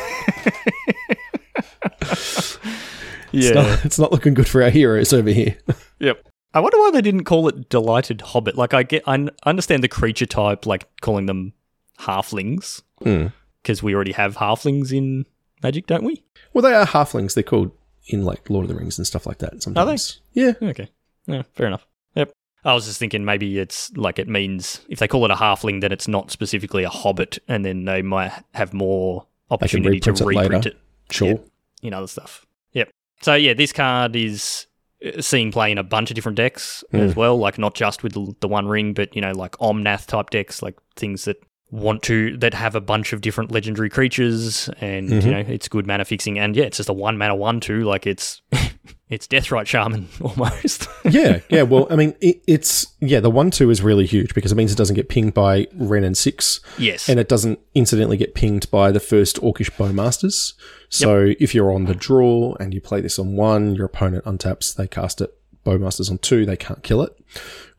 Yeah. 3.31 3.47
it's, 3.49 3.55
not, 3.55 3.85
it's 3.85 3.99
not 3.99 4.11
looking 4.13 4.33
good 4.33 4.47
for 4.47 4.63
our 4.63 4.69
heroes 4.69 5.11
over 5.11 5.29
here. 5.29 5.57
Yep. 5.99 6.25
I 6.55 6.59
wonder 6.59 6.77
why 6.79 6.91
they 6.91 7.01
didn't 7.01 7.25
call 7.25 7.47
it 7.49 7.69
delighted 7.69 8.21
hobbit. 8.21 8.55
Like 8.55 8.73
I 8.73 8.83
get, 8.83 9.03
I 9.05 9.27
understand 9.45 9.83
the 9.83 9.87
creature 9.89 10.25
type, 10.25 10.65
like 10.65 10.87
calling 11.01 11.25
them 11.27 11.53
halflings, 11.99 12.81
Hmm. 13.03 13.27
because 13.61 13.83
we 13.83 13.93
already 13.93 14.13
have 14.13 14.37
halflings 14.37 14.91
in 14.91 15.25
Magic, 15.61 15.85
don't 15.87 16.03
we? 16.03 16.23
Well, 16.53 16.61
they 16.61 16.73
are 16.73 16.85
halflings. 16.85 17.33
They're 17.33 17.43
called 17.43 17.71
in 18.07 18.23
like 18.23 18.49
Lord 18.49 18.63
of 18.65 18.69
the 18.69 18.75
Rings 18.75 18.97
and 18.97 19.05
stuff 19.07 19.25
like 19.25 19.39
that. 19.39 19.63
Sometimes, 19.63 20.21
yeah. 20.33 20.53
Okay. 20.61 20.89
Yeah, 21.25 21.41
fair 21.53 21.67
enough. 21.67 21.85
Yep. 22.15 22.31
I 22.63 22.73
was 22.73 22.85
just 22.85 22.99
thinking 22.99 23.25
maybe 23.25 23.59
it's 23.59 23.91
like 23.97 24.19
it 24.19 24.27
means 24.27 24.81
if 24.89 24.99
they 24.99 25.07
call 25.07 25.25
it 25.25 25.31
a 25.31 25.35
halfling, 25.35 25.81
then 25.81 25.91
it's 25.91 26.07
not 26.07 26.31
specifically 26.31 26.83
a 26.83 26.89
hobbit, 26.89 27.39
and 27.47 27.65
then 27.65 27.85
they 27.85 28.01
might 28.01 28.31
have 28.53 28.73
more 28.73 29.25
opportunity 29.51 29.99
to 29.99 30.11
reprint 30.13 30.65
it 30.67 30.73
it 30.73 31.13
Sure. 31.13 31.39
In 31.81 31.93
other 31.93 32.07
stuff. 32.07 32.45
Yep. 32.73 32.89
So 33.21 33.33
yeah, 33.35 33.53
this 33.53 33.71
card 33.73 34.15
is 34.15 34.67
seeing 35.19 35.51
play 35.51 35.71
in 35.71 35.77
a 35.77 35.83
bunch 35.83 36.09
of 36.09 36.15
different 36.15 36.37
decks 36.37 36.83
as 36.93 37.13
hmm. 37.13 37.19
well, 37.19 37.37
like 37.37 37.57
not 37.57 37.75
just 37.75 38.03
with 38.03 38.13
the- 38.13 38.35
the 38.39 38.47
one 38.47 38.67
ring, 38.67 38.93
but 38.93 39.15
you 39.15 39.21
know, 39.21 39.31
like 39.31 39.51
Omnath 39.53 40.07
type 40.07 40.29
decks, 40.29 40.61
like 40.61 40.77
things 40.95 41.25
that 41.25 41.37
want 41.71 42.03
to 42.03 42.37
that 42.37 42.53
have 42.53 42.75
a 42.75 42.81
bunch 42.81 43.13
of 43.13 43.21
different 43.21 43.51
legendary 43.51 43.89
creatures, 43.89 44.69
and 44.79 45.09
you 45.09 45.19
mm-hmm. 45.19 45.29
know, 45.29 45.39
it's 45.39 45.67
good 45.67 45.87
mana 45.87 46.05
fixing, 46.05 46.39
and 46.39 46.55
yeah, 46.55 46.65
it's 46.65 46.77
just 46.77 46.89
a 46.89 46.93
one 46.93 47.17
mana 47.17 47.35
one 47.35 47.59
two, 47.59 47.83
like 47.83 48.05
it's 48.05 48.41
it's 49.09 49.27
Deathrite 49.27 49.67
Shaman 49.67 50.07
almost. 50.21 50.87
yeah, 51.03 51.39
yeah. 51.49 51.63
Well, 51.63 51.87
I 51.89 51.95
mean, 51.95 52.15
it, 52.21 52.41
it's 52.47 52.87
yeah. 52.99 53.19
The 53.19 53.31
one 53.31 53.51
two 53.51 53.69
is 53.69 53.81
really 53.81 54.05
huge 54.05 54.33
because 54.33 54.51
it 54.51 54.55
means 54.55 54.71
it 54.71 54.77
doesn't 54.77 54.95
get 54.95 55.09
pinged 55.09 55.33
by 55.33 55.67
Wrenn 55.75 56.03
and 56.03 56.17
Six, 56.17 56.59
yes. 56.77 57.09
and 57.09 57.19
it 57.19 57.27
doesn't 57.27 57.59
incidentally 57.73 58.17
get 58.17 58.35
pinged 58.35 58.69
by 58.71 58.91
the 58.91 58.99
first 58.99 59.37
Orcish 59.41 59.71
Bowmasters. 59.71 60.53
So 60.89 61.33
if 61.39 61.53
you're 61.53 61.73
on 61.73 61.85
the 61.85 61.95
draw 61.95 62.55
and 62.59 62.73
you 62.73 62.79
play 62.79 63.01
this 63.01 63.19
on 63.19 63.35
one, 63.35 63.75
your 63.75 63.87
opponent 63.87 64.23
untaps, 64.23 64.75
they 64.75 64.87
cast 64.87 65.19
it. 65.19 65.33
Bowmasters 65.65 66.11
on 66.11 66.19
two, 66.19 66.45
they 66.45 66.55
can't 66.55 66.83
kill 66.83 67.01
it, 67.01 67.11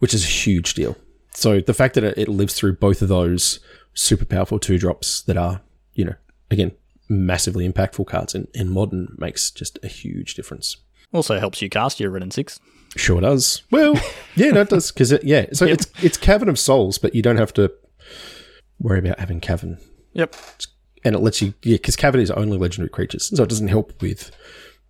which 0.01 0.13
is 0.13 0.25
a 0.25 0.29
huge 0.29 0.75
deal. 0.75 0.97
So 1.37 1.61
the 1.61 1.75
fact 1.75 1.95
that 1.95 2.05
it, 2.05 2.17
it 2.19 2.29
lives 2.29 2.55
through 2.55 2.77
both 2.77 3.03
of 3.03 3.09
those 3.09 3.61
super 3.95 4.25
powerful 4.25 4.59
two 4.59 4.79
drops 4.79 5.23
that 5.23 5.37
are, 5.37 5.61
you 5.95 6.05
know, 6.05 6.15
again, 6.51 6.73
massively 7.09 7.69
impactful 7.69 8.07
cards 8.07 8.35
in, 8.35 8.49
in 8.55 8.71
modern 8.71 9.15
makes 9.19 9.51
just 9.51 9.79
a 9.83 9.89
huge 9.89 10.35
difference. 10.35 10.77
also 11.13 11.39
helps 11.39 11.61
you 11.63 11.69
cast 11.69 12.01
your 12.01 12.11
Wrenn 12.11 12.23
and 12.23 12.33
Six. 12.33 12.59
Sure 12.97 13.21
does. 13.21 13.63
Well, 13.71 13.95
yeah, 14.37 14.51
no, 14.51 14.63
it 14.63 14.71
does 14.71 14.91
because 14.91 15.13
it, 15.13 15.23
yeah. 15.25 15.47
So 15.53 15.67
it's 15.67 15.87
it's 16.03 16.17
Cavern 16.17 16.49
of 16.49 16.59
Souls, 16.59 16.97
but 16.99 17.15
you 17.15 17.21
don't 17.23 17.37
have 17.37 17.53
to 17.55 17.71
worry 18.81 18.99
about 18.99 19.19
having 19.21 19.41
Cavern, 19.41 19.79
Yep. 20.15 20.35
and 21.05 21.15
it 21.15 21.19
lets 21.19 21.43
you 21.43 21.53
yeah 21.63 21.75
because 21.75 21.97
Cavern 21.97 22.21
is 22.21 22.31
only 22.31 22.57
legendary 22.57 22.89
creatures, 22.89 23.31
so 23.37 23.43
it 23.43 23.49
doesn't 23.51 23.69
help 23.69 24.01
with 24.01 24.31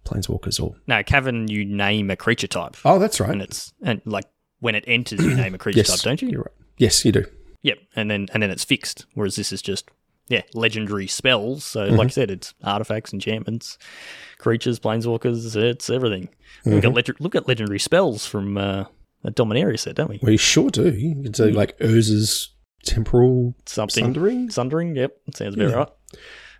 planeswalkers 0.04 0.62
or. 0.62 0.76
Now, 0.86 1.02
Cavern, 1.02 1.48
you 1.48 1.64
name 1.64 2.10
a 2.10 2.16
creature 2.16 2.46
type, 2.46 2.76
Oh, 2.84 2.98
that's 3.00 3.18
right. 3.18 3.30
and 3.30 3.42
it's 3.42 3.72
and 3.82 4.00
like 4.04 4.26
when 4.66 4.74
it 4.74 4.82
enters, 4.88 5.24
you 5.24 5.32
name 5.36 5.54
a 5.54 5.58
creature 5.58 5.78
yes, 5.78 5.88
type, 5.88 6.00
don't 6.00 6.20
you? 6.20 6.28
You're 6.28 6.40
right. 6.40 6.54
Yes, 6.76 7.04
you 7.04 7.12
do. 7.12 7.24
Yep, 7.62 7.78
and 7.94 8.10
then 8.10 8.26
and 8.34 8.42
then 8.42 8.50
it's 8.50 8.64
fixed. 8.64 9.06
Whereas 9.14 9.36
this 9.36 9.52
is 9.52 9.62
just 9.62 9.88
yeah, 10.26 10.42
legendary 10.54 11.06
spells. 11.06 11.64
So 11.64 11.84
like 11.84 12.06
I 12.06 12.10
said, 12.10 12.32
it's 12.32 12.52
artifacts, 12.64 13.12
enchantments, 13.12 13.78
creatures, 14.38 14.80
planeswalkers. 14.80 15.54
It's 15.54 15.88
everything. 15.88 16.28
Look 16.64 16.84
at 16.84 17.20
look 17.20 17.36
at 17.36 17.46
legendary 17.46 17.78
spells 17.78 18.26
from 18.26 18.58
uh, 18.58 18.86
a 19.22 19.30
Dominaria 19.30 19.78
set, 19.78 19.94
don't 19.94 20.10
we? 20.10 20.18
We 20.20 20.36
sure 20.36 20.68
do. 20.70 20.90
You 20.90 21.22
can 21.22 21.32
say 21.32 21.52
like 21.52 21.78
Urza's 21.78 22.50
temporal 22.84 23.54
Something 23.66 24.04
sundering, 24.04 24.50
sundering. 24.50 24.96
Yep, 24.96 25.16
sounds 25.34 25.54
about 25.54 25.70
Yeah. 25.70 25.76
right. 25.76 25.88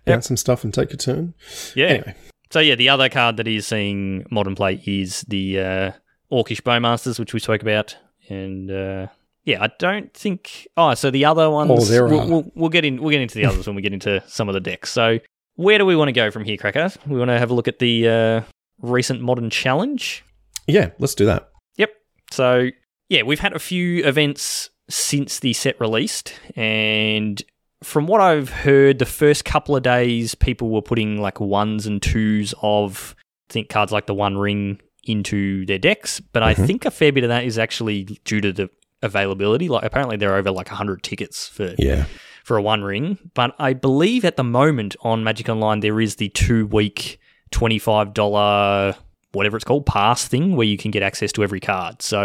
bounce 0.05 0.27
some 0.27 0.37
stuff 0.37 0.63
and 0.63 0.73
take 0.73 0.93
a 0.93 0.97
turn. 0.97 1.33
Yeah. 1.75 1.87
Anyway, 1.87 2.15
So 2.51 2.59
yeah, 2.61 2.75
the 2.75 2.87
other 2.89 3.09
card 3.09 3.35
that 3.37 3.47
is 3.47 3.67
seeing 3.67 4.25
modern 4.31 4.55
play 4.55 4.81
is 4.85 5.21
the 5.27 5.59
uh, 5.59 5.91
Orcish 6.31 6.61
Bowmasters, 6.61 7.19
which 7.19 7.33
we 7.33 7.39
spoke 7.39 7.61
about, 7.61 7.95
and 8.29 8.69
uh, 8.69 9.07
yeah, 9.43 9.63
I 9.63 9.69
don't 9.79 10.13
think. 10.13 10.67
Oh, 10.75 10.93
so 10.93 11.09
the 11.09 11.25
other 11.25 11.49
ones. 11.49 11.71
Oh, 11.73 11.85
there 11.85 12.05
we'll. 12.07 12.27
We'll, 12.27 12.51
we'll 12.55 12.69
get 12.69 12.83
in. 12.85 13.01
We'll 13.01 13.11
get 13.11 13.21
into 13.21 13.35
the 13.35 13.45
others 13.45 13.67
when 13.67 13.75
we 13.75 13.81
get 13.81 13.93
into 13.93 14.21
some 14.27 14.49
of 14.49 14.53
the 14.53 14.59
decks. 14.59 14.91
So 14.91 15.19
where 15.55 15.77
do 15.77 15.85
we 15.85 15.95
want 15.95 16.09
to 16.09 16.13
go 16.13 16.29
from 16.31 16.43
here, 16.43 16.57
Cracker? 16.57 16.91
We 17.07 17.17
want 17.17 17.29
to 17.29 17.39
have 17.39 17.49
a 17.49 17.53
look 17.53 17.67
at 17.67 17.79
the 17.79 18.07
uh, 18.07 18.41
recent 18.81 19.21
modern 19.21 19.49
challenge. 19.49 20.23
yeah, 20.67 20.91
let's 20.99 21.15
do 21.15 21.25
that. 21.25 21.49
Yep. 21.77 21.91
So 22.31 22.69
yeah, 23.09 23.23
we've 23.23 23.39
had 23.39 23.53
a 23.53 23.59
few 23.59 24.05
events 24.05 24.69
since 24.89 25.39
the 25.39 25.53
set 25.53 25.79
released, 25.79 26.33
and 26.55 27.41
from 27.83 28.07
what 28.07 28.21
I've 28.21 28.49
heard, 28.49 28.99
the 28.99 29.05
first 29.05 29.45
couple 29.45 29.75
of 29.75 29.83
days 29.83 30.35
people 30.35 30.69
were 30.69 30.81
putting 30.81 31.21
like 31.21 31.39
ones 31.39 31.85
and 31.85 32.01
twos 32.01 32.53
of 32.61 33.15
I 33.49 33.53
think 33.53 33.69
cards 33.69 33.91
like 33.91 34.07
the 34.07 34.13
One 34.13 34.37
Ring 34.37 34.81
into 35.09 35.65
their 35.65 35.79
decks, 35.79 36.19
but 36.19 36.43
I 36.43 36.53
mm-hmm. 36.53 36.65
think 36.65 36.85
a 36.85 36.91
fair 36.91 37.11
bit 37.11 37.23
of 37.23 37.29
that 37.29 37.43
is 37.45 37.57
actually 37.57 38.03
due 38.25 38.41
to 38.41 38.51
the 38.53 38.69
availability. 39.01 39.69
Like 39.69 39.83
apparently 39.83 40.17
there 40.17 40.33
are 40.33 40.37
over 40.37 40.51
like 40.51 40.67
hundred 40.67 41.03
tickets 41.03 41.47
for 41.47 41.73
Yeah, 41.77 42.05
for 42.43 42.57
a 42.57 42.61
one 42.61 42.83
ring. 42.83 43.17
But 43.33 43.55
I 43.59 43.73
believe 43.73 44.25
at 44.25 44.37
the 44.37 44.43
moment 44.43 44.95
on 45.01 45.23
Magic 45.23 45.49
Online 45.49 45.79
there 45.79 45.99
is 46.01 46.15
the 46.15 46.29
two 46.29 46.67
week 46.67 47.19
twenty 47.51 47.79
five 47.79 48.13
dollar 48.13 48.95
whatever 49.33 49.57
it's 49.57 49.65
called 49.65 49.85
pass 49.85 50.27
thing 50.27 50.55
where 50.55 50.65
you 50.65 50.77
can 50.77 50.89
get 50.91 51.03
access 51.03 51.31
to 51.33 51.43
every 51.43 51.59
card. 51.59 52.01
So 52.01 52.21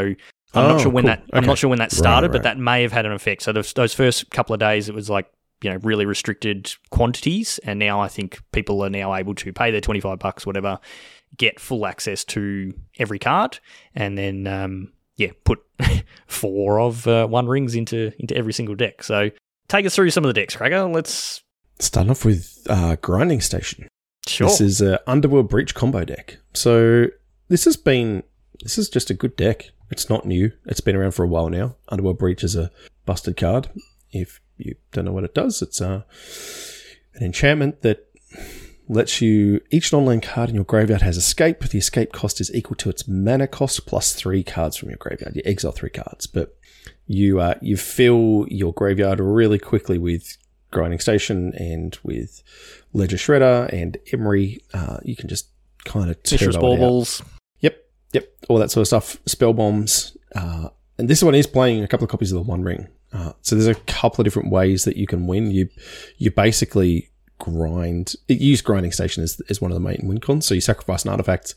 I'm 0.54 0.64
Oh, 0.64 0.68
not 0.68 0.80
sure 0.80 0.90
when 0.90 1.04
cool. 1.04 1.08
that 1.08 1.24
I'm 1.32 1.38
Okay. 1.38 1.46
not 1.46 1.58
sure 1.58 1.70
when 1.70 1.78
that 1.78 1.92
Right, 1.92 1.98
started, 1.98 2.28
right. 2.28 2.32
but 2.32 2.42
that 2.44 2.58
may 2.58 2.82
have 2.82 2.92
had 2.92 3.06
an 3.06 3.12
effect. 3.12 3.42
So 3.42 3.52
those, 3.52 3.72
those 3.72 3.94
first 3.94 4.30
couple 4.30 4.54
of 4.54 4.60
days 4.60 4.88
it 4.88 4.94
was 4.94 5.08
like 5.10 5.26
you 5.62 5.70
know 5.70 5.78
really 5.82 6.06
restricted 6.06 6.72
quantities, 6.90 7.58
and 7.64 7.78
now 7.78 8.00
I 8.00 8.08
think 8.08 8.40
people 8.52 8.82
are 8.82 8.90
now 8.90 9.14
able 9.14 9.34
to 9.36 9.52
pay 9.52 9.70
their 9.70 9.80
twenty 9.80 10.00
five 10.00 10.18
bucks 10.18 10.44
whatever, 10.46 10.78
get 11.36 11.60
full 11.60 11.86
access 11.86 12.24
to 12.24 12.74
every 12.98 13.18
card, 13.18 13.58
and 13.94 14.16
then 14.16 14.46
um, 14.46 14.92
yeah 15.16 15.30
put 15.44 15.60
four 16.26 16.80
of 16.80 17.06
uh, 17.06 17.26
one 17.26 17.46
rings 17.46 17.74
into 17.74 18.12
into 18.18 18.36
every 18.36 18.52
single 18.52 18.74
deck. 18.74 19.02
So 19.02 19.30
take 19.68 19.86
us 19.86 19.94
through 19.94 20.10
some 20.10 20.24
of 20.24 20.28
the 20.28 20.40
decks, 20.40 20.56
Cracker. 20.56 20.84
Let's 20.84 21.42
start 21.78 22.08
off 22.08 22.24
with 22.24 22.66
uh, 22.68 22.96
Grinding 22.96 23.40
Station. 23.40 23.88
sure. 24.26 24.48
This 24.48 24.60
is 24.60 24.80
a 24.80 25.00
Underworld 25.10 25.48
Breach 25.48 25.74
combo 25.74 26.04
deck. 26.04 26.38
So 26.54 27.06
this 27.48 27.64
has 27.64 27.76
been 27.76 28.22
this 28.62 28.78
is 28.78 28.88
just 28.88 29.10
a 29.10 29.14
good 29.14 29.36
deck. 29.36 29.70
It's 29.90 30.08
not 30.08 30.24
new. 30.24 30.52
It's 30.66 30.80
been 30.80 30.96
around 30.96 31.12
for 31.12 31.24
a 31.24 31.28
while 31.28 31.50
now. 31.50 31.76
Underworld 31.88 32.18
Breach 32.18 32.44
is 32.44 32.56
a 32.56 32.70
busted 33.04 33.36
card. 33.36 33.68
If 34.10 34.40
you 34.56 34.76
don't 34.92 35.04
know 35.04 35.12
what 35.12 35.24
it 35.24 35.34
does, 35.34 35.60
it's 35.60 35.80
uh, 35.80 36.02
an 37.14 37.24
enchantment 37.24 37.82
that 37.82 38.08
lets 38.88 39.20
you 39.20 39.60
each 39.70 39.92
non-land 39.92 40.22
card 40.22 40.48
in 40.48 40.54
your 40.54 40.64
graveyard 40.64 41.02
has 41.02 41.16
escape. 41.16 41.60
The 41.60 41.78
escape 41.78 42.12
cost 42.12 42.40
is 42.40 42.54
equal 42.54 42.76
to 42.76 42.90
its 42.90 43.06
mana 43.08 43.46
cost 43.46 43.86
plus 43.86 44.14
three 44.14 44.42
cards 44.42 44.76
from 44.76 44.90
your 44.90 44.98
graveyard. 44.98 45.36
You 45.36 45.42
exile 45.44 45.72
three 45.72 45.90
cards, 45.90 46.26
but 46.26 46.56
you 47.06 47.40
uh, 47.40 47.54
you 47.60 47.76
fill 47.76 48.46
your 48.48 48.72
graveyard 48.72 49.20
really 49.20 49.58
quickly 49.58 49.98
with 49.98 50.36
grinding 50.70 51.00
station 51.00 51.52
and 51.56 51.98
with 52.02 52.42
ledger 52.92 53.16
shredder 53.16 53.72
and 53.72 53.98
Emry. 54.10 54.58
Uh, 54.74 54.98
you 55.02 55.16
can 55.16 55.28
just 55.28 55.48
kind 55.84 56.10
of 56.10 56.22
Mishra's 56.24 56.56
Baubles. 56.56 57.22
Yep, 57.60 57.76
yep, 58.12 58.28
all 58.48 58.58
that 58.58 58.70
sort 58.70 58.82
of 58.82 58.88
stuff. 58.88 59.16
Spell 59.26 59.52
bombs, 59.52 60.16
uh, 60.34 60.68
and 60.98 61.08
this 61.08 61.22
one 61.22 61.34
is 61.34 61.46
playing 61.46 61.84
a 61.84 61.88
couple 61.88 62.04
of 62.04 62.10
copies 62.10 62.32
of 62.32 62.36
the 62.36 62.50
One 62.50 62.62
Ring. 62.62 62.88
Uh, 63.12 63.32
so 63.42 63.54
there's 63.54 63.66
a 63.66 63.80
couple 63.82 64.22
of 64.22 64.24
different 64.24 64.50
ways 64.50 64.84
that 64.84 64.96
you 64.96 65.06
can 65.06 65.26
win. 65.26 65.50
You 65.50 65.68
you 66.16 66.30
basically 66.30 67.11
grind. 67.42 68.14
You 68.28 68.36
use 68.36 68.62
grinding 68.62 68.92
station 68.92 69.22
as, 69.22 69.40
as 69.48 69.60
one 69.60 69.70
of 69.70 69.74
the 69.74 69.80
main 69.80 70.00
win 70.04 70.20
cons. 70.20 70.46
So 70.46 70.54
you 70.54 70.60
sacrifice 70.60 71.04
an 71.04 71.10
artifact, 71.10 71.54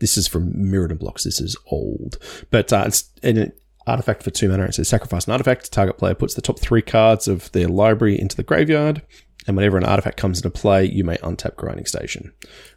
this 0.00 0.16
is 0.16 0.26
from 0.26 0.52
Mirrodin 0.52 0.98
blocks. 0.98 1.24
This 1.24 1.40
is 1.40 1.56
old, 1.66 2.18
but 2.50 2.72
uh, 2.72 2.84
it's 2.86 3.10
an 3.22 3.52
artifact 3.86 4.22
for 4.22 4.30
two 4.30 4.48
mana. 4.48 4.64
It 4.64 4.74
says 4.74 4.88
sacrifice 4.88 5.26
an 5.26 5.32
artifact. 5.32 5.70
Target 5.70 5.98
player 5.98 6.14
puts 6.14 6.34
the 6.34 6.42
top 6.42 6.58
three 6.58 6.82
cards 6.82 7.28
of 7.28 7.52
their 7.52 7.68
library 7.68 8.18
into 8.18 8.34
the 8.34 8.42
graveyard, 8.42 9.02
and 9.46 9.56
whenever 9.56 9.78
an 9.78 9.84
artifact 9.84 10.16
comes 10.16 10.38
into 10.38 10.50
play, 10.50 10.84
you 10.84 11.04
may 11.04 11.16
untap 11.18 11.56
grinding 11.56 11.86
station. 11.86 12.32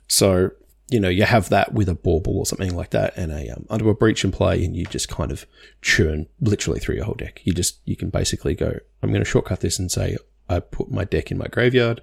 So 0.08 0.52
you 0.90 1.00
know 1.00 1.10
you 1.10 1.24
have 1.24 1.50
that 1.50 1.74
with 1.74 1.88
a 1.90 1.96
bauble 1.96 2.38
or 2.38 2.46
something 2.46 2.76
like 2.76 2.92
that, 2.92 3.16
and 3.18 3.32
a 3.32 3.50
um, 3.50 3.66
underworld 3.70 4.00
breach 4.00 4.24
in 4.26 4.32
play, 4.32 4.64
and 4.64 4.76
you 4.76 4.86
just 4.86 5.10
kind 5.10 5.32
of 5.32 5.46
churn 5.82 6.28
literally 6.42 6.80
through 6.80 6.96
your 6.96 7.06
whole 7.06 7.16
deck. 7.16 7.42
You 7.46 7.54
just 7.54 7.80
you 7.86 7.96
can 7.96 8.10
basically 8.10 8.54
go. 8.54 8.78
I'm 9.02 9.10
going 9.10 9.24
to 9.24 9.30
shortcut 9.30 9.62
this 9.62 9.80
and 9.80 9.90
say 9.92 10.18
I 10.54 10.60
put 10.60 10.90
my 10.92 11.04
deck 11.04 11.32
in 11.32 11.38
my 11.38 11.48
graveyard, 11.48 12.02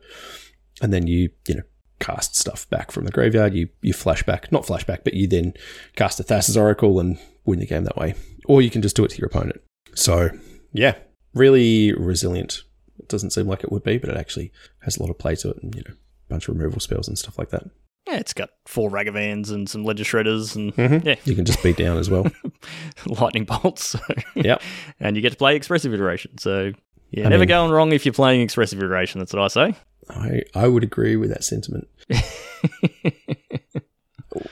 and 0.83 0.93
then 0.93 1.07
you 1.07 1.31
you 1.49 1.55
know 1.57 1.63
cast 2.01 2.35
stuff 2.37 2.69
back 2.71 2.91
from 2.91 3.05
the 3.05 3.11
graveyard. 3.13 3.55
You 3.55 3.69
you 3.83 3.93
flashback, 3.95 4.51
not 4.53 4.65
flashback, 4.65 5.05
but 5.05 5.15
you 5.15 5.27
then 5.27 5.55
cast 5.97 6.21
a 6.21 6.25
Thassa's 6.25 6.57
Oracle 6.57 6.99
and 7.01 7.19
win 7.45 7.59
the 7.61 7.67
game 7.67 7.85
that 7.85 7.97
way. 7.97 8.15
Or 8.47 8.61
you 8.63 8.71
can 8.71 8.83
just 8.83 8.97
do 8.97 9.05
it 9.05 9.11
to 9.13 9.19
your 9.19 9.27
opponent. 9.29 9.61
So 9.95 10.31
yeah, 10.73 10.97
really 11.35 11.93
resilient. 11.93 12.63
It 12.99 13.09
doesn't 13.09 13.31
seem 13.31 13.47
like 13.47 13.65
it 13.65 13.73
would 13.73 13.83
be, 13.85 13.99
but 13.99 14.11
it 14.11 14.17
actually 14.17 14.53
has 14.83 14.97
a 14.97 15.03
lot 15.03 15.11
of 15.11 15.19
play 15.19 15.35
to 15.37 15.51
it, 15.51 15.59
and 15.63 15.75
you 15.75 15.83
know, 15.87 15.95
a 15.95 16.29
bunch 16.29 16.49
of 16.49 16.57
removal 16.57 16.81
spells 16.81 17.09
and 17.09 17.19
stuff 17.19 17.39
like 17.39 17.51
that. 17.51 17.65
Yeah, 18.07 18.17
it's 18.17 18.33
got 18.33 18.49
four 18.67 18.91
Ragavans 18.91 19.51
and 19.51 19.69
some 19.69 19.85
Ledger 19.85 20.05
Shredders, 20.05 20.57
and 20.57 20.75
Mhm. 20.75 21.05
yeah, 21.05 21.17
You 21.25 21.35
can 21.35 21.45
just 21.45 21.63
beat 21.63 21.77
down 21.77 21.99
as 21.99 22.09
well. 22.11 22.27
lightning 23.07 23.45
bolts. 23.45 23.91
So. 23.91 23.99
Yep. 24.35 24.63
and 25.01 25.17
you 25.17 25.23
get 25.23 25.31
to 25.33 25.37
play 25.39 25.55
expressive 25.57 25.93
iteration. 25.93 26.39
So 26.39 26.73
yeah, 27.11 27.27
I 27.27 27.29
never 27.29 27.41
mean- 27.41 27.49
going 27.49 27.71
wrong 27.73 27.93
if 27.93 28.05
you're 28.05 28.13
playing 28.13 28.41
expressive 28.41 28.79
iteration. 28.79 29.19
That's 29.19 29.33
what 29.33 29.43
I 29.43 29.49
say. 29.49 29.77
I 30.09 30.43
I 30.55 30.69
would 30.69 30.83
agree 30.83 31.17
with 31.17 31.31
that 31.31 31.45
sentiment. 31.45 31.89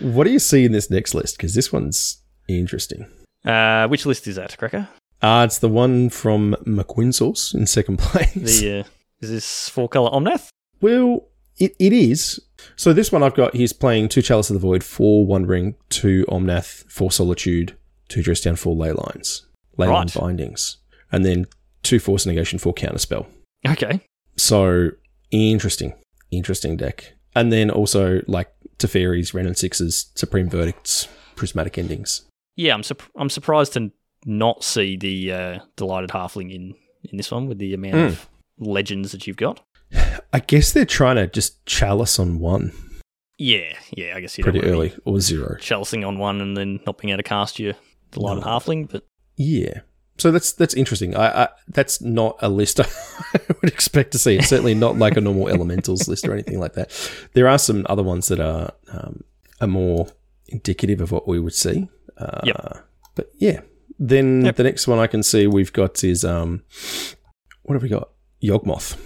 what 0.01 0.25
do 0.25 0.31
you 0.31 0.39
see 0.39 0.65
in 0.65 0.73
this 0.73 0.91
next 0.91 1.15
list? 1.15 1.37
Because 1.37 1.55
this 1.55 1.73
one's 1.73 2.23
interesting. 2.49 3.07
Uh, 3.45 3.87
which 3.89 4.07
list 4.07 4.27
is 4.27 4.37
that, 4.37 4.57
Cracker? 4.59 4.89
Uh, 5.23 5.43
it's 5.45 5.59
the 5.59 5.69
one 5.69 6.11
from 6.11 6.55
McQuinsource 6.65 7.55
in 7.55 7.67
second 7.67 7.99
place. 7.99 8.61
The 8.61 8.81
uh, 8.81 8.85
is 9.21 9.31
this 9.31 9.69
four 9.69 9.89
color 9.89 10.11
Omnath? 10.11 10.49
Well, 10.81 11.27
it, 11.57 11.75
it 11.79 11.93
is. 11.93 12.41
So 12.77 12.93
this 12.93 13.11
one 13.11 13.23
I've 13.23 13.35
got, 13.35 13.55
he's 13.55 13.73
playing 13.73 14.09
two 14.09 14.23
Chalice 14.23 14.51
of 14.51 14.55
the 14.55 14.61
Void, 14.61 14.85
four 14.85 15.27
One 15.27 15.47
Ring, 15.47 15.75
two 15.89 16.25
Omnath, 16.29 16.89
four 16.91 17.11
Solitude, 17.11 17.77
two 18.09 18.23
Dress 18.23 18.41
Down, 18.41 18.57
four 18.57 18.77
Ley 18.77 18.93
Lines, 18.93 19.47
Leyline 19.77 20.17
Bindings, 20.19 20.77
and 21.11 21.25
then 21.25 21.47
two 21.83 21.99
Force 21.99 22.27
Negation, 22.27 22.59
four 22.59 22.75
Counterspell. 22.75 23.27
Okay. 23.67 24.01
So 24.37 24.91
interesting, 25.31 25.95
interesting 26.31 26.77
deck. 26.77 27.15
And 27.35 27.53
then 27.53 27.71
also 27.71 28.23
like 28.27 28.51
Teferi's, 28.79 29.35
Wrenn 29.35 29.47
and 29.47 29.57
Sixes, 29.59 30.11
Supreme 30.15 30.49
Verdicts, 30.49 31.09
Prismatic 31.37 31.79
Endings. 31.79 32.23
Yeah, 32.57 32.75
I'm 32.75 32.83
sup- 32.83 33.03
I'm 33.17 33.31
surprised 33.31 33.75
to 33.75 33.91
not 34.25 34.65
see 34.65 34.97
the 34.97 35.33
uh, 35.33 35.59
delighted 35.77 36.11
halfling 36.11 36.53
in 36.53 36.75
in 37.05 37.17
this 37.17 37.31
one 37.31 37.47
with 37.47 37.59
the 37.59 37.75
amount 37.75 37.95
Hmm. 37.95 38.01
of 38.01 38.29
legends 38.59 39.13
that 39.13 39.27
you've 39.27 39.37
got. 39.37 39.61
I 40.33 40.41
guess 40.41 40.73
they're 40.73 40.85
trying 40.85 41.17
to 41.17 41.27
just 41.29 41.65
chalice 41.67 42.19
on 42.19 42.41
one 42.41 42.73
Yeah, 43.39 43.73
yeah. 43.97 44.15
I 44.17 44.21
guess 44.21 44.37
you 44.37 44.43
pretty 44.45 44.63
early 44.65 44.93
or 45.05 45.21
zero. 45.21 45.57
chalicing 45.61 46.05
on 46.05 46.19
one 46.19 46.41
and 46.41 46.57
then 46.57 46.81
not 46.87 46.99
being 46.99 47.11
able 47.13 47.19
to 47.19 47.29
cast 47.29 47.59
your 47.61 47.75
delighted 48.11 48.45
No. 48.45 48.51
halfling, 48.51 48.91
but 48.91 49.05
Yeah. 49.37 49.81
So 50.19 50.31
that's 50.31 50.53
that's 50.53 50.75
interesting. 50.75 51.17
I, 51.17 51.45
I 51.45 51.49
that's 51.69 52.01
not 52.01 52.37
a 52.41 52.49
list 52.49 52.81
I 52.81 52.87
would 53.63 53.73
expect 53.73 54.13
to 54.13 54.19
see. 54.19 54.37
It's 54.37 54.49
certainly 54.49 54.75
not 54.75 54.97
like 54.99 55.17
a 55.17 55.21
normal 55.21 55.49
elementals 55.49 56.09
list 56.09 56.27
or 56.27 56.33
anything 56.33 56.59
like 56.59 56.75
that. 56.75 56.91
There 57.35 57.49
are 57.49 57.59
some 57.59 57.87
other 57.89 58.03
ones 58.03 58.29
that 58.29 58.41
are 58.41 58.73
um, 58.93 59.23
are 59.61 59.69
more 59.69 60.09
indicative 60.49 61.01
of 61.01 61.13
what 61.13 61.29
we 61.29 61.39
would 61.39 61.55
see. 61.55 61.89
Uh, 62.17 62.41
Yep. 62.45 62.85
But 63.15 63.31
yeah, 63.39 63.61
then 63.99 64.45
Yep. 64.45 64.57
the 64.57 64.63
next 64.65 64.87
one 64.89 64.99
I 64.99 65.07
can 65.07 65.23
see 65.23 65.47
we've 65.47 65.73
got 65.73 66.03
is 66.05 66.25
um, 66.25 66.63
what 67.63 67.75
have 67.75 67.83
we 67.83 67.89
got? 67.89 68.11
Yawgmoth. 68.43 68.97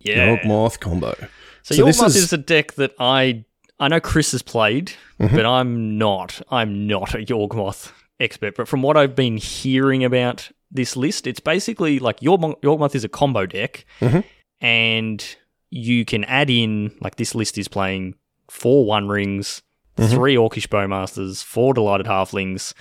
yeah. 0.00 0.36
Yawgmoth 0.36 0.80
combo. 0.80 1.14
So, 1.62 1.74
So 1.74 1.84
month 1.84 2.16
is- 2.16 2.16
is... 2.16 2.32
a 2.32 2.38
deck 2.38 2.74
that 2.74 2.92
I 2.98 3.44
I 3.78 3.88
know 3.88 4.00
Chris 4.00 4.32
has 4.32 4.42
played, 4.42 4.92
Mhm. 5.18 5.32
but 5.34 5.46
I'm 5.46 5.96
not. 5.98 6.42
I'm 6.50 6.86
not 6.86 7.14
a 7.14 7.18
Yawgmoth 7.18 7.92
expert. 8.20 8.54
But 8.56 8.68
from 8.68 8.82
what 8.82 8.96
I've 8.96 9.16
been 9.16 9.36
hearing 9.38 10.04
about 10.04 10.50
this 10.70 10.96
list, 10.96 11.26
it's 11.26 11.40
basically 11.40 11.98
like 11.98 12.20
Yawgmoth, 12.20 12.60
Yawgmoth 12.62 12.94
is 12.94 13.04
a 13.04 13.08
combo 13.08 13.46
deck, 13.46 13.84
Mhm. 14.00 14.24
and 14.60 15.36
you 15.70 16.04
can 16.04 16.24
add 16.24 16.50
in 16.50 16.92
like 17.00 17.16
this 17.16 17.34
list 17.34 17.58
is 17.58 17.68
playing 17.68 18.14
four 18.48 18.84
One 18.84 19.08
Rings, 19.08 19.62
Mhm. 19.96 20.10
three 20.10 20.34
Orcish 20.36 20.68
Bowmasters, 20.68 21.42
four 21.42 21.74
Delighted 21.74 22.06
Halflings. 22.06 22.72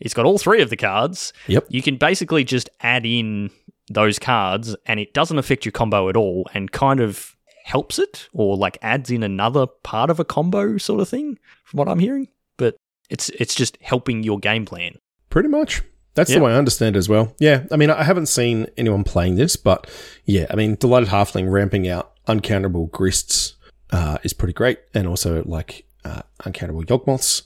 It's 0.00 0.14
got 0.14 0.26
all 0.26 0.38
three 0.38 0.62
of 0.62 0.70
the 0.70 0.76
cards. 0.76 1.32
Yep. 1.48 1.66
You 1.68 1.82
can 1.82 1.96
basically 1.96 2.44
just 2.44 2.70
add 2.80 3.04
in 3.04 3.50
those 3.90 4.18
cards 4.18 4.76
and 4.86 5.00
it 5.00 5.12
doesn't 5.14 5.38
affect 5.38 5.64
your 5.64 5.72
combo 5.72 6.08
at 6.08 6.16
all 6.16 6.46
and 6.54 6.70
kind 6.70 7.00
of 7.00 7.34
helps 7.64 7.98
it 7.98 8.28
or 8.32 8.56
like 8.56 8.78
adds 8.80 9.10
in 9.10 9.22
another 9.22 9.66
part 9.66 10.08
of 10.10 10.20
a 10.20 10.24
combo 10.24 10.78
sort 10.78 11.00
of 11.00 11.08
thing 11.08 11.38
from 11.64 11.78
what 11.78 11.88
I'm 11.88 11.98
hearing. 11.98 12.28
But 12.58 12.76
it's 13.10 13.28
it's 13.30 13.54
just 13.54 13.76
helping 13.82 14.22
your 14.22 14.38
game 14.38 14.64
plan. 14.64 14.94
Pretty 15.30 15.48
much. 15.48 15.82
That's 16.18 16.34
the 16.34 16.40
way 16.40 16.52
I 16.52 16.56
understand 16.56 16.96
it 16.96 16.98
as 16.98 17.08
well. 17.08 17.34
Yeah, 17.38 17.64
I 17.70 17.76
mean, 17.76 17.90
I 17.90 18.02
haven't 18.02 18.26
seen 18.26 18.66
anyone 18.76 19.04
playing 19.04 19.36
this, 19.36 19.56
but 19.56 19.88
yeah, 20.24 20.46
I 20.50 20.56
mean, 20.56 20.74
Delighted 20.74 21.08
Halfling 21.08 21.50
ramping 21.50 21.88
out 21.88 22.12
uncountable 22.26 22.86
Grists 22.86 23.54
uh, 23.90 24.18
is 24.22 24.32
pretty 24.32 24.52
great, 24.52 24.78
and 24.94 25.06
also 25.06 25.42
like 25.44 25.86
uh, 26.04 26.22
uncountable 26.44 26.82
Yawgmoths, 26.82 27.42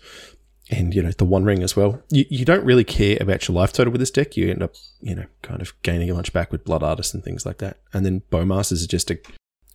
and 0.71 0.95
you 0.95 1.03
know 1.03 1.11
the 1.11 1.25
One 1.25 1.45
Ring 1.45 1.63
as 1.63 1.77
well. 1.77 2.03
You, 2.11 2.25
you 2.29 2.45
don't 2.45 2.65
really 2.65 2.85
care 2.85 3.19
about 3.21 3.47
your 3.47 3.55
life 3.55 3.73
total 3.73 3.93
with 3.93 4.01
this 4.01 4.11
deck. 4.11 4.37
You 4.37 4.51
end 4.51 4.63
up, 4.63 4.75
you 5.01 5.15
know, 5.15 5.27
kind 5.43 5.61
of 5.61 5.81
gaining 5.83 6.11
a 6.11 6.15
bunch 6.15 6.33
back 6.33 6.51
with 6.51 6.65
Blood 6.65 6.83
Artists 6.83 7.15
and 7.15 7.23
things 7.23 7.47
like 7.47 7.59
that. 7.59 7.79
And 7.93 8.05
then 8.05 8.23
Bowmasters 8.31 8.73
is 8.73 8.87
just 8.87 9.11
a 9.11 9.19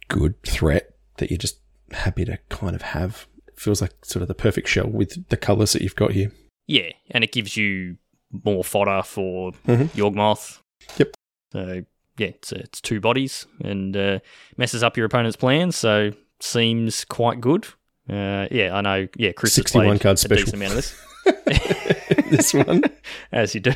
good 0.08 0.42
threat 0.44 0.96
that 1.18 1.30
you're 1.30 1.38
just 1.38 1.60
happy 1.92 2.26
to 2.26 2.38
kind 2.50 2.76
of 2.76 2.82
have. 2.82 3.28
It 3.48 3.60
feels 3.60 3.82
like 3.82 4.04
sort 4.04 4.22
of 4.22 4.28
the 4.28 4.36
perfect 4.36 4.68
shell 4.68 4.90
with 4.90 5.30
the 5.30 5.38
colors 5.38 5.74
that 5.74 5.82
you've 5.82 5.96
got 5.96 6.12
here. 6.12 6.32
Yeah, 6.68 6.92
and 7.12 7.24
it 7.24 7.32
gives 7.32 7.56
you 7.56 7.98
more 8.32 8.64
fodder 8.64 9.02
for 9.04 9.52
Mhm. 9.68 9.90
Yawgmoth. 9.96 10.60
Yep. 10.98 11.14
So 11.54 11.84
yeah, 12.18 12.28
it's 12.28 12.52
it's 12.52 12.82
two 12.82 13.00
bodies 13.00 13.46
and 13.64 13.96
uh, 13.96 14.20
messes 14.58 14.84
up 14.84 14.98
your 14.98 15.06
opponent's 15.06 15.38
plans. 15.38 15.76
So 15.76 16.12
seems 16.40 17.06
quite 17.06 17.40
good. 17.42 17.68
Uh, 18.10 18.48
yeah, 18.52 18.74
I 18.76 18.82
know. 18.82 19.08
Yeah, 19.18 19.32
Chris 19.34 19.54
61 19.54 19.86
played 19.88 20.02
card 20.02 20.16
a 20.16 20.18
special. 20.18 20.46
decent 20.46 20.56
amount 20.56 20.72
of 20.72 20.76
this. 20.78 22.32
this 22.32 22.54
one 22.54 22.84
as 23.32 23.54
you 23.56 23.62
do. 23.62 23.74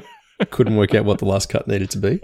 couldn't 0.50 0.76
work 0.76 0.94
out 0.94 1.04
what 1.04 1.18
the 1.20 1.24
last 1.24 1.48
cut 1.48 1.68
needed 1.68 1.90
to 1.90 1.98
be. 1.98 2.20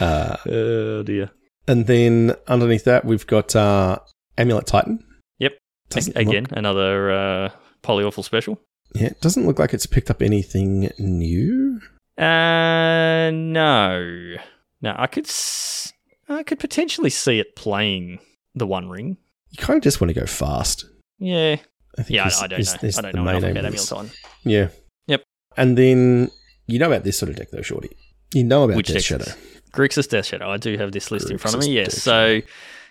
Uh, 0.00 0.36
oh 0.46 1.02
dear. 1.02 1.30
and 1.68 1.86
then 1.86 2.34
underneath 2.48 2.84
that, 2.84 3.04
we've 3.04 3.26
got 3.26 3.54
uh, 3.56 3.98
Amulet 4.36 4.66
Titan. 4.66 5.04
Yep. 5.38 5.52
Doesn't 5.90 6.16
Again, 6.16 6.44
look- 6.44 6.52
another 6.58 7.10
uh, 7.10 7.48
Pollywaffle 7.82 8.24
special. 8.24 8.60
Yeah, 8.94 9.06
it 9.08 9.20
doesn't 9.20 9.46
look 9.46 9.58
like 9.58 9.72
it's 9.74 9.86
picked 9.86 10.10
up 10.10 10.22
anything 10.22 10.90
new. 10.98 11.80
Uh, 12.18 13.30
no, 13.32 14.36
no. 14.82 14.94
I 14.96 15.06
could, 15.06 15.26
s- 15.26 15.92
I 16.28 16.42
could 16.42 16.58
potentially 16.58 17.10
see 17.10 17.38
it 17.38 17.56
playing 17.56 18.18
the 18.54 18.66
One 18.66 18.88
Ring. 18.88 19.16
You 19.50 19.58
kind 19.58 19.76
of 19.78 19.82
just 19.82 20.00
want 20.00 20.12
to 20.14 20.20
go 20.20 20.26
fast. 20.26 20.84
Yeah, 21.18 21.56
I 21.98 22.02
think 22.02 22.10
yeah. 22.16 22.28
I, 22.40 22.44
I 22.44 22.46
don't 22.46 22.60
is- 22.60 22.74
know. 22.82 22.88
is 22.88 22.98
I 22.98 23.02
don't 23.02 23.14
know 23.14 23.22
enough 23.22 23.38
about 23.38 23.50
of 23.50 23.56
Amulet 23.56 23.72
this. 23.72 23.88
Titan. 23.88 24.10
Yeah. 24.44 24.68
Yep. 25.06 25.22
And 25.56 25.76
then 25.78 26.30
you 26.66 26.78
know 26.78 26.86
about 26.86 27.04
this 27.04 27.18
sort 27.18 27.30
of 27.30 27.36
deck, 27.36 27.48
though, 27.52 27.62
Shorty. 27.62 27.90
You 28.34 28.44
know 28.44 28.64
about 28.64 28.76
Which 28.76 28.88
Death 28.88 29.02
Shadow. 29.02 29.32
Grixis 29.72 30.08
Death 30.08 30.26
Shadow. 30.26 30.50
I 30.50 30.56
do 30.56 30.76
have 30.76 30.92
this 30.92 31.10
list 31.10 31.30
in 31.30 31.38
front 31.38 31.56
of 31.56 31.60
me. 31.62 31.72
Yes. 31.74 32.00
So 32.02 32.40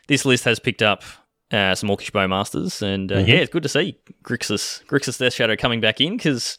this 0.07 0.25
list 0.25 0.43
has 0.45 0.59
picked 0.59 0.81
up 0.81 1.03
uh, 1.51 1.73
some 1.75 1.89
Orcish 1.89 2.11
Bowmasters, 2.11 2.81
and 2.81 3.11
uh, 3.11 3.15
Mhm. 3.17 3.27
yeah, 3.27 3.35
it's 3.35 3.51
good 3.51 3.63
to 3.63 3.69
see 3.69 3.97
Grixis 4.23 4.83
Grixis 4.85 5.17
Death 5.17 5.33
Shadow 5.33 5.55
coming 5.55 5.81
back 5.81 5.99
in 6.01 6.17
because 6.17 6.57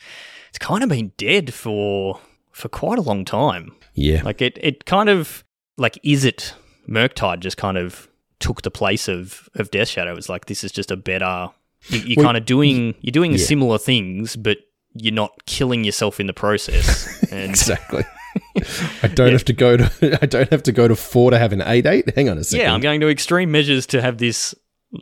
it's 0.49 0.59
kind 0.59 0.83
of 0.83 0.89
been 0.89 1.13
dead 1.17 1.55
for 1.55 2.21
for 2.53 2.69
quite 2.69 2.99
a 2.99 3.03
long 3.03 3.25
time. 3.25 3.73
Yeah. 3.95 4.23
Like 4.23 4.43
it, 4.43 4.59
it 4.61 4.85
kind 4.87 5.09
of 5.09 5.45
like 5.77 5.99
Izzet 6.05 6.53
Murktide 6.89 7.41
just 7.41 7.57
kind 7.57 7.79
of 7.79 8.09
took 8.41 8.63
the 8.63 8.71
place 8.71 9.07
of 9.09 9.49
of 9.55 9.71
Death 9.71 9.89
Shadow. 9.89 10.17
It's 10.17 10.29
like 10.29 10.47
this 10.47 10.65
is 10.65 10.73
just 10.73 10.91
a 10.91 10.97
better. 10.97 11.51
You, 11.89 12.01
you're 12.01 12.17
Well, 12.19 12.27
kind 12.27 12.37
of 12.37 12.45
doing 12.45 12.95
you're 13.01 13.13
doing 13.13 13.33
yeah. 13.33 13.39
similar 13.39 13.79
things, 13.79 14.35
but 14.37 14.59
you're 14.95 15.15
not 15.15 15.47
killing 15.47 15.85
yourself 15.85 16.19
in 16.21 16.27
the 16.27 16.33
process. 16.35 17.07
And 17.33 17.51
Exactly. 17.51 18.03
I 19.03 19.07
don't 19.09 19.29
Yeah. 19.29 19.33
have 19.35 19.45
to 19.45 19.53
go 19.53 19.77
to 19.77 20.19
I 20.23 20.27
don't 20.27 20.51
have 20.51 20.65
to 20.65 20.73
go 20.73 20.89
to 20.89 20.97
four 20.97 21.31
to 21.31 21.39
have 21.39 21.53
an 21.53 21.63
eight 21.65 21.87
eight. 21.87 22.13
Hang 22.17 22.29
on 22.29 22.39
a 22.39 22.45
second. 22.45 22.65
yeah, 22.67 22.75
I'm 22.75 22.81
going 22.81 23.01
to 23.01 23.09
extreme 23.09 23.53
measures 23.53 23.87
to 23.87 24.03
have 24.03 24.19
this 24.19 24.53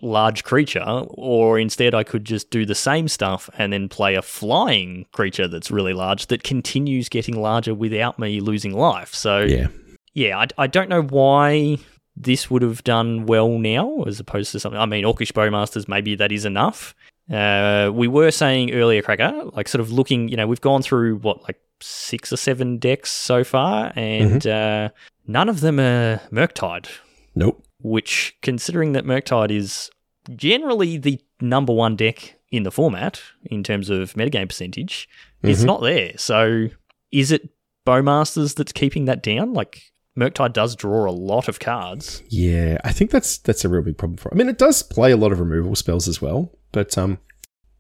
large 0.03 0.45
creature, 0.45 0.85
or 1.09 1.59
instead 1.59 1.95
I 1.95 2.05
could 2.05 2.25
just 2.25 2.51
do 2.51 2.67
the 2.67 2.75
same 2.75 3.09
stuff 3.09 3.49
and 3.57 3.73
then 3.73 3.89
play 3.89 4.15
a 4.15 4.23
flying 4.23 5.07
creature 5.13 5.49
that's 5.49 5.71
really 5.71 5.95
large 5.95 6.27
that 6.27 6.43
continues 6.43 7.09
getting 7.09 7.41
larger 7.41 7.75
without 7.75 8.19
me 8.19 8.41
losing 8.41 8.77
life. 8.77 9.15
So 9.15 9.41
yeah. 9.41 9.69
yeah, 10.13 10.39
I, 10.39 10.47
I 10.59 10.67
don't 10.67 10.89
know 10.89 11.03
why 11.03 11.79
this 12.17 12.51
would 12.51 12.63
have 12.63 12.85
done 12.85 13.27
well 13.27 13.59
now 13.59 14.03
as 14.03 14.21
opposed 14.21 14.53
to 14.53 14.61
something. 14.61 14.81
I 14.81 14.87
mean, 14.87 15.05
Orcish 15.05 15.33
Bowmasters, 15.33 15.89
maybe 15.89 16.15
that 16.17 16.33
is 16.33 16.45
enough. 16.45 16.95
Uh, 17.31 17.91
we 17.93 18.09
were 18.09 18.31
saying 18.31 18.73
earlier, 18.73 19.03
Cracker, 19.03 19.51
like 19.53 19.69
sort 19.69 19.81
of 19.81 19.93
looking, 19.93 20.29
you 20.29 20.37
know, 20.37 20.47
we've 20.47 20.61
gone 20.61 20.83
through 20.83 21.17
what, 21.17 21.43
like 21.43 21.61
six 21.81 22.33
or 22.33 22.37
seven 22.37 22.79
decks 22.79 23.13
so 23.13 23.45
far, 23.45 23.93
and 23.95 24.47
uh, 24.47 24.89
none 25.27 25.49
of 25.49 25.61
them 25.61 25.79
are 25.79 26.21
Murktide, 26.33 26.89
Nope. 27.35 27.63
Which, 27.81 28.37
considering 28.43 28.93
that 28.93 29.05
Murktide 29.05 29.51
is 29.51 29.91
generally 30.37 30.99
the 30.99 31.21
number 31.41 31.73
one 31.73 31.97
deck 31.97 32.35
in 32.51 32.63
the 32.63 32.71
format 32.71 33.21
in 33.45 33.63
terms 33.63 33.91
of 33.91 34.15
metagame 34.15 34.49
percentage, 34.49 35.09
it's 35.43 35.63
not 35.63 35.81
there. 35.83 36.13
So 36.17 36.69
is 37.13 37.31
it 37.33 37.49
Bowmasters 37.87 38.55
that's 38.55 38.73
keeping 38.73 39.05
that 39.07 39.23
down? 39.23 39.53
Like, 39.55 39.93
Murktide 40.19 40.53
does 40.53 40.75
draw 40.75 41.09
a 41.09 41.13
lot 41.13 41.49
of 41.49 41.61
cards. 41.61 42.23
Yeah, 42.29 42.79
I 42.85 42.93
think 42.93 43.11
that's 43.13 43.39
that's 43.39 43.65
a 43.65 43.69
real 43.69 43.83
big 43.83 43.97
problem 43.97 44.17
for. 44.17 44.33
I 44.33 44.37
mean, 44.37 44.49
it 44.49 44.59
does 44.59 44.83
play 44.83 45.13
a 45.13 45.17
lot 45.17 45.31
of 45.31 45.39
removal 45.39 45.77
spells 45.77 46.09
as 46.09 46.21
well, 46.21 46.51
but 46.73 46.99
um, 46.99 47.19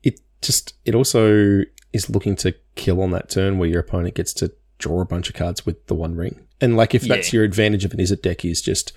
it 0.05 0.21
just 0.41 0.75
it 0.85 0.95
also 0.95 1.63
is 1.93 2.09
looking 2.09 2.37
to 2.37 2.55
kill 2.77 3.03
on 3.03 3.11
that 3.11 3.29
turn 3.29 3.59
where 3.59 3.69
your 3.69 3.81
opponent 3.81 4.15
gets 4.15 4.33
to 4.35 4.53
draw 4.79 5.01
a 5.01 5.05
bunch 5.07 5.29
of 5.29 5.35
cards 5.35 5.67
with 5.67 5.85
the 5.87 5.95
one 5.95 6.15
ring. 6.15 6.47
And 6.61 6.77
like, 6.77 6.95
if 6.95 7.03
that's 7.03 7.33
Yeah. 7.33 7.39
your 7.39 7.45
advantage 7.45 7.85
of 7.85 7.93
an 7.93 7.99
Izzet 7.99 8.23
deck, 8.23 8.45
is 8.45 8.63
just 8.63 8.93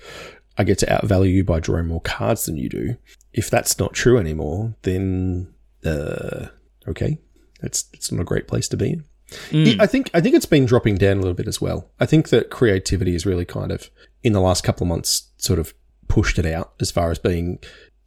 I 0.58 0.64
get 0.64 0.78
to 0.78 0.86
outvalue 0.86 1.32
you 1.32 1.44
by 1.44 1.60
drawing 1.60 1.86
more 1.86 2.00
cards 2.00 2.46
than 2.46 2.56
you 2.56 2.68
do. 2.68 2.96
If 3.32 3.50
that's 3.50 3.78
not 3.78 3.94
true 3.94 4.18
anymore, 4.18 4.74
then 4.82 5.52
uh, 5.84 6.46
okay, 6.86 7.18
that's 7.60 7.86
it's 7.92 8.12
not 8.12 8.20
a 8.20 8.24
great 8.24 8.48
place 8.48 8.68
to 8.68 8.76
be 8.76 8.90
in. 8.92 9.04
Mm. 9.50 9.80
I 9.80 9.86
think 9.86 10.10
I 10.12 10.20
think 10.20 10.34
it's 10.34 10.46
been 10.46 10.66
dropping 10.66 10.96
down 10.96 11.16
a 11.16 11.20
little 11.20 11.34
bit 11.34 11.48
as 11.48 11.60
well. 11.60 11.90
I 11.98 12.06
think 12.06 12.28
that 12.28 12.50
creativity 12.50 13.14
is 13.14 13.24
really 13.24 13.46
kind 13.46 13.72
of 13.72 13.90
in 14.22 14.34
the 14.34 14.40
last 14.40 14.62
couple 14.64 14.84
of 14.84 14.88
months 14.88 15.30
sort 15.38 15.58
of 15.58 15.72
pushed 16.08 16.38
it 16.38 16.46
out 16.46 16.74
as 16.80 16.90
far 16.90 17.10
as 17.10 17.18
being 17.18 17.58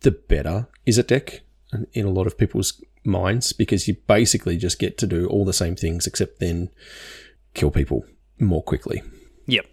the 0.02 0.12
better 0.12 0.68
Izzet 0.88 1.08
deck 1.08 1.42
in- 1.74 1.88
in 1.94 2.06
a 2.06 2.12
lot 2.12 2.28
of 2.28 2.38
people's 2.38 2.80
minds 3.04 3.54
because 3.54 3.88
you 3.88 3.96
basically 4.08 4.58
just 4.58 4.78
get 4.78 4.98
to 5.00 5.08
do 5.08 5.26
all 5.28 5.46
the 5.46 5.54
same 5.54 5.76
things 5.76 6.06
except 6.06 6.40
then 6.40 6.70
kill 7.56 7.72
people 7.72 8.06
more 8.40 8.62
quickly. 8.64 9.02
Yep. 9.48 9.66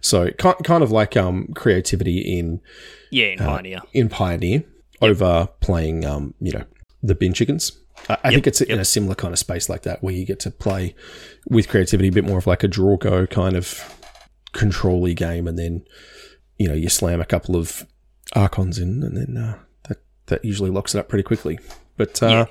So 0.00 0.30
ki- 0.30 0.62
kind 0.64 0.82
of 0.82 0.90
like 0.90 1.16
um, 1.16 1.48
creativity 1.54 2.38
in 2.38 2.60
Yeah, 3.10 3.26
in 3.26 3.38
Pioneer. 3.38 3.80
in 3.92 4.08
Pioneer 4.08 4.64
over 5.02 5.48
playing, 5.60 6.04
um, 6.04 6.34
you 6.40 6.52
know, 6.52 6.64
the 7.02 7.14
bin 7.14 7.32
chickens. 7.32 7.72
I, 8.08 8.18
I 8.24 8.30
think 8.30 8.46
it's 8.46 8.60
in 8.60 8.78
a 8.78 8.84
similar 8.84 9.14
kind 9.14 9.32
of 9.32 9.38
space 9.38 9.68
like 9.68 9.82
that 9.82 10.02
where 10.02 10.14
you 10.14 10.24
get 10.24 10.40
to 10.40 10.50
play 10.50 10.94
with 11.48 11.68
creativity 11.68 12.08
a 12.08 12.12
bit 12.12 12.24
more 12.24 12.38
of 12.38 12.46
like 12.46 12.62
a 12.62 12.68
draw 12.68 12.96
go 12.96 13.26
kind 13.26 13.56
of 13.56 13.94
control 14.52 15.06
game, 15.12 15.46
and 15.46 15.58
then 15.58 15.84
you 16.58 16.68
know 16.68 16.74
you 16.74 16.88
slam 16.88 17.20
a 17.20 17.24
couple 17.24 17.56
of 17.56 17.86
archons 18.34 18.78
in, 18.78 19.02
and 19.02 19.16
then 19.16 19.36
uh, 19.36 19.58
that 19.88 19.98
that 20.26 20.44
usually 20.44 20.70
locks 20.70 20.94
it 20.94 20.98
up 20.98 21.08
pretty 21.08 21.22
quickly. 21.22 21.58
But 21.96 22.22
uh, 22.22 22.46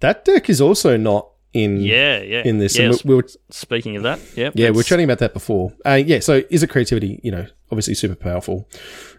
that 0.00 0.24
deck 0.24 0.48
is 0.48 0.60
also 0.60 0.96
not 0.96 1.28
in 1.52 1.80
Yeah, 1.80 2.20
yeah. 2.20 2.42
in 2.44 2.58
this. 2.58 2.76
Yeah, 2.78 2.86
And 2.86 2.94
we, 3.04 3.08
we 3.10 3.14
were 3.16 3.28
Speaking 3.50 3.96
of 3.96 4.02
that, 4.02 4.20
yep, 4.36 4.52
yeah, 4.56 4.70
we 4.70 4.76
we're 4.76 4.82
chatting 4.82 5.04
about 5.04 5.18
that 5.20 5.32
before. 5.32 5.72
Uh, 5.86 5.94
yeah, 5.94 6.20
so 6.20 6.42
Izzet 6.42 6.68
creativity? 6.70 7.20
You 7.22 7.30
know, 7.32 7.46
obviously 7.70 7.94
super 7.94 8.14
powerful, 8.14 8.68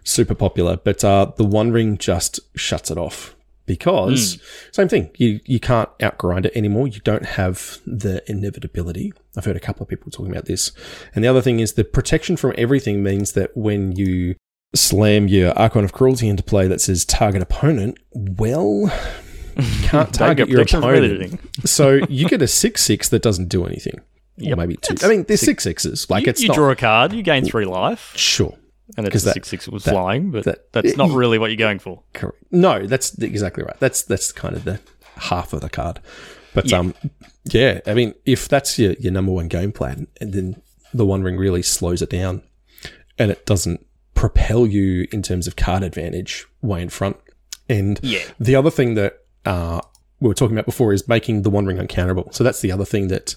super 0.04 0.34
popular, 0.34 0.76
but 0.76 1.04
uh, 1.04 1.32
the 1.36 1.44
One 1.44 1.72
Ring 1.72 1.98
just 1.98 2.40
shuts 2.56 2.90
it 2.90 2.98
off 2.98 3.34
because 3.66 4.34
Hmm. 4.34 4.40
same 4.72 4.88
thing. 4.88 5.10
You 5.16 5.40
you 5.44 5.60
can't 5.60 5.88
outgrind 5.98 6.46
it 6.46 6.52
anymore. 6.56 6.88
You 6.88 7.00
don't 7.00 7.26
have 7.26 7.78
the 7.86 8.22
inevitability. 8.30 9.12
I've 9.36 9.44
heard 9.44 9.56
a 9.56 9.60
couple 9.60 9.82
of 9.82 9.88
people 9.88 10.10
talking 10.10 10.30
about 10.30 10.46
this, 10.46 10.72
and 11.14 11.24
the 11.24 11.28
other 11.28 11.42
thing 11.42 11.60
is 11.60 11.74
the 11.74 11.84
protection 11.84 12.36
from 12.36 12.54
everything 12.56 13.02
means 13.02 13.32
that 13.32 13.56
when 13.56 13.92
you 13.92 14.36
slam 14.72 15.26
your 15.26 15.50
Archon 15.58 15.82
of 15.84 15.92
Cruelty 15.92 16.28
into 16.28 16.44
play 16.44 16.68
that 16.68 16.80
says 16.80 17.04
target 17.04 17.42
opponent, 17.42 17.98
well. 18.12 18.92
You 19.56 19.88
can't 19.88 20.12
target 20.14 20.48
your 20.48 20.62
opponent. 20.62 21.40
so 21.68 22.00
you 22.08 22.28
get 22.28 22.42
a 22.42 22.46
six 22.48 22.82
six 22.82 23.08
that 23.10 23.22
doesn't 23.22 23.48
do 23.48 23.64
anything. 23.66 24.00
Or 24.46 24.56
maybe 24.56 24.76
two. 24.76 24.94
I 25.02 25.08
mean, 25.08 25.24
they're 25.24 25.36
six 25.36 25.64
sixes. 25.64 26.08
Like 26.08 26.24
you, 26.26 26.30
it's 26.30 26.40
you 26.42 26.48
not 26.48 26.54
draw 26.54 26.70
a 26.70 26.76
card, 26.76 27.12
you 27.12 27.22
gain 27.22 27.44
three 27.44 27.66
life, 27.66 28.12
sure. 28.16 28.56
and 28.96 29.06
it's 29.06 29.12
'Cause 29.12 29.22
a 29.24 29.26
that- 29.26 29.34
six 29.34 29.48
six 29.48 29.68
was 29.68 29.84
that- 29.84 29.90
flying, 29.92 30.30
but 30.30 30.44
that- 30.44 30.72
that's 30.72 30.96
not 30.96 31.10
really 31.10 31.38
what 31.38 31.50
you're 31.50 31.56
going 31.58 31.78
for. 31.78 32.02
Correct. 32.14 32.38
No, 32.50 32.86
that's 32.86 33.18
exactly 33.18 33.64
right. 33.64 33.78
That's 33.80 34.02
that's 34.02 34.32
kind 34.32 34.56
of 34.56 34.64
the 34.64 34.80
half 35.16 35.52
of 35.52 35.60
the 35.60 35.68
card. 35.68 36.00
But 36.54 36.70
Yeah. 36.70 36.78
um, 36.78 36.94
yeah. 37.44 37.80
I 37.86 37.92
mean, 37.94 38.14
if 38.24 38.48
that's 38.48 38.78
your 38.78 38.92
your 38.94 39.12
number 39.12 39.32
one 39.32 39.48
game 39.48 39.72
plan, 39.72 40.06
and 40.20 40.32
then 40.32 40.62
the 40.94 41.04
One 41.04 41.22
Ring 41.22 41.36
really 41.36 41.62
slows 41.62 42.00
it 42.00 42.08
down, 42.10 42.42
and 43.18 43.30
it 43.30 43.44
doesn't 43.44 43.84
propel 44.14 44.66
you 44.66 45.06
in 45.12 45.22
terms 45.22 45.46
of 45.46 45.54
card 45.56 45.82
advantage 45.82 46.46
way 46.62 46.80
in 46.82 46.88
front. 46.88 47.16
And 47.68 48.00
Yeah. 48.02 48.20
the 48.40 48.56
other 48.56 48.70
thing 48.70 48.94
that 48.94 49.18
uh, 49.46 49.80
we 50.20 50.28
were 50.28 50.34
talking 50.34 50.56
about 50.56 50.66
before 50.66 50.92
is 50.92 51.08
making 51.08 51.42
the 51.42 51.50
One 51.50 51.66
Ring 51.66 51.78
uncountable. 51.78 52.28
So 52.32 52.44
that's 52.44 52.60
the 52.60 52.72
other 52.72 52.84
thing 52.84 53.08
that 53.08 53.36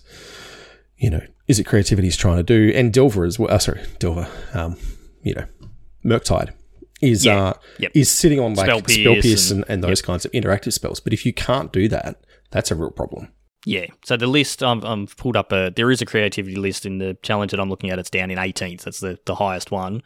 you 0.97 1.09
know 1.09 1.21
Izzet 1.49 1.65
creativity 1.65 2.07
is 2.07 2.17
trying 2.17 2.37
to 2.37 2.43
do, 2.43 2.71
and 2.75 2.93
Delver 2.93 3.25
as 3.25 3.37
well. 3.39 3.51
Uh, 3.53 3.59
sorry, 3.59 3.81
Delver. 3.99 4.27
Um, 4.53 4.77
you 5.21 5.33
know, 5.35 5.45
Murktide 6.05 6.53
is 7.01 7.25
Yeah. 7.25 7.43
uh 7.47 7.53
Yep. 7.79 7.91
is 7.95 8.09
sitting 8.11 8.39
on 8.39 8.53
like 8.53 8.65
Spell 8.67 8.79
spell 8.79 9.13
pierce 9.13 9.23
pierce, 9.25 9.51
and- 9.51 9.65
and, 9.67 9.83
those 9.83 10.01
kinds 10.01 10.25
of 10.25 10.31
interactive 10.31 10.73
spells. 10.73 10.99
But 10.99 11.13
if 11.13 11.25
you 11.25 11.33
can't 11.33 11.71
do 11.73 11.87
that, 11.89 12.21
that's 12.51 12.71
a 12.71 12.75
real 12.75 12.91
problem. 12.91 13.29
Yeah. 13.65 13.85
So 14.05 14.17
the 14.17 14.27
list, 14.27 14.61
I'm, 14.61 14.83
I'm 14.83 15.07
pulled 15.07 15.37
up 15.37 15.51
a. 15.53 15.71
There 15.73 15.89
is 15.91 16.01
a 16.01 16.05
creativity 16.05 16.55
list 16.55 16.85
in 16.85 16.97
the 16.97 17.17
challenge 17.23 17.51
that 17.51 17.59
I'm 17.61 17.69
looking 17.69 17.89
at. 17.91 17.99
It's 17.99 18.09
down 18.09 18.29
in 18.31 18.37
18th. 18.37 18.83
That's 18.83 18.99
the 18.99 19.19
the 19.25 19.35
highest 19.35 19.71
one, 19.71 20.03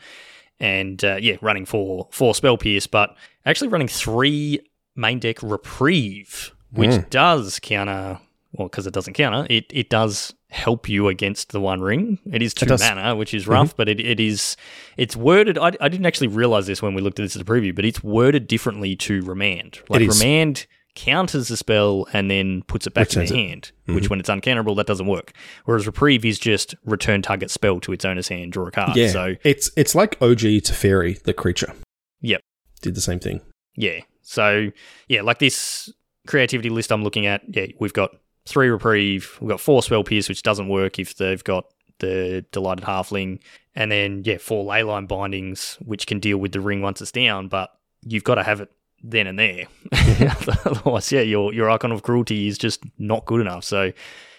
and 0.59 1.03
uh, 1.03 1.17
yeah, 1.19 1.37
running 1.41 1.65
four 1.65 2.07
four 2.11 2.35
spell 2.35 2.57
pierce, 2.57 2.85
but 2.87 3.15
actually 3.45 3.69
running 3.69 3.87
three 3.87 4.59
main 4.97 5.19
deck 5.19 5.41
reprieve, 5.41 6.51
which 6.71 6.93
Hmm. 6.95 7.01
does 7.09 7.59
counter. 7.61 8.19
Well, 8.53 8.67
because 8.69 8.87
it 8.87 8.93
doesn't 8.93 9.13
counter, 9.13 9.45
it 9.49 9.65
it 9.71 9.89
does 9.89 10.33
help 10.49 10.89
you 10.89 11.07
against 11.09 11.51
the 11.51 11.59
one 11.59 11.81
ring. 11.81 12.17
It 12.31 12.41
is 12.41 12.53
two. 12.53 12.65
Mm-hmm. 12.65 12.95
mana, 12.95 13.15
which 13.15 13.33
is 13.33 13.47
rough, 13.47 13.75
but 13.75 13.87
it, 13.89 13.99
it 13.99 14.19
is 14.19 14.55
it's 14.95 15.15
worded. 15.15 15.57
I, 15.57 15.73
I 15.79 15.89
didn't 15.89 16.05
actually 16.05 16.27
realize 16.29 16.65
this 16.67 16.81
when 16.81 16.93
we 16.95 17.01
looked 17.01 17.19
at 17.19 17.23
this 17.23 17.35
as 17.35 17.41
a 17.41 17.45
preview, 17.45 17.75
but 17.75 17.85
it's 17.85 18.03
worded 18.03 18.47
differently 18.47 18.95
to 18.97 19.21
remand. 19.23 19.79
Like 19.89 20.01
remand 20.01 20.65
counters 20.95 21.49
the 21.49 21.57
spell 21.57 22.07
and 22.13 22.31
then 22.31 22.63
puts 22.63 22.87
it 22.87 22.93
back 22.95 23.09
Returns 23.09 23.29
in 23.29 23.37
it. 23.37 23.39
their 23.39 23.47
hand, 23.49 23.71
which 23.85 24.09
when 24.09 24.19
it's 24.19 24.29
uncounterable, 24.29 24.75
that 24.77 24.87
doesn't 24.87 25.05
work. 25.05 25.31
Whereas 25.65 25.85
reprieve 25.85 26.25
is 26.25 26.39
just 26.39 26.73
return 26.85 27.21
target 27.21 27.51
spell 27.51 27.79
to 27.81 27.91
its 27.91 28.03
owner's 28.05 28.29
hand, 28.29 28.53
draw 28.53 28.65
a 28.67 28.71
card. 28.71 28.95
Yeah, 28.95 29.09
So 29.09 29.35
it's 29.43 29.69
it's 29.77 29.93
like 29.93 30.19
OG 30.21 30.39
Teferi, 30.63 31.21
the 31.21 31.33
creature. 31.33 31.73
Yep. 32.21 32.41
did 32.81 32.95
the 32.95 33.01
same 33.01 33.19
thing. 33.19 33.41
yeah, 33.75 33.99
so 34.27 34.71
yeah, 35.07 35.21
like 35.21 35.39
this 35.39 35.91
creativity 36.27 36.69
list 36.69 36.91
I'm 36.91 37.03
looking 37.03 37.25
at. 37.25 37.41
Yeah, 37.47 37.67
we've 37.79 37.93
got 37.93 38.11
three 38.45 38.67
reprieve, 38.69 39.37
we've 39.39 39.49
got 39.49 39.61
four 39.61 39.81
spell 39.81 40.03
pierce, 40.03 40.27
which 40.27 40.43
doesn't 40.43 40.67
work 40.67 40.99
if 40.99 41.15
they've 41.15 41.43
got 41.43 41.65
the 41.99 42.45
delighted 42.51 42.83
halfling, 42.83 43.39
and 43.73 43.89
then 43.89 44.23
yeah, 44.25 44.37
four 44.37 44.65
leyline 44.65 45.07
bindings, 45.07 45.77
which 45.85 46.07
can 46.07 46.19
deal 46.19 46.37
with 46.37 46.51
the 46.51 46.59
ring 46.59 46.81
once 46.81 47.01
it's 47.01 47.11
down, 47.11 47.47
but 47.47 47.71
you've 48.03 48.25
got 48.25 48.35
to 48.35 48.43
have 48.43 48.59
it 48.59 48.69
then 49.01 49.27
and 49.27 49.39
there. 49.39 49.67
Otherwise, 50.65 51.09
yeah, 51.11 51.21
your 51.21 51.53
your 51.53 51.69
Archon 51.69 51.93
of 51.93 52.03
Cruelty 52.03 52.47
is 52.47 52.57
just 52.57 52.83
not 52.97 53.25
good 53.25 53.39
enough. 53.39 53.63
So 53.63 53.93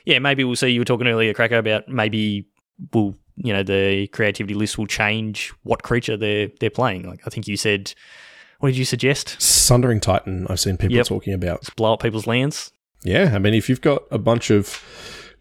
yeah, 0.04 0.18
maybe 0.18 0.44
we'll 0.44 0.56
see. 0.56 0.68
You 0.68 0.82
were 0.82 0.84
talking 0.84 1.06
earlier, 1.06 1.32
Cracker, 1.32 1.56
about 1.56 1.88
maybe 1.88 2.46
we'll 2.92 3.16
you 3.36 3.54
know 3.54 3.62
the 3.62 4.06
creativity 4.08 4.54
list 4.54 4.76
will 4.76 4.86
change 4.86 5.52
what 5.62 5.82
creature 5.82 6.18
they're 6.18 6.50
they're 6.60 6.68
playing. 6.68 7.08
Like 7.08 7.20
I 7.26 7.30
think 7.30 7.48
you 7.48 7.56
said, 7.56 7.94
what 8.58 8.70
did 8.70 8.76
you 8.78 8.84
suggest? 8.84 9.40
Sundering 9.40 10.00
Titan, 10.00 10.46
I've 10.48 10.60
seen 10.60 10.76
people 10.76 10.96
Yep. 10.96 11.06
talking 11.06 11.32
about. 11.32 11.60
Just 11.62 11.76
blow 11.76 11.94
up 11.94 12.02
people's 12.02 12.26
lands. 12.26 12.72
Yeah, 13.04 13.32
I 13.34 13.38
mean, 13.38 13.54
if 13.54 13.68
you've 13.68 13.80
got 13.80 14.02
a 14.10 14.18
bunch 14.18 14.50
of 14.50 14.82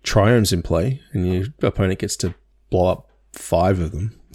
triomes 0.03 0.53
in 0.53 0.61
play 0.61 1.01
and 1.13 1.31
your 1.33 1.45
opponent 1.61 1.99
gets 1.99 2.15
to 2.17 2.35
blow 2.69 2.87
up 2.91 3.09
five 3.33 3.79
of 3.79 3.91
them, 3.91 4.19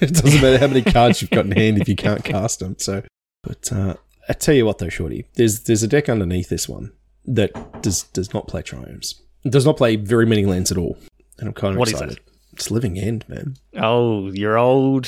it 0.00 0.14
doesn't 0.14 0.40
matter 0.40 0.58
how 0.58 0.66
many 0.68 0.82
cards 0.92 1.20
you've 1.20 1.30
got 1.30 1.44
in 1.44 1.52
hand 1.52 1.78
if 1.80 1.88
you 1.88 1.96
can't 1.96 2.24
cast 2.24 2.60
them. 2.60 2.76
So, 2.78 3.02
but 3.42 3.70
uh, 3.72 3.94
I 4.28 4.32
tell 4.32 4.54
you 4.54 4.64
what, 4.64 4.78
though, 4.78 4.88
Shorty, 4.88 5.26
there's 5.34 5.60
there's 5.64 5.82
a 5.82 5.88
deck 5.88 6.08
underneath 6.08 6.48
this 6.48 6.68
one 6.68 6.92
that 7.26 7.82
does 7.82 8.04
does 8.04 8.32
not 8.32 8.48
play 8.48 8.62
triomes. 8.62 9.20
It 9.44 9.52
does 9.52 9.66
not 9.66 9.76
play 9.76 9.96
very 9.96 10.24
many 10.24 10.46
lands 10.46 10.72
at 10.72 10.78
all, 10.78 10.96
and 11.38 11.48
I'm 11.48 11.54
kind 11.54 11.74
of 11.74 11.78
What 11.78 11.88
is 11.88 11.92
excited. 11.94 12.20
It's 12.54 12.70
Living 12.70 12.98
End, 12.98 13.28
man. 13.28 13.56
Oh, 13.76 14.30
your 14.32 14.56
old 14.56 15.06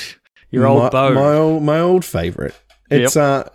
your 0.51 0.67
old 0.67 0.83
my, 0.83 0.89
bow. 0.89 1.13
My 1.13 1.33
old, 1.33 1.63
my 1.63 1.79
old 1.79 2.05
favorite. 2.05 2.53
It's 2.89 3.17
uh, 3.17 3.49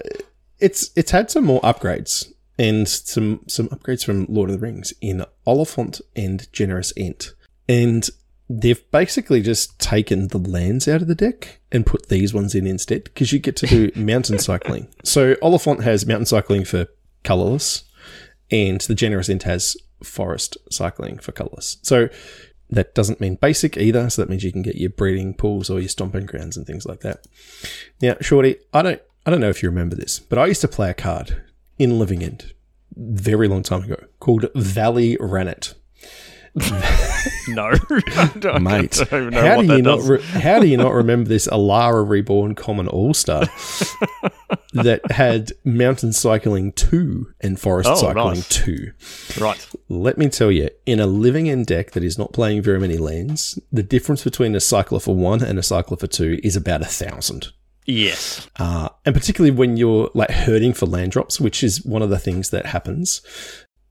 it's 0.59 0.91
it's 0.97 1.11
had 1.11 1.31
some 1.31 1.45
more 1.45 1.61
upgrades 1.63 2.33
and 2.59 2.89
some 2.89 3.41
some 3.49 3.69
upgrades 3.69 4.05
from 4.05 4.27
Lord 4.29 4.51
of 4.51 4.61
the 4.61 4.67
Rings 4.67 4.93
in 5.01 5.25
Oliphant 5.47 6.01
and 6.15 6.51
Generous 6.53 6.93
Ent, 6.97 7.33
and 7.69 8.09
they've 8.49 8.91
basically 8.91 9.41
just 9.41 9.79
taken 9.79 10.29
the 10.29 10.39
lands 10.39 10.87
out 10.87 11.01
of 11.03 11.09
the 11.09 11.15
deck 11.15 11.61
and 11.71 11.87
put 11.87 12.09
these 12.09 12.35
ones 12.35 12.55
in 12.55 12.67
instead 12.67 13.05
because 13.05 13.33
you 13.33 13.39
get 13.39 13.57
to 13.57 13.67
do 13.67 13.91
mountain 13.97 14.39
cycling. 14.39 14.89
So 15.05 15.37
Oliphant 15.43 15.83
has 15.83 16.07
mountain 16.07 16.27
cycling 16.27 16.65
for 16.65 16.87
colorless, 17.25 17.85
and 18.51 18.81
the 18.83 18.95
Generous 18.95 19.29
Ent 19.29 19.45
has 19.45 19.77
forest 20.03 20.57
cycling 20.71 21.19
for 21.19 21.33
colorless. 21.33 21.79
So 21.83 22.09
that 22.71 22.95
doesn't 22.95 23.21
mean 23.21 23.37
basic 23.37 23.77
either. 23.77 24.09
So 24.11 24.23
that 24.23 24.29
means 24.29 24.45
you 24.45 24.53
can 24.53 24.63
get 24.63 24.77
your 24.77 24.91
breeding 24.91 25.35
pools 25.35 25.71
or 25.71 25.79
your 25.79 25.89
stomping 25.89 26.27
grounds 26.27 26.57
and 26.57 26.67
things 26.67 26.87
like 26.87 27.01
that. 27.01 27.27
Now, 28.01 28.17
Shorty, 28.21 28.57
I 28.73 28.83
don't, 28.83 29.03
I 29.25 29.31
don't 29.31 29.41
know 29.41 29.49
if 29.51 29.63
you 29.63 29.69
remember 29.69 29.95
this, 29.97 30.19
but 30.19 30.39
I 30.39 30.47
used 30.47 30.61
to 30.63 30.69
play 30.69 30.91
a 30.91 30.95
card 30.95 31.43
in 31.79 31.99
Living 31.99 32.23
End 32.23 32.53
very 32.97 33.49
long 33.49 33.63
time 33.63 33.85
ago 33.85 33.97
called 34.21 34.47
Valley 34.55 35.17
Rannet. 35.19 35.75
no, 37.49 37.73
I 37.91 38.31
don't, 38.39 38.63
Mate, 38.63 39.01
I 39.01 39.05
don't 39.05 39.23
even 39.23 39.33
know 39.33 39.41
how 39.43 39.63
do 39.63 39.75
you 39.75 39.81
not 39.83 40.01
re- 40.03 40.21
how 40.23 40.61
do 40.61 40.67
you 40.67 40.77
not 40.77 40.93
remember 41.03 41.29
this 41.31 41.47
Alara 41.47 42.07
Reborn 42.07 42.55
Common 42.55 42.89
All 42.89 43.15
Star 43.15 43.47
that 44.75 45.01
had 45.11 45.53
mountain 45.65 46.13
cycling 46.13 46.73
two 46.73 47.33
and 47.41 47.59
forest 47.59 47.89
Oh, 47.91 47.95
cycling 47.95 48.35
nice. 48.35 48.49
two? 48.51 48.93
right. 49.41 49.67
Let 49.89 50.19
me 50.19 50.29
tell 50.29 50.51
you, 50.53 50.69
in 50.85 51.01
a 51.01 51.07
living 51.07 51.49
end 51.49 51.67
deck 51.67 51.93
that 51.93 52.03
is 52.05 52.19
not 52.19 52.35
playing 52.35 52.61
very 52.61 52.81
many 52.81 52.99
lands, 52.99 53.59
the 53.73 53.83
difference 53.83 54.23
between 54.23 54.55
a 54.55 54.61
cycler 54.61 55.01
for 55.01 55.15
one 55.17 55.43
and 55.43 55.59
a 55.59 55.63
cycler 55.63 55.97
for 55.97 56.07
two 56.07 56.39
is 56.43 56.55
about 56.55 56.83
a 56.83 56.87
thousand. 56.87 57.49
Yes. 57.85 58.49
Uh, 58.57 58.89
and 59.05 59.15
particularly 59.15 59.51
when 59.51 59.77
you're 59.77 60.11
like 60.15 60.31
hurting 60.31 60.73
for 60.73 60.87
land 60.87 61.13
drops, 61.13 61.41
which 61.41 61.63
is 61.63 61.85
one 61.85 62.03
of 62.03 62.11
the 62.11 62.19
things 62.19 62.51
that 62.51 62.67
happens. 62.67 63.23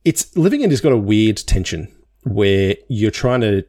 It's 0.05 0.35
living 0.35 0.63
end 0.63 0.71
has 0.71 0.81
got 0.81 0.91
a 0.91 0.97
weird 0.97 1.37
tension 1.37 1.93
where 2.23 2.75
you're 2.87 3.11
trying 3.11 3.41
to 3.41 3.65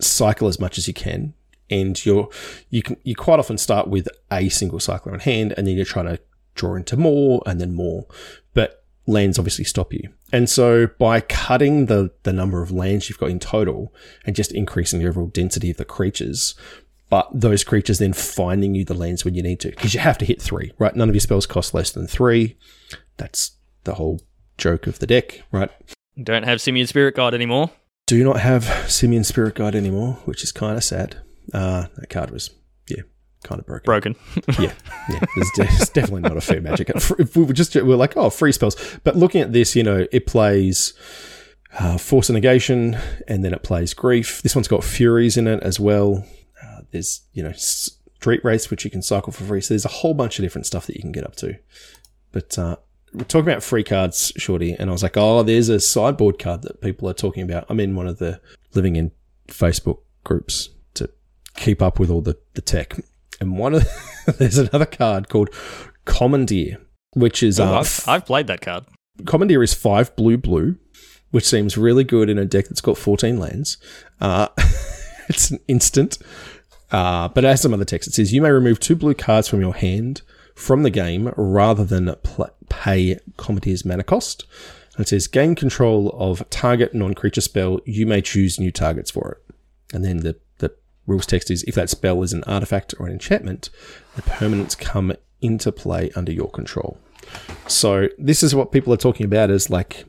cycle 0.00 0.48
as 0.48 0.60
much 0.60 0.78
as 0.78 0.86
you 0.88 0.94
can, 0.94 1.34
and 1.70 2.04
you're 2.04 2.28
you 2.70 2.82
can 2.82 2.96
you 3.02 3.14
quite 3.14 3.38
often 3.38 3.58
start 3.58 3.88
with 3.88 4.08
a 4.30 4.48
single 4.48 4.80
cycler 4.80 5.12
on 5.12 5.20
hand, 5.20 5.54
and 5.56 5.66
then 5.66 5.76
you're 5.76 5.84
trying 5.84 6.06
to 6.06 6.20
draw 6.54 6.74
into 6.74 6.96
more 6.96 7.42
and 7.46 7.60
then 7.60 7.72
more, 7.72 8.06
but 8.52 8.84
lands 9.06 9.38
obviously 9.38 9.64
stop 9.64 9.92
you. 9.92 10.12
And 10.32 10.50
so 10.50 10.88
by 10.98 11.20
cutting 11.20 11.86
the 11.86 12.10
the 12.24 12.32
number 12.32 12.62
of 12.62 12.70
lands 12.70 13.08
you've 13.08 13.18
got 13.18 13.30
in 13.30 13.38
total 13.38 13.94
and 14.26 14.36
just 14.36 14.52
increasing 14.52 14.98
the 14.98 15.08
overall 15.08 15.28
density 15.28 15.70
of 15.70 15.78
the 15.78 15.84
creatures, 15.84 16.54
but 17.10 17.28
those 17.32 17.64
creatures 17.64 17.98
then 17.98 18.12
finding 18.12 18.74
you 18.74 18.84
the 18.84 18.94
lands 18.94 19.24
when 19.24 19.34
you 19.34 19.42
need 19.42 19.60
to 19.60 19.70
because 19.70 19.94
you 19.94 20.00
have 20.00 20.18
to 20.18 20.24
hit 20.24 20.40
three, 20.42 20.72
right? 20.78 20.94
None 20.94 21.08
of 21.08 21.14
your 21.14 21.20
spells 21.20 21.46
cost 21.46 21.74
less 21.74 21.90
than 21.90 22.06
three. 22.06 22.56
That's 23.16 23.52
the 23.84 23.94
whole 23.94 24.20
joke 24.56 24.86
of 24.86 24.98
the 24.98 25.06
deck, 25.06 25.42
right? 25.50 25.70
Don't 26.22 26.42
have 26.42 26.60
Simian 26.60 26.86
Spirit 26.86 27.14
Guide 27.14 27.34
anymore. 27.34 27.70
Do 28.06 28.22
not 28.24 28.40
have 28.40 28.64
Simian 28.90 29.24
Spirit 29.24 29.54
Guide 29.54 29.74
anymore, 29.74 30.14
which 30.24 30.42
is 30.42 30.52
kind 30.52 30.76
of 30.76 30.84
sad. 30.84 31.16
Uh, 31.52 31.86
that 31.96 32.10
card 32.10 32.30
was, 32.30 32.50
yeah, 32.88 33.02
kind 33.44 33.60
of 33.60 33.66
broken. 33.66 33.84
Broken. 33.84 34.16
yeah, 34.58 34.72
yeah. 35.08 35.20
It's, 35.36 35.50
de- 35.56 35.64
it's 35.64 35.90
definitely 35.90 36.22
not 36.22 36.36
a 36.36 36.40
fair 36.40 36.60
magic. 36.60 36.90
If 36.90 37.36
we 37.36 37.44
were 37.44 37.52
just 37.52 37.74
we're 37.74 37.96
like, 37.96 38.16
oh, 38.16 38.30
free 38.30 38.52
spells. 38.52 38.76
But 39.04 39.16
looking 39.16 39.40
at 39.40 39.52
this, 39.52 39.76
you 39.76 39.82
know, 39.82 40.06
it 40.10 40.26
plays 40.26 40.94
uh, 41.78 41.98
Force 41.98 42.28
of 42.28 42.34
Negation, 42.34 42.98
and 43.26 43.44
then 43.44 43.52
it 43.52 43.62
plays 43.62 43.94
Grief. 43.94 44.42
This 44.42 44.54
one's 44.54 44.68
got 44.68 44.84
Furies 44.84 45.36
in 45.36 45.46
it 45.46 45.62
as 45.62 45.78
well. 45.78 46.24
There's 46.90 47.22
you 47.32 47.42
know 47.42 47.52
Street 47.52 48.44
Race, 48.44 48.70
which 48.70 48.84
you 48.84 48.90
can 48.90 49.02
cycle 49.02 49.32
for 49.32 49.44
free. 49.44 49.60
So 49.60 49.74
there's 49.74 49.84
a 49.84 49.88
whole 49.88 50.14
bunch 50.14 50.38
of 50.38 50.44
different 50.44 50.66
stuff 50.66 50.86
that 50.86 50.96
you 50.96 51.02
can 51.02 51.12
get 51.12 51.24
up 51.24 51.36
to. 51.36 51.56
But 52.32 52.58
uh, 52.58 52.76
we're 53.12 53.24
talking 53.24 53.48
about 53.48 53.62
free 53.62 53.84
cards, 53.84 54.32
Shorty, 54.36 54.72
and 54.72 54.90
I 54.90 54.92
was 54.92 55.02
like, 55.02 55.16
oh, 55.16 55.42
there's 55.42 55.68
a 55.68 55.80
sideboard 55.80 56.38
card 56.38 56.62
that 56.62 56.80
people 56.80 57.08
are 57.08 57.14
talking 57.14 57.42
about. 57.42 57.64
I'm 57.68 57.80
in 57.80 57.94
one 57.94 58.06
of 58.06 58.18
the 58.18 58.40
Living 58.74 58.96
End 58.96 59.12
Facebook 59.48 60.00
groups 60.24 60.70
to 60.94 61.08
keep 61.56 61.80
up 61.80 61.98
with 61.98 62.10
all 62.10 62.20
the, 62.20 62.36
the 62.54 62.60
tech. 62.60 62.98
And 63.40 63.56
one 63.56 63.74
of 63.74 63.88
there's 64.38 64.58
another 64.58 64.86
card 64.86 65.28
called 65.28 65.50
Commandeer, 66.04 66.78
which 67.14 67.42
is 67.42 67.58
Oh, 67.60 67.64
uh, 67.64 67.80
I've, 67.80 68.04
I've 68.08 68.26
played 68.26 68.46
that 68.48 68.60
card. 68.60 68.84
Commandeer 69.26 69.62
is 69.62 69.74
five 69.74 70.14
blue 70.16 70.36
blue, 70.36 70.76
which 71.30 71.44
seems 71.44 71.78
really 71.78 72.04
good 72.04 72.28
in 72.28 72.38
a 72.38 72.44
deck 72.44 72.66
that's 72.68 72.80
got 72.80 72.98
14 72.98 73.38
lands. 73.38 73.78
Uh, 74.20 74.48
it's 75.28 75.50
an 75.50 75.60
instant. 75.66 76.18
Uh, 76.90 77.28
but 77.28 77.44
has 77.44 77.60
some 77.60 77.74
other 77.74 77.84
text. 77.84 78.08
It 78.08 78.14
says 78.14 78.32
you 78.32 78.40
may 78.40 78.50
remove 78.50 78.80
two 78.80 78.96
blue 78.96 79.14
cards 79.14 79.48
from 79.48 79.60
your 79.60 79.74
hand 79.74 80.22
from 80.54 80.82
the 80.82 80.90
game 80.90 81.32
rather 81.36 81.84
than 81.84 82.14
pl- 82.22 82.50
pay 82.68 83.18
Commandeer's 83.36 83.84
mana 83.84 84.02
cost. 84.02 84.46
And 84.96 85.04
it 85.04 85.08
says 85.08 85.26
gain 85.26 85.54
control 85.54 86.10
of 86.18 86.48
target 86.50 86.94
non-creature 86.94 87.42
spell. 87.42 87.78
You 87.84 88.06
may 88.06 88.22
choose 88.22 88.58
new 88.58 88.72
targets 88.72 89.10
for 89.10 89.32
it. 89.32 89.54
And 89.94 90.04
then 90.04 90.18
the, 90.18 90.36
the 90.58 90.74
rules 91.06 91.26
text 91.26 91.50
is 91.50 91.62
if 91.64 91.74
that 91.74 91.90
spell 91.90 92.22
is 92.22 92.32
an 92.32 92.42
artifact 92.44 92.94
or 92.98 93.06
an 93.06 93.12
enchantment, 93.12 93.70
the 94.16 94.22
permanents 94.22 94.76
come 94.76 95.12
into 95.40 95.70
play 95.70 96.10
under 96.16 96.32
your 96.32 96.50
control. 96.50 96.98
So 97.66 98.08
this 98.18 98.42
is 98.42 98.54
what 98.54 98.72
people 98.72 98.92
are 98.92 98.98
talking 98.98 99.26
about 99.26 99.50
as 99.50 99.70
like 99.70 100.04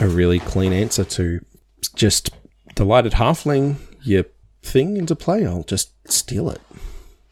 a 0.00 0.08
really 0.08 0.40
clean 0.40 0.72
answer 0.72 1.04
to 1.04 1.44
just 1.94 2.30
delighted 2.74 3.12
halfling 3.12 3.76
your 4.02 4.24
thing 4.64 4.96
into 4.96 5.14
play. 5.14 5.46
I'll 5.46 5.62
just 5.62 5.92
steal 6.10 6.50
it 6.50 6.60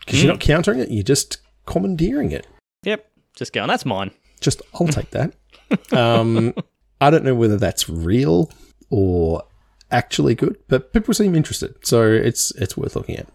because 0.01 0.22
you're 0.22 0.33
not 0.33 0.41
countering 0.41 0.78
it. 0.78 0.91
You're 0.91 1.03
just 1.03 1.39
commandeering 1.66 2.30
it. 2.30 2.47
Yep. 2.83 3.09
Just 3.35 3.53
going, 3.53 3.68
that's 3.68 3.87
mine. 3.87 4.11
Just 4.41 4.62
I'll 4.74 4.89
take 4.89 5.11
that. 5.11 5.35
Um, 5.91 6.53
I 7.01 7.09
don't 7.09 7.24
know 7.24 7.35
whether 7.35 7.57
that's 7.57 7.89
real 7.89 8.51
or 8.91 9.43
actually 9.91 10.35
good, 10.35 10.59
but 10.68 10.93
people 10.93 11.14
seem 11.14 11.35
interested, 11.35 11.74
so 11.87 12.03
it's 12.03 12.51
it's 12.57 12.76
worth 12.76 12.95
looking 12.95 13.16
at. 13.16 13.26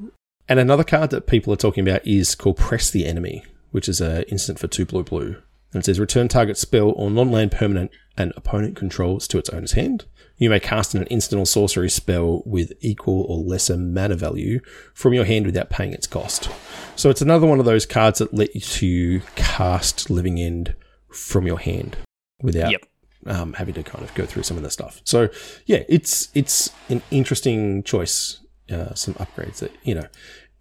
And 0.48 0.60
another 0.60 0.84
card 0.84 1.10
that 1.10 1.26
people 1.26 1.52
are 1.52 1.58
talking 1.58 1.88
about 1.88 2.06
is 2.06 2.36
called 2.36 2.58
Press 2.58 2.92
the 2.92 3.08
Enemy, 3.08 3.44
which 3.72 3.90
is 3.90 4.00
a 4.00 4.30
instant 4.30 4.60
for 4.60 4.68
two 4.68 4.86
blue 4.86 5.04
blue. 5.04 5.42
And 5.74 5.82
it 5.82 5.86
says 5.86 6.00
return 6.00 6.28
target 6.28 6.60
spell 6.60 6.92
or 6.92 7.10
non-land 7.10 7.52
permanent 7.52 7.90
and 8.18 8.34
opponent 8.36 8.76
controls 8.76 9.28
to 9.30 9.38
its 9.38 9.50
owner's 9.50 9.74
hand. 9.74 10.06
You 10.38 10.50
may 10.50 10.60
cast 10.60 10.94
an 10.94 11.06
instant 11.08 11.40
or 11.40 11.46
sorcery 11.46 11.90
spell 11.90 12.44
with 12.46 12.74
equal 12.82 13.22
or 13.24 13.38
lesser 13.38 13.78
mana 13.78 14.16
value 14.16 14.60
from 14.94 15.14
your 15.14 15.26
hand 15.26 15.46
without 15.46 15.70
paying 15.70 15.94
its 15.94 16.06
cost. 16.08 16.50
So 16.96 17.10
it's 17.10 17.22
another 17.22 17.48
one 17.48 17.60
of 17.60 17.66
those 17.66 17.86
cards 17.86 18.20
that 18.20 18.34
let 18.34 18.82
you 18.82 19.22
cast 19.36 20.10
Living 20.10 20.40
End 20.40 20.76
from 21.12 21.48
your 21.48 21.60
hand 21.60 21.98
without 22.42 22.72
Yep. 22.72 22.82
um, 23.26 23.54
having 23.54 23.74
to 23.76 23.84
kind 23.84 24.04
of 24.04 24.14
go 24.14 24.26
through 24.26 24.44
some 24.44 24.58
of 24.58 24.64
the 24.64 24.70
stuff. 24.70 25.02
So 25.06 25.30
yeah, 25.66 25.84
it's 25.90 26.30
it's 26.36 26.70
an 26.90 27.02
interesting 27.12 27.82
choice. 27.84 28.40
Uh, 28.72 28.94
some 28.94 29.14
upgrades 29.16 29.60
that 29.60 29.72
you 29.84 29.96
know, 29.96 30.08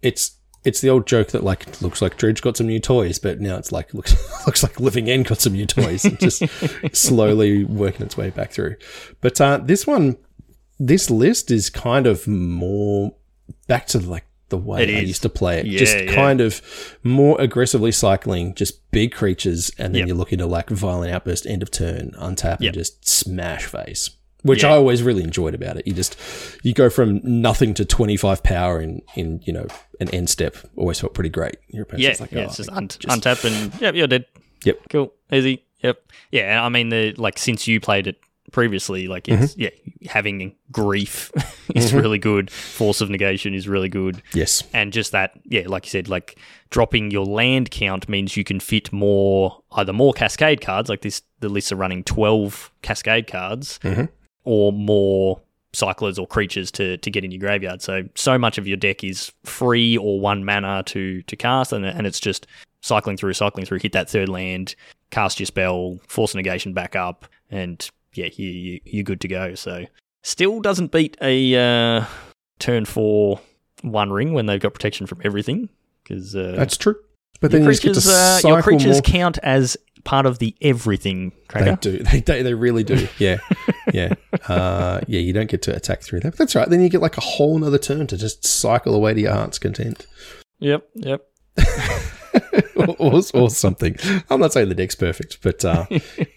it's 0.01 0.36
it's 0.67 0.81
the 0.81 0.89
old 0.89 1.07
joke 1.07 1.29
that 1.29 1.43
like 1.43 1.81
looks 1.81 2.01
like 2.01 2.17
Dredge 2.17 2.41
got 2.41 2.57
some 2.57 2.67
new 2.67 2.79
toys, 2.79 3.17
but 3.19 3.39
now 3.39 3.55
it's 3.57 3.71
like 3.71 3.93
looks 3.95 4.13
looks 4.45 4.61
like 4.61 4.79
Living 4.79 5.09
End 5.09 5.25
got 5.25 5.39
some 5.41 5.53
new 5.53 5.65
toys, 5.65 6.05
and 6.05 6.19
just 6.19 6.43
slowly 6.95 7.63
working 7.63 8.05
its 8.05 8.15
way 8.17 8.29
back 8.29 8.51
through. 8.51 8.75
But 9.21 9.39
uh, 9.41 9.59
this 9.63 9.87
one, 9.87 10.17
this 10.79 11.09
list 11.09 11.49
is 11.51 11.69
kind 11.69 12.05
of 12.05 12.27
more 12.27 13.13
back 13.67 13.87
to 13.87 13.99
like 13.99 14.25
the 14.49 14.57
way 14.57 14.83
It 14.83 14.89
I 14.89 14.99
is. 14.99 15.07
used 15.09 15.21
to 15.23 15.29
play 15.29 15.59
it. 15.59 15.65
Yeah, 15.65 15.79
just 15.79 15.97
yeah. 15.97 16.13
kind 16.15 16.39
of 16.39 16.61
more 17.03 17.39
aggressively 17.41 17.91
cycling, 17.91 18.53
just 18.55 18.89
big 18.91 19.11
creatures, 19.13 19.71
and 19.77 19.93
then 19.93 19.99
Yep. 20.01 20.07
you're 20.07 20.15
looking 20.17 20.37
to 20.37 20.45
like 20.45 20.69
violent 20.69 21.11
outburst, 21.11 21.45
end 21.45 21.61
of 21.63 21.69
turn, 21.71 22.11
untap, 22.17 22.59
Yep. 22.61 22.61
and 22.61 22.73
just 22.73 23.07
smash 23.07 23.65
face. 23.65 24.11
Which 24.43 24.63
Yeah. 24.63 24.69
I 24.73 24.75
always 24.77 25.01
really 25.03 25.23
enjoyed 25.23 25.53
about 25.55 25.77
it. 25.77 25.87
You 25.87 25.93
just 25.93 26.15
you 26.63 26.73
go 26.73 26.89
from 26.89 27.19
nothing 27.23 27.73
to 27.75 27.85
twenty 27.85 28.17
five 28.17 28.43
power 28.43 28.79
in 28.79 29.01
in 29.15 29.41
you 29.45 29.51
know 29.53 29.67
an 29.99 30.09
end 30.11 30.29
step. 30.29 30.55
Always 30.75 30.99
felt 30.99 31.13
pretty 31.13 31.29
great. 31.29 31.55
Your 31.69 31.85
Yeah. 31.97 32.15
like, 32.19 32.31
yeah 32.31 32.41
oh, 32.41 32.43
it's 32.45 32.57
just, 32.57 32.71
I 32.71 32.75
un- 32.75 32.87
just- 32.87 33.05
untap 33.07 33.43
and, 33.45 33.81
yep, 33.81 33.95
you're 33.95 34.07
dead. 34.07 34.25
Yep. 34.63 34.79
Cool. 34.89 35.13
Easy. 35.31 35.63
Yep. 35.81 35.99
Yeah. 36.31 36.63
I 36.63 36.69
mean, 36.69 36.89
the 36.89 37.13
like, 37.17 37.37
since 37.39 37.67
you 37.67 37.79
played 37.79 38.07
it 38.07 38.17
previously, 38.51 39.07
like, 39.07 39.27
it's, 39.27 39.55
Mm-hmm. 39.55 39.61
yeah, 39.61 40.11
having 40.11 40.55
grief 40.71 41.31
is 41.75 41.93
really 41.93 42.17
good. 42.17 42.49
Force 42.49 43.01
of 43.01 43.09
negation 43.09 43.53
is 43.53 43.67
really 43.67 43.89
good. 43.89 44.21
yes, 44.33 44.63
and 44.73 44.93
just 44.93 45.11
that 45.11 45.31
yeah 45.45 45.63
like 45.67 45.85
you 45.85 45.89
said 45.89 46.07
like 46.07 46.37
dropping 46.69 47.11
your 47.11 47.25
land 47.25 47.71
count 47.71 48.07
means 48.07 48.37
you 48.37 48.43
can 48.43 48.59
fit 48.59 48.93
more 48.93 49.61
either 49.73 49.91
more 49.93 50.13
cascade 50.13 50.61
cards 50.61 50.89
like 50.89 51.01
this 51.01 51.21
the 51.39 51.49
lists 51.49 51.71
are 51.71 51.75
running 51.77 52.03
12 52.03 52.71
cascade 52.81 53.27
cards 53.27 53.79
Mhm. 53.83 54.09
Or 54.47 54.71
more 54.71 55.39
cyclers 55.73 56.17
or 56.17 56.25
creatures 56.25 56.71
to, 56.71 56.97
to 56.97 57.11
get 57.11 57.23
in 57.23 57.31
your 57.31 57.39
graveyard 57.39 57.81
so 57.81 58.03
so 58.15 58.37
much 58.37 58.57
of 58.57 58.67
your 58.67 58.77
deck 58.77 59.03
is 59.03 59.31
free 59.43 59.97
or 59.97 60.19
one 60.19 60.43
mana 60.43 60.81
to 60.83 61.21
to 61.23 61.35
cast 61.35 61.73
and, 61.73 61.85
and 61.85 62.07
it's 62.07 62.19
just 62.19 62.47
cycling 62.81 63.17
through 63.17 63.33
cycling 63.33 63.65
through 63.65 63.77
hit 63.79 63.91
that 63.91 64.09
third 64.09 64.29
land 64.29 64.75
cast 65.11 65.39
your 65.39 65.45
spell 65.45 65.99
force 66.07 66.33
negation 66.33 66.73
back 66.73 66.95
up 66.95 67.25
and 67.51 67.91
yeah 68.13 68.29
you, 68.35 68.49
you, 68.49 68.79
you're 68.85 69.03
good 69.03 69.21
to 69.21 69.27
go 69.27 69.53
so 69.53 69.85
still 70.23 70.61
doesn't 70.61 70.91
beat 70.91 71.17
a 71.21 71.55
uh, 71.55 72.05
turn 72.59 72.85
four 72.85 73.39
one 73.81 74.11
ring 74.11 74.33
when 74.33 74.45
they've 74.45 74.59
got 74.59 74.73
protection 74.73 75.05
from 75.05 75.21
everything 75.23 75.69
because 76.03 76.35
uh, 76.35 76.53
that's 76.55 76.77
true. 76.77 76.95
But 77.39 77.51
your 77.51 77.61
then 77.61 77.69
you 77.69 77.75
to 77.75 77.81
creatures, 77.81 78.07
uh, 78.07 78.41
your 78.43 78.61
creatures 78.61 78.95
more. 78.95 79.01
count 79.01 79.37
as 79.43 79.77
part 80.07 80.25
of 80.25 80.39
the 80.39 80.55
everything 80.61 81.33
They 81.53 81.75
do. 81.75 82.01
They, 82.11 82.21
they 82.21 82.41
they 82.41 82.53
really 82.53 82.83
do. 82.83 83.07
Yeah, 83.19 83.37
yeah, 83.93 84.13
uh, 84.47 85.01
yeah. 85.07 85.19
You 85.19 85.33
don't 85.33 85.49
get 85.49 85.61
to 85.63 85.75
attack 85.75 86.01
through 86.01 86.21
that. 86.21 86.31
But 86.31 86.37
that's 86.39 86.55
right. 86.55 86.69
Then 86.69 86.81
you 86.81 86.89
get 86.89 87.01
like 87.01 87.17
a 87.17 87.21
whole 87.21 87.59
nother 87.59 87.77
turn 87.77 88.07
to 88.07 88.17
just 88.17 88.45
cycle 88.45 88.95
away 88.95 89.13
to 89.13 89.19
your 89.21 89.33
heart's 89.33 89.59
content. 89.59 90.07
Yep, 90.59 90.87
yep. 90.95 91.21
or, 92.75 92.95
or, 92.99 93.21
or 93.33 93.49
something. 93.49 93.95
I'm 94.29 94.39
not 94.39 94.53
saying 94.53 94.69
the 94.69 94.75
deck's 94.75 94.95
perfect, 94.95 95.39
but 95.41 95.63
uh, 95.65 95.85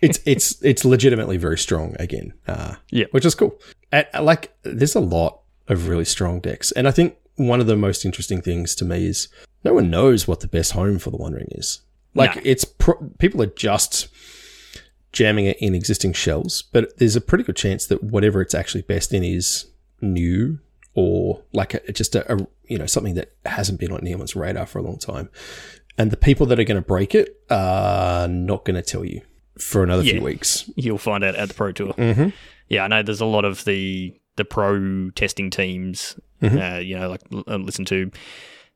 it's 0.03 0.19
it's 0.27 0.63
it's 0.63 0.85
legitimately 0.85 1.37
very 1.37 1.59
strong 1.59 1.95
again. 1.99 2.33
Uh, 2.49 2.75
Yeah. 2.91 3.07
which 3.13 3.25
is 3.25 3.35
cool. 3.35 3.59
And, 3.93 4.07
uh, 4.15 4.23
like, 4.23 4.53
there's 4.63 4.95
a 4.97 5.01
lot 5.01 5.41
of 5.69 5.89
really 5.89 6.05
strong 6.05 6.41
decks, 6.41 6.73
and 6.73 6.89
I 6.89 6.91
think 6.91 7.17
one 7.37 7.61
of 7.61 7.67
the 7.67 7.77
most 7.77 8.05
interesting 8.05 8.43
things 8.43 8.75
to 8.77 8.85
me 8.85 9.07
is 9.07 9.29
no 9.65 9.73
one 9.75 9.91
knows 9.91 10.27
what 10.29 10.41
the 10.41 10.49
best 10.49 10.73
home 10.73 10.99
for 10.99 11.11
the 11.11 11.17
One 11.17 11.33
Ring 11.33 11.49
is. 11.53 11.81
Like, 12.15 12.37
No. 12.37 12.43
it's 12.45 12.65
pro- 12.65 13.11
people 13.19 13.41
are 13.43 13.47
just 13.47 14.09
jamming 15.13 15.47
it 15.47 15.57
in 15.61 15.75
existing 15.75 16.13
shells, 16.13 16.63
but 16.73 16.97
there's 16.99 17.17
a 17.17 17.21
pretty 17.21 17.45
good 17.45 17.57
chance 17.57 17.87
that 17.87 18.03
whatever 18.03 18.41
it's 18.41 18.55
actually 18.55 18.83
best 18.83 19.13
in 19.13 19.25
is 19.25 19.67
new 20.01 20.59
or 20.95 21.43
like 21.53 21.75
a, 21.75 21.93
just 21.93 22.15
a, 22.15 22.33
a 22.35 22.47
you 22.69 22.79
know 22.79 22.87
something 22.87 23.15
that 23.15 23.33
hasn't 23.47 23.79
been 23.81 23.93
on 23.93 24.01
anyone's 24.01 24.35
radar 24.37 24.67
for 24.67 24.79
a 24.79 24.83
long 24.83 24.99
time. 24.99 25.29
And 25.99 26.11
the 26.11 26.17
people 26.17 26.47
that 26.47 26.59
are 26.59 26.65
going 26.65 26.81
to 26.81 26.87
break 26.87 27.15
it 27.15 27.41
are 27.51 28.27
not 28.29 28.65
going 28.65 28.77
to 28.77 28.83
tell 28.83 29.05
you 29.05 29.21
for 29.59 29.83
another 29.83 30.03
Yeah. 30.03 30.15
few 30.15 30.23
weeks. 30.23 30.71
You'll 30.77 30.97
find 30.99 31.23
out 31.25 31.35
at 31.35 31.49
the 31.49 31.55
Pro 31.55 31.73
Tour. 31.73 31.93
Mm-hmm. 31.93 32.29
Yeah, 32.69 32.85
I 32.85 32.89
know 32.89 33.03
there's 33.03 33.21
a 33.21 33.27
lot 33.27 33.45
of 33.45 33.65
the 33.65 34.15
the 34.37 34.45
pro 34.45 35.11
testing 35.11 35.51
teams. 35.51 36.17
Mhm. 36.41 36.77
Uh, 36.77 36.81
you 36.81 36.99
know, 36.99 37.11
like 37.11 37.21
uh, 37.47 37.57
listen 37.57 37.85
to 37.87 38.11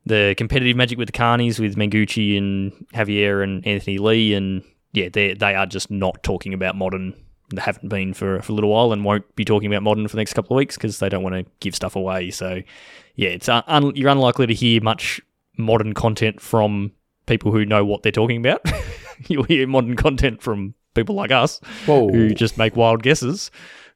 the 0.07 0.35
competitive 0.37 0.77
Magic 0.77 0.99
with 0.99 1.09
the 1.09 1.19
Carnies 1.19 1.59
with 1.59 1.77
Mengucci 1.77 2.37
and 2.37 2.73
Javier 2.95 3.43
and 3.43 3.67
Anthony 3.67 3.99
Lee, 3.99 4.35
and 4.35 4.63
yeah, 4.93 5.09
they 5.13 5.35
they 5.35 5.55
are 5.55 5.67
just 5.67 5.91
not 5.91 6.23
talking 6.23 6.55
about 6.55 6.77
modern. 6.77 7.15
They 7.55 7.61
haven't 7.61 7.89
been 7.89 8.15
for, 8.15 8.41
for 8.41 8.53
a 8.53 8.55
little 8.55 8.71
while 8.71 8.93
and 8.93 9.05
won't 9.05 9.37
be 9.37 9.45
talking 9.45 9.71
about 9.71 9.83
modern 9.83 10.09
for 10.09 10.17
the 10.17 10.21
next 10.21 10.33
couple 10.33 10.57
of 10.57 10.59
weeks 10.59 10.77
because 10.77 10.99
they 10.99 11.09
don't 11.09 11.23
want 11.23 11.35
to 11.35 11.45
give 11.61 11.75
stuff 11.75 11.95
away. 11.95 12.31
So 12.31 12.63
yeah, 13.17 13.31
it's 13.31 13.49
un- 13.49 13.63
un- 13.67 13.93
you're 13.95 14.11
unlikely 14.11 14.47
to 14.47 14.55
hear 14.55 14.81
much 14.81 15.21
modern 15.59 15.93
content 15.93 16.41
from 16.41 16.93
people 17.27 17.53
who 17.53 17.65
know 17.65 17.85
what 17.85 18.03
they're 18.03 18.13
talking 18.13 18.39
about. 18.39 18.63
You'll 19.29 19.45
hear 19.45 19.67
modern 19.67 19.95
content 19.95 20.43
from 20.43 20.75
people 20.95 21.15
like 21.15 21.31
us 21.31 21.61
Whoa. 21.87 22.09
who 22.09 22.35
just 22.35 22.59
make 22.59 22.77
wild 22.77 23.03
guesses. 23.03 23.51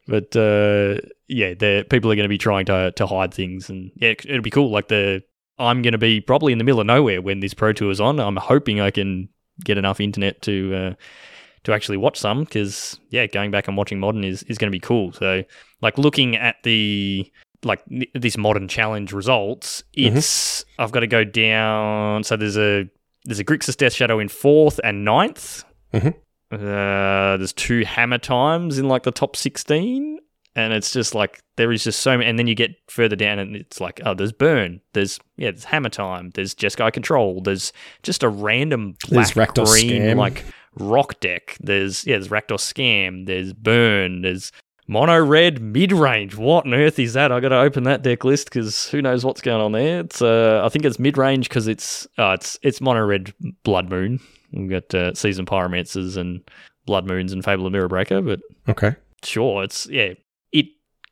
But 0.07 0.35
uh, 0.35 1.01
yeah, 1.27 1.53
the 1.53 1.85
people 1.89 2.11
are 2.11 2.15
going 2.15 2.23
to 2.23 2.29
be 2.29 2.37
trying 2.37 2.65
to 2.65 2.91
to 2.91 3.05
hide 3.05 3.33
things, 3.33 3.69
and 3.69 3.91
yeah, 3.95 4.09
it'll 4.09 4.41
be 4.41 4.49
cool. 4.49 4.71
Like 4.71 4.87
the 4.87 5.23
I'm 5.59 5.81
going 5.81 5.91
to 5.91 5.97
be 5.97 6.21
probably 6.21 6.51
in 6.51 6.57
the 6.57 6.63
middle 6.63 6.79
of 6.79 6.87
nowhere 6.87 7.21
when 7.21 7.41
this 7.41 7.53
Pro 7.53 7.73
Tour 7.73 7.91
is 7.91 7.99
on. 7.99 8.19
I'm 8.19 8.37
hoping 8.37 8.79
I 8.79 8.91
can 8.91 9.29
get 9.63 9.77
enough 9.77 9.99
internet 9.99 10.41
to 10.43 10.73
uh, 10.73 10.93
to 11.65 11.73
actually 11.73 11.97
watch 11.97 12.17
some 12.17 12.43
because 12.45 12.99
yeah, 13.09 13.25
going 13.27 13.51
back 13.51 13.67
and 13.67 13.75
watching 13.77 13.99
modern 13.99 14.23
is 14.23 14.43
is 14.43 14.57
going 14.57 14.71
to 14.71 14.75
be 14.75 14.79
cool. 14.79 15.11
So 15.11 15.43
like 15.81 15.97
looking 15.97 16.35
at 16.37 16.55
the 16.63 17.31
like 17.63 17.83
this 18.15 18.37
modern 18.37 18.67
challenge 18.69 19.11
results, 19.11 19.83
it's 19.93 20.63
I've 20.79 20.91
got 20.93 21.01
to 21.01 21.07
go 21.07 21.23
down. 21.25 22.23
So 22.23 22.37
there's 22.37 22.57
a 22.57 22.85
there's 23.25 23.39
a 23.39 23.45
Grixis 23.45 23.75
Death 23.75 23.93
Shadow 23.93 24.19
in 24.19 24.29
fourth 24.29 24.79
and 24.83 25.03
ninth. 25.03 25.65
Mhm. 25.93 26.15
Uh, 26.51 27.37
there's 27.37 27.53
two 27.53 27.83
hammer 27.85 28.17
times 28.17 28.79
in 28.79 28.87
like 28.87 29.03
the 29.03 29.11
top 29.11 29.35
16 29.35 30.17
and 30.59 30.73
it's 30.73 30.91
just 30.91 31.15
like 31.15 31.41
there 31.57 31.71
is 31.71 31.83
just 31.83 31.99
so 31.99 32.17
many 32.17 32.29
and 32.29 32.37
then 32.37 32.47
you 32.47 32.55
get 32.55 32.71
further 32.89 33.15
down 33.15 33.39
and 33.39 33.55
it's 33.55 33.79
like 33.81 33.99
oh 34.05 34.13
there's 34.13 34.31
burn 34.31 34.79
there's 34.93 35.19
yeah 35.37 35.51
there's 35.51 35.63
hammer 35.63 35.89
time 35.89 36.31
there's 36.35 36.53
jeskai 36.55 36.91
control 36.91 37.41
there's 37.41 37.71
just 38.03 38.23
a 38.23 38.29
random 38.29 38.95
black 39.09 39.33
green 39.33 39.53
Scam. 39.55 40.15
like 40.17 40.45
rock 40.75 41.19
deck. 41.19 41.57
There's 41.59 42.05
yeah 42.05 42.15
there's 42.17 42.29
Rakdos 42.29 42.61
scam 42.73 43.25
there's 43.25 43.53
burn 43.53 44.21
there's 44.21 44.51
mono 44.87 45.19
red 45.23 45.61
mid 45.61 45.91
range 45.91 46.35
what 46.37 46.65
on 46.65 46.73
earth 46.73 46.99
is 46.99 47.13
that? 47.13 47.31
I 47.31 47.39
gotta 47.39 47.57
open 47.59 47.83
that 47.83 48.01
deck 48.03 48.23
list 48.23 48.45
because 48.45 48.87
who 48.89 49.01
knows 49.01 49.25
what's 49.25 49.41
going 49.41 49.61
on 49.61 49.71
there. 49.71 50.01
It's 50.01 50.21
uh 50.21 50.61
i 50.63 50.69
think 50.69 50.85
it's 50.85 50.99
mid 50.99 51.17
range 51.17 51.49
because 51.49 51.67
it's 51.67 52.07
uh 52.17 52.31
it's 52.31 52.57
it's 52.61 52.81
mono 52.81 53.03
red 53.05 53.33
blood 53.63 53.89
moon. 53.89 54.19
We've 54.53 54.69
got 54.69 54.93
uh, 54.95 55.13
season 55.13 55.45
pyromancers 55.45 56.17
and 56.17 56.41
blood 56.85 57.05
moons 57.07 57.33
and 57.33 57.43
fable 57.45 57.67
of 57.67 57.71
mirror 57.71 57.87
breaker 57.87 58.21
but 58.21 58.39
Okay. 58.67 58.95
sure 59.23 59.63
it's 59.63 59.87
yeah 59.87 60.13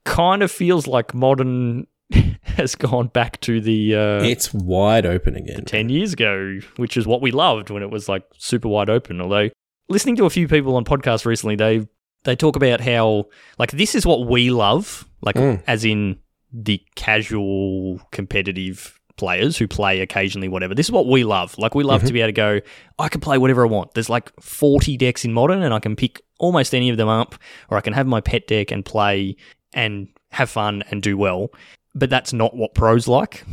kind 0.07 0.41
of 0.43 0.51
feels 0.51 0.87
like 0.87 1.13
modern 1.13 1.87
has 2.41 2.75
gone 2.75 3.07
back 3.07 3.39
to 3.41 3.59
the 3.61 3.93
uh 3.95 4.23
It's 4.23 4.53
wide 4.53 5.05
open 5.05 5.35
again. 5.35 5.65
10 5.65 5.89
years 5.89 6.13
ago 6.13 6.59
which 6.77 6.97
is 6.97 7.05
what 7.05 7.21
we 7.21 7.31
loved 7.31 7.69
when 7.69 7.83
it 7.83 7.91
was 7.91 8.07
like 8.09 8.23
super 8.37 8.67
wide 8.67 8.89
open. 8.89 9.21
Although 9.21 9.49
listening 9.89 10.15
to 10.17 10.25
a 10.25 10.29
few 10.29 10.47
people 10.47 10.75
on 10.75 10.85
podcasts 10.85 11.25
recently 11.25 11.55
they 11.55 11.87
they 12.23 12.35
talk 12.35 12.55
about 12.55 12.81
how 12.81 13.25
like 13.59 13.71
this 13.71 13.93
is 13.95 14.05
what 14.05 14.27
we 14.27 14.49
love 14.49 15.07
like 15.21 15.35
Mm. 15.35 15.61
as 15.67 15.85
in 15.85 16.19
the 16.53 16.81
casual 16.95 17.99
competitive 18.11 18.99
players 19.17 19.57
who 19.57 19.67
play 19.67 19.99
occasionally 20.01 20.47
whatever. 20.47 20.75
This 20.75 20.85
is 20.85 20.91
what 20.91 21.07
we 21.07 21.23
love. 21.23 21.57
Like 21.57 21.73
we 21.73 21.83
love 21.83 22.03
to 22.03 22.13
be 22.13 22.21
able 22.21 22.27
to 22.29 22.33
go 22.33 22.59
i 22.99 23.09
can 23.09 23.19
play 23.19 23.37
whatever 23.37 23.65
i 23.65 23.69
want. 23.69 23.93
There's 23.93 24.09
like 24.09 24.31
40 24.41 24.95
decks 24.97 25.25
in 25.25 25.33
modern 25.33 25.61
and 25.63 25.73
i 25.73 25.79
can 25.79 25.95
pick 25.95 26.21
almost 26.39 26.75
any 26.75 26.89
of 26.89 26.97
them 26.97 27.07
up 27.09 27.33
or 27.69 27.77
i 27.77 27.81
can 27.81 27.93
have 27.93 28.05
my 28.07 28.21
pet 28.21 28.45
deck 28.47 28.71
and 28.71 28.85
play 28.85 29.35
and 29.73 30.07
have 30.31 30.49
fun 30.49 30.83
and 30.91 31.01
do 31.01 31.17
well 31.17 31.49
but 31.97 32.09
that's 32.09 32.31
not 32.31 32.55
what 32.55 32.75
pros 32.75 33.07
like 33.07 33.43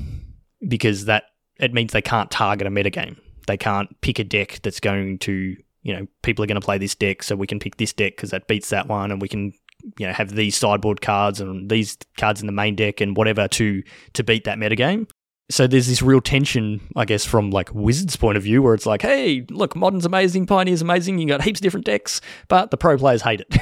because 0.66 1.06
that 1.06 1.24
it 1.58 1.72
means 1.72 1.92
they 1.92 2.02
can't 2.02 2.30
target 2.30 2.66
a 2.66 2.70
metagame. 2.70 3.16
They 3.46 3.56
can't 3.56 4.00
pick 4.00 4.18
a 4.18 4.24
deck 4.24 4.60
that's 4.62 4.80
going 4.80 5.18
to, 5.20 5.56
you 5.82 5.92
know, 5.92 6.06
people 6.22 6.44
are 6.44 6.46
going 6.46 6.60
to 6.60 6.64
play 6.64 6.78
this 6.78 6.94
deck, 6.94 7.22
so 7.22 7.36
we 7.36 7.46
can 7.46 7.58
pick 7.58 7.76
this 7.76 7.92
deck 7.92 8.16
because 8.16 8.30
that 8.30 8.48
beats 8.48 8.70
that 8.70 8.88
one, 8.88 9.10
and 9.10 9.20
we 9.20 9.28
can, 9.28 9.52
you 9.98 10.06
know, 10.06 10.12
have 10.12 10.34
these 10.34 10.56
sideboard 10.56 11.00
cards 11.00 11.40
and 11.40 11.70
these 11.70 11.96
cards 12.16 12.40
in 12.40 12.46
the 12.46 12.52
main 12.52 12.74
deck 12.74 13.00
and 13.00 13.16
whatever 13.16 13.48
to 13.48 13.82
to 14.14 14.24
beat 14.24 14.44
that 14.44 14.58
metagame. 14.58 15.08
So 15.50 15.66
there's 15.66 15.86
this 15.86 16.00
real 16.00 16.22
tension, 16.22 16.80
I 16.96 17.04
guess, 17.04 17.24
from 17.24 17.50
like 17.50 17.74
Wizards' 17.74 18.16
point 18.16 18.38
of 18.38 18.42
view, 18.42 18.62
where 18.62 18.74
it's 18.74 18.86
like, 18.86 19.02
hey, 19.02 19.46
look, 19.50 19.76
Modern's 19.76 20.06
amazing, 20.06 20.46
Pioneer's 20.46 20.82
amazing, 20.82 21.18
you 21.18 21.26
got 21.26 21.42
heaps 21.42 21.60
of 21.60 21.62
different 21.62 21.86
decks, 21.86 22.20
but 22.48 22.70
the 22.70 22.78
pro 22.78 22.96
players 22.96 23.22
hate 23.22 23.42
it. 23.42 23.56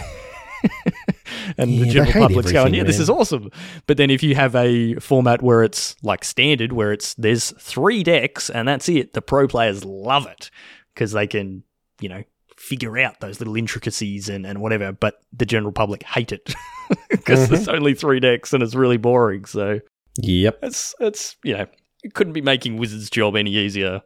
and 1.58 1.70
Yeah, 1.70 1.84
the 1.84 1.90
general 1.90 2.12
public's 2.12 2.52
going, 2.52 2.74
yeah, 2.74 2.84
this 2.84 2.98
is 2.98 3.10
awesome. 3.10 3.50
But 3.86 3.96
then 3.96 4.10
if 4.10 4.22
you 4.22 4.34
have 4.34 4.54
a 4.54 4.94
format 4.96 5.42
where 5.42 5.62
it's 5.62 5.96
like 6.02 6.24
standard, 6.24 6.72
where 6.72 6.92
it's 6.92 7.14
there's 7.14 7.52
three 7.58 8.02
decks 8.02 8.50
and 8.50 8.66
that's 8.68 8.88
it, 8.88 9.12
the 9.12 9.22
pro 9.22 9.46
players 9.48 9.84
love 9.84 10.26
it 10.26 10.50
because 10.94 11.12
they 11.12 11.26
can, 11.26 11.62
you 12.00 12.08
know, 12.08 12.22
figure 12.56 12.98
out 12.98 13.20
those 13.20 13.40
little 13.40 13.56
intricacies 13.56 14.28
and, 14.28 14.46
and 14.46 14.60
whatever. 14.60 14.92
But 14.92 15.20
the 15.32 15.46
general 15.46 15.72
public 15.72 16.02
hate 16.04 16.32
it 16.32 16.54
because 17.10 17.48
there's 17.48 17.68
only 17.68 17.94
three 17.94 18.20
decks 18.20 18.52
and 18.52 18.62
it's 18.62 18.74
really 18.74 18.98
boring. 18.98 19.44
So 19.44 19.80
Yep. 20.18 20.58
it's 20.62 20.94
it's 21.00 21.36
you 21.42 21.56
know 21.56 21.66
it 22.04 22.14
couldn't 22.14 22.34
be 22.34 22.42
making 22.42 22.76
Wizards' 22.76 23.10
job 23.10 23.36
any 23.36 23.52
easier 23.54 24.02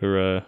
or 0.00 0.18
uh, 0.18 0.40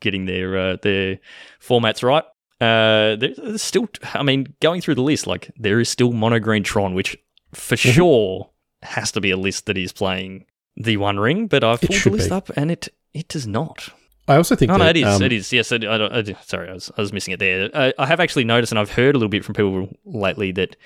getting 0.00 0.26
their 0.26 0.56
uh, 0.58 0.76
their 0.82 1.18
formats 1.60 2.02
right. 2.02 2.24
Uh, 2.62 3.16
there's 3.16 3.60
still, 3.62 3.88
I 4.14 4.22
mean, 4.22 4.54
going 4.60 4.80
through 4.80 4.94
the 4.94 5.02
list, 5.02 5.26
like 5.26 5.50
there 5.58 5.80
is 5.80 5.88
still 5.88 6.12
Mono 6.12 6.38
Green 6.38 6.62
Tron, 6.62 6.94
which 6.94 7.16
for 7.52 7.76
Mm-hmm. 7.76 7.90
sure 7.92 8.50
has 8.82 9.12
to 9.12 9.20
be 9.20 9.30
a 9.30 9.36
list 9.36 9.66
that 9.66 9.76
is 9.76 9.92
playing 9.92 10.44
the 10.76 10.96
One 10.96 11.18
Ring. 11.18 11.46
But 11.48 11.64
I've 11.64 11.80
pulled 11.80 12.00
the 12.00 12.10
list 12.10 12.30
be. 12.30 12.34
up 12.34 12.50
and 12.56 12.70
it 12.70 12.88
it 13.14 13.28
does 13.28 13.46
not. 13.46 13.88
I 14.28 14.36
also 14.36 14.54
think 14.54 14.70
Oh 14.70 14.76
no, 14.76 14.84
that, 14.84 14.96
it 14.96 15.00
is. 15.06 15.16
um, 15.16 15.22
it 15.22 15.32
is. 15.32 15.52
Yes, 15.52 15.72
I, 15.72 15.76
I, 15.76 15.78
don't- 15.98 16.12
I, 16.12 16.22
sorry, 16.44 16.70
I 16.70 16.74
was, 16.74 16.92
I 16.96 17.00
was 17.00 17.12
missing 17.12 17.34
it 17.34 17.40
there. 17.40 17.68
I, 17.74 17.92
I 17.98 18.06
have 18.06 18.20
actually 18.20 18.44
noticed, 18.44 18.70
and 18.72 18.78
I've 18.78 18.92
heard 18.92 19.14
a 19.16 19.18
little 19.18 19.28
bit 19.28 19.44
from 19.44 19.54
people 19.54 19.88
lately 20.04 20.52
that 20.52 20.76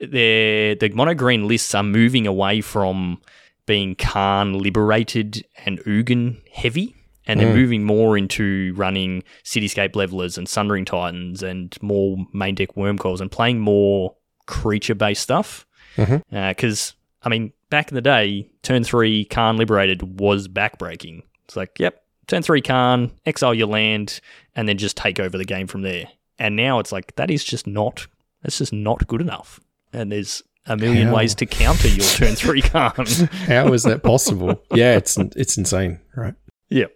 the 0.00 0.76
the 0.80 0.90
mono 0.94 1.14
green 1.14 1.48
lists 1.48 1.74
are 1.74 1.82
moving 1.82 2.26
away 2.26 2.60
from 2.60 3.20
being 3.66 3.94
Karn 3.96 4.58
Liberated 4.58 5.44
and 5.64 5.78
Ugin 5.80 6.40
heavy, 6.52 6.94
and 7.26 7.40
they're 7.40 7.48
Mm. 7.52 7.54
moving 7.56 7.84
more 7.84 8.16
into 8.18 8.72
running 8.76 9.22
cityscape 9.44 9.96
levelers 9.96 10.36
and 10.38 10.48
sundering 10.48 10.84
titans 10.84 11.42
and 11.42 11.76
more 11.82 12.16
main 12.32 12.54
deck 12.54 12.74
Wurmcoils 12.76 13.20
and 13.20 13.30
playing 13.30 13.60
more 13.60 14.14
creature 14.46 14.94
based 14.94 15.22
stuff. 15.22 15.66
Because 15.96 16.94
I 17.22 17.28
mean, 17.28 17.52
back 17.70 17.90
in 17.90 17.94
the 17.94 18.02
day, 18.02 18.48
turn 18.62 18.84
three 18.84 19.24
Karn 19.24 19.56
Liberated 19.56 20.20
was 20.20 20.48
backbreaking. 20.48 21.22
It's 21.46 21.56
like, 21.56 21.78
yep, 21.78 22.02
turn 22.26 22.42
three 22.42 22.60
Karn, 22.60 23.10
exile 23.24 23.54
your 23.54 23.68
land, 23.68 24.20
and 24.54 24.68
then 24.68 24.76
just 24.78 24.96
take 24.96 25.18
over 25.20 25.38
the 25.38 25.44
game 25.44 25.66
from 25.66 25.82
there. 25.82 26.06
And 26.38 26.56
now 26.56 26.78
it's 26.80 26.92
like 26.92 27.14
that 27.16 27.30
is 27.30 27.44
just 27.44 27.66
not 27.66 28.06
that's 28.42 28.58
just 28.58 28.72
not 28.72 29.06
good 29.06 29.20
enough. 29.20 29.60
And 29.92 30.10
there's 30.12 30.42
a 30.66 30.76
million 30.76 31.08
How? 31.08 31.16
ways 31.16 31.34
to 31.36 31.46
counter 31.46 31.88
your 31.88 32.04
turn 32.06 32.34
three 32.34 32.60
Karn. 32.72 33.06
How 33.46 33.72
is 33.72 33.84
that 33.84 34.02
possible? 34.02 34.62
yeah, 34.74 34.96
it's 34.96 35.16
it's 35.16 35.56
insane, 35.56 36.00
right? 36.16 36.34
Yeah. 36.68 36.86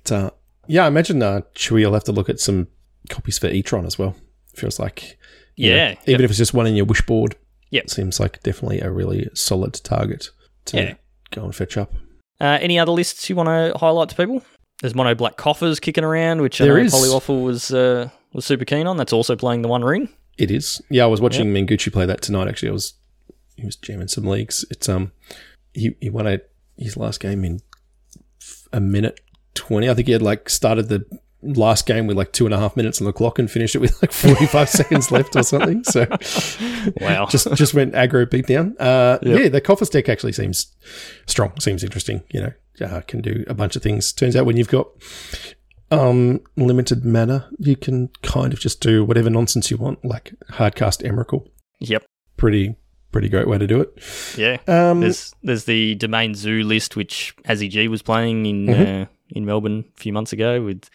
It's, 0.00 0.12
uh, 0.12 0.30
yeah, 0.66 0.84
I 0.84 0.88
imagine 0.88 1.22
uh, 1.22 1.42
Chewy 1.54 1.84
will 1.84 1.94
have 1.94 2.04
to 2.04 2.12
look 2.12 2.28
at 2.28 2.40
some 2.40 2.68
copies 3.08 3.38
for 3.38 3.48
Etron 3.48 3.86
as 3.86 3.98
well. 3.98 4.14
Feels 4.54 4.78
like, 4.78 5.18
you 5.56 5.70
know, 5.70 5.76
Yeah, 5.76 5.94
even 6.06 6.24
if 6.24 6.30
it's 6.30 6.38
just 6.38 6.54
one 6.54 6.66
in 6.66 6.74
your 6.76 6.84
wish 6.86 7.02
board, 7.02 7.36
Yep. 7.70 7.84
it 7.84 7.90
seems 7.90 8.18
like 8.20 8.42
definitely 8.42 8.80
a 8.80 8.90
really 8.90 9.28
solid 9.34 9.74
target 9.74 10.30
to 10.66 10.76
Yeah. 10.76 10.94
go 11.30 11.44
and 11.44 11.54
fetch 11.54 11.76
up. 11.76 11.92
Uh, 12.40 12.58
any 12.60 12.78
other 12.78 12.92
lists 12.92 13.28
you 13.28 13.36
want 13.36 13.48
to 13.48 13.76
highlight 13.78 14.08
to 14.10 14.14
people? 14.16 14.42
There's 14.80 14.94
Mono 14.94 15.14
Black 15.14 15.36
Coffers 15.36 15.80
kicking 15.80 16.04
around, 16.04 16.40
which 16.40 16.58
There 16.58 16.76
I 16.76 16.80
know 16.80 16.86
is. 16.86 16.94
Pollywaffle 16.94 17.42
was 17.42 17.72
uh, 17.72 18.10
was 18.32 18.44
super 18.44 18.64
keen 18.64 18.86
on. 18.86 18.96
That's 18.96 19.12
also 19.12 19.34
playing 19.34 19.62
the 19.62 19.68
One 19.68 19.82
Ring. 19.82 20.08
It 20.38 20.50
is. 20.52 20.80
Yeah, 20.88 21.02
I 21.02 21.06
was 21.06 21.20
watching 21.20 21.52
Mengucci 21.52 21.92
play 21.92 22.06
that 22.06 22.22
tonight. 22.22 22.46
Actually, 22.46 22.68
I 22.68 22.72
was 22.72 22.94
he 23.56 23.66
was 23.66 23.74
jamming 23.74 24.06
some 24.06 24.24
leagues. 24.24 24.64
It's 24.70 24.88
um 24.88 25.10
he 25.74 25.96
he 26.00 26.10
won 26.10 26.28
a, 26.28 26.38
his 26.76 26.96
last 26.96 27.18
game 27.18 27.44
in 27.44 27.58
a 28.72 28.78
minute 28.80 29.18
twenty. 29.54 29.88
I 29.90 29.94
think 29.94 30.06
he 30.06 30.12
had 30.12 30.22
like 30.22 30.48
started 30.48 30.88
the 30.88 31.04
last 31.42 31.86
game 31.86 32.08
with 32.08 32.16
like 32.16 32.32
two 32.32 32.44
and 32.46 32.52
a 32.54 32.58
half 32.58 32.76
minutes 32.76 33.00
on 33.00 33.04
the 33.04 33.12
clock 33.12 33.38
and 33.38 33.48
finished 33.48 33.76
it 33.76 33.78
with 33.78 34.00
like 34.02 34.12
forty 34.24 34.46
five 34.46 34.68
seconds 34.68 35.10
left 35.12 35.36
or 35.36 35.42
something. 35.42 35.84
So 35.84 36.06
Wow. 37.00 37.26
just 37.26 37.52
just 37.54 37.74
went 37.74 37.94
aggro 37.94 38.26
beatdown. 38.26 38.74
Uh, 38.80 39.18
Yep. 39.22 39.40
Yeah, 39.40 39.48
the 39.48 39.60
Coffers 39.60 39.88
deck 39.90 40.08
actually 40.08 40.32
seems 40.32 40.74
strong. 41.26 41.58
Seems 41.60 41.84
interesting. 41.84 42.22
You 42.30 42.40
know, 42.40 42.86
uh, 42.86 43.00
can 43.02 43.20
do 43.20 43.44
a 43.46 43.54
bunch 43.54 43.76
of 43.76 43.82
things. 43.82 44.12
Turns 44.12 44.34
out 44.36 44.46
when 44.46 44.56
you've 44.56 44.68
got 44.68 44.88
um, 45.90 46.40
limited 46.56 47.04
mana, 47.04 47.48
you 47.58 47.76
can 47.76 48.08
kind 48.22 48.52
of 48.52 48.60
just 48.60 48.80
do 48.80 49.04
whatever 49.04 49.30
nonsense 49.30 49.70
you 49.70 49.76
want, 49.78 50.04
like 50.04 50.34
hardcast 50.52 51.02
Emrakul. 51.02 51.48
Yep. 51.80 52.04
Pretty, 52.36 52.76
pretty 53.10 53.28
great 53.28 53.48
way 53.48 53.56
to 53.58 53.66
do 53.66 53.80
it. 53.80 53.92
Yeah. 54.36 54.58
Um, 54.66 55.00
There's 55.00 55.34
there's 55.42 55.64
the 55.64 55.94
domain 55.94 56.34
zoo 56.34 56.62
list 56.62 56.94
which 56.96 57.34
Azzy 57.46 57.70
G 57.70 57.88
was 57.88 58.02
playing 58.02 58.44
in 58.46 58.66
Mhm. 58.66 59.02
uh, 59.02 59.06
in 59.30 59.44
Melbourne 59.44 59.84
a 59.96 60.00
few 60.00 60.12
months 60.12 60.32
ago 60.32 60.62
with 60.62 60.88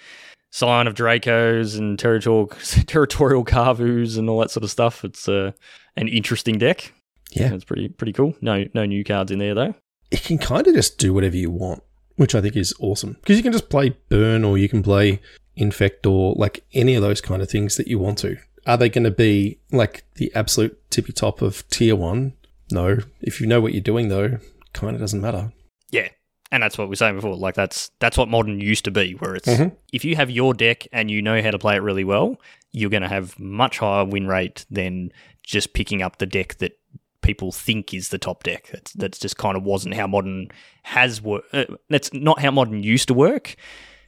Scion 0.51 0.87
of 0.87 0.93
Dracos 0.93 1.77
and 1.77 1.97
territorial 1.97 2.47
territorial 2.87 3.45
Kavus 3.45 4.17
and 4.17 4.29
all 4.29 4.39
that 4.39 4.51
sort 4.51 4.63
of 4.63 4.71
stuff. 4.71 5.03
It's 5.03 5.27
uh, 5.27 5.51
an 5.95 6.07
interesting 6.07 6.57
deck. 6.57 6.93
Yeah. 7.31 7.53
It's 7.53 7.63
pretty 7.65 7.89
pretty 7.89 8.13
cool. 8.13 8.35
No 8.41 8.65
no 8.73 8.85
new 8.85 9.03
cards 9.03 9.31
in 9.31 9.39
there 9.39 9.55
though. 9.55 9.75
it 10.11 10.23
can 10.23 10.37
kind 10.37 10.67
of 10.67 10.75
just 10.75 10.97
do 10.99 11.13
whatever 11.13 11.35
you 11.35 11.49
want, 11.49 11.81
which 12.17 12.35
I 12.35 12.41
think 12.41 12.55
is 12.55 12.73
awesome. 12.79 13.13
Because 13.13 13.37
you 13.37 13.43
can 13.43 13.51
just 13.51 13.69
play 13.69 13.95
burn 14.09 14.43
or 14.43 14.57
you 14.57 14.69
can 14.69 14.83
play 14.83 15.19
infect 15.55 16.05
or 16.05 16.33
like 16.37 16.63
any 16.73 16.93
of 16.95 17.01
those 17.01 17.21
kind 17.21 17.41
of 17.41 17.49
things 17.49 17.75
that 17.77 17.87
you 17.87 17.97
want 17.99 18.19
to. 18.19 18.37
Are 18.65 18.77
they 18.77 18.89
going 18.89 19.03
to 19.03 19.11
be 19.11 19.59
like 19.71 20.05
the 20.15 20.31
absolute 20.35 20.79
tippy 20.89 21.11
top 21.13 21.41
of 21.41 21.67
tier 21.69 21.95
one? 21.95 22.33
No. 22.71 22.99
If 23.21 23.41
you 23.41 23.47
know 23.47 23.59
what 23.59 23.73
you're 23.73 23.81
doing, 23.81 24.07
though, 24.07 24.37
kind 24.73 24.95
of 24.95 25.01
doesn't 25.01 25.19
matter. 25.21 25.51
Yeah. 25.91 26.07
And 26.53 26.61
that's 26.61 26.77
what 26.77 26.85
we 26.85 26.89
were 26.89 26.95
saying 26.97 27.15
before. 27.15 27.35
Like 27.35 27.55
that's 27.55 27.89
that's 27.99 28.17
what 28.17 28.29
modern 28.29 28.59
used 28.61 28.85
to 28.85 28.91
be, 28.91 29.13
where 29.13 29.35
it's 29.35 29.47
Mhm. 29.49 29.75
if 29.91 30.05
you 30.05 30.15
have 30.15 30.29
your 30.29 30.53
deck 30.53 30.87
and 30.91 31.09
you 31.09 31.21
know 31.21 31.41
how 31.41 31.49
to 31.51 31.57
play 31.57 31.75
it 31.75 31.81
really 31.81 32.03
well, 32.03 32.39
you're 32.71 32.89
going 32.91 33.01
to 33.03 33.09
have 33.09 33.39
much 33.39 33.79
higher 33.79 34.05
win 34.05 34.27
rate 34.27 34.65
than 34.69 35.11
just 35.41 35.73
picking 35.73 36.01
up 36.01 36.19
the 36.19 36.25
deck 36.25 36.55
that 36.59 36.77
people 37.21 37.51
think 37.51 37.93
is 37.93 38.09
the 38.09 38.17
top 38.19 38.43
deck. 38.43 38.69
That's 38.71 38.93
that's 38.93 39.17
just 39.19 39.37
kind 39.37 39.57
of 39.57 39.63
wasn't 39.63 39.95
how 39.95 40.05
modern 40.07 40.49
has 40.83 41.21
worked. 41.21 41.53
Uh, 41.55 41.65
that's 41.89 42.13
not 42.13 42.39
how 42.39 42.51
modern 42.51 42.83
used 42.83 43.07
to 43.07 43.13
work. 43.13 43.55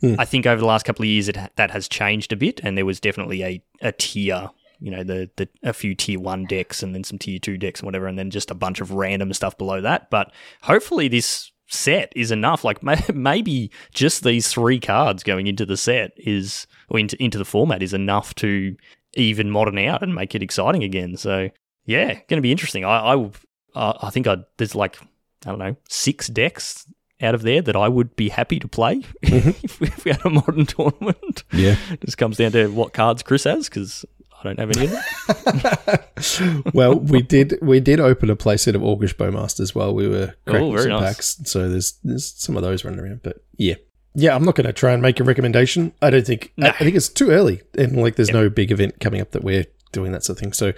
Hmm. 0.02 0.16
I 0.20 0.26
think 0.26 0.46
over 0.46 0.60
the 0.60 0.68
last 0.68 0.86
couple 0.86 1.04
of 1.04 1.08
years, 1.10 1.28
it 1.28 1.38
that 1.56 1.72
has 1.72 1.88
changed 1.88 2.32
a 2.32 2.36
bit, 2.36 2.60
and 2.64 2.78
there 2.78 2.86
was 2.86 3.00
definitely 3.00 3.44
a 3.44 3.62
a 3.82 3.92
tier. 3.92 4.50
You 4.80 4.92
know, 4.92 5.04
the 5.04 5.30
the 5.38 5.48
a 5.64 5.74
few 5.74 5.96
tier 5.96 6.20
one 6.20 6.46
decks, 6.46 6.84
and 6.84 6.94
then 6.94 7.04
some 7.04 7.18
tier 7.18 7.40
two 7.40 7.58
decks, 7.58 7.80
and 7.80 7.86
whatever, 7.88 8.06
and 8.08 8.20
then 8.20 8.30
just 8.30 8.52
a 8.52 8.56
bunch 8.56 8.82
of 8.82 8.92
random 8.92 9.34
stuff 9.34 9.58
below 9.58 9.82
that. 9.82 10.12
But 10.12 10.32
hopefully, 10.62 11.08
this 11.08 11.52
set 11.68 12.12
is 12.16 12.32
enough. 12.32 12.64
Like 12.64 12.82
maybe 13.14 13.72
just 13.94 14.24
these 14.24 14.48
three 14.48 14.80
cards 14.80 15.24
going 15.24 15.48
into 15.48 15.66
the 15.66 15.78
set 15.78 16.12
is 16.18 16.68
or 16.90 17.00
into 17.00 17.22
into 17.22 17.38
the 17.38 17.46
format 17.46 17.84
is 17.84 17.94
enough 17.94 18.36
to 18.36 18.76
even 19.14 19.50
modern 19.50 19.78
out 19.78 20.04
and 20.04 20.14
make 20.14 20.36
it 20.36 20.44
exciting 20.44 20.84
again. 20.84 21.18
So 21.18 21.50
yeah, 21.86 22.14
going 22.14 22.38
to 22.38 22.42
be 22.42 22.52
interesting. 22.52 22.86
I 22.86 23.14
I, 23.14 23.32
uh, 23.76 23.94
I 24.02 24.10
think 24.10 24.28
I 24.28 24.38
there's 24.58 24.76
like 24.76 25.00
I 25.46 25.50
don't 25.50 25.60
know 25.60 25.76
six 25.90 26.28
decks 26.28 26.86
out 27.22 27.36
of 27.36 27.44
there 27.44 27.62
that 27.62 27.76
I 27.76 27.88
would 27.88 28.16
be 28.16 28.30
happy 28.30 28.60
to 28.60 28.68
play 28.68 29.04
if, 29.22 29.80
we, 29.80 29.88
if 29.88 30.06
we 30.06 30.12
had 30.12 30.26
a 30.26 30.30
modern 30.30 30.66
tournament. 30.66 31.44
Yeah. 31.54 31.78
Just 32.04 32.18
comes 32.18 32.38
down 32.38 32.52
to 32.52 32.68
what 32.68 32.94
cards 32.94 33.24
Chris 33.24 33.46
has 33.46 33.70
because 33.70 34.06
I 34.46 34.54
don't 34.54 34.60
have 34.60 34.78
any 34.78 34.86
of 34.86 36.52
them. 36.52 36.64
well, 36.74 36.96
we 37.00 37.22
did 37.22 37.58
we 37.62 37.80
did 37.80 38.00
open 38.00 38.30
a 38.30 38.36
playset 38.36 38.76
of 38.76 38.82
Orcish 38.82 39.16
Bowmasters 39.16 39.74
while 39.74 39.94
we 39.94 40.08
were 40.08 40.34
oh, 40.48 40.52
cracking 40.52 40.74
Oh, 40.74 40.78
some 40.78 40.90
nice. 40.90 41.02
packs. 41.16 41.42
So 41.46 41.70
there's 41.70 42.00
there's 42.04 42.26
some 42.26 42.56
of 42.58 42.64
those 42.64 42.84
running 42.84 43.00
around. 43.00 43.22
But 43.24 43.44
yeah. 43.58 43.76
Yeah, 44.18 44.34
I'm 44.34 44.46
not 44.46 44.56
going 44.56 44.66
to 44.66 44.72
try 44.72 44.94
and 44.94 45.02
make 45.02 45.20
a 45.20 45.26
recommendation. 45.26 45.94
I 46.02 46.10
don't 46.10 46.26
think. 46.26 46.54
No. 46.56 46.68
I, 46.68 46.70
I 46.70 46.78
think 46.78 46.96
it's 46.96 47.10
too 47.10 47.32
early, 47.32 47.62
and 47.78 48.02
like, 48.02 48.16
there's 48.16 48.32
no 48.32 48.50
big 48.50 48.72
event 48.72 49.02
coming 49.02 49.20
up 49.20 49.32
that 49.32 49.44
we're 49.44 49.66
doing 49.92 50.14
that 50.14 50.24
sort 50.24 50.38
of 50.38 50.40
thing. 50.42 50.54
So, 50.54 50.72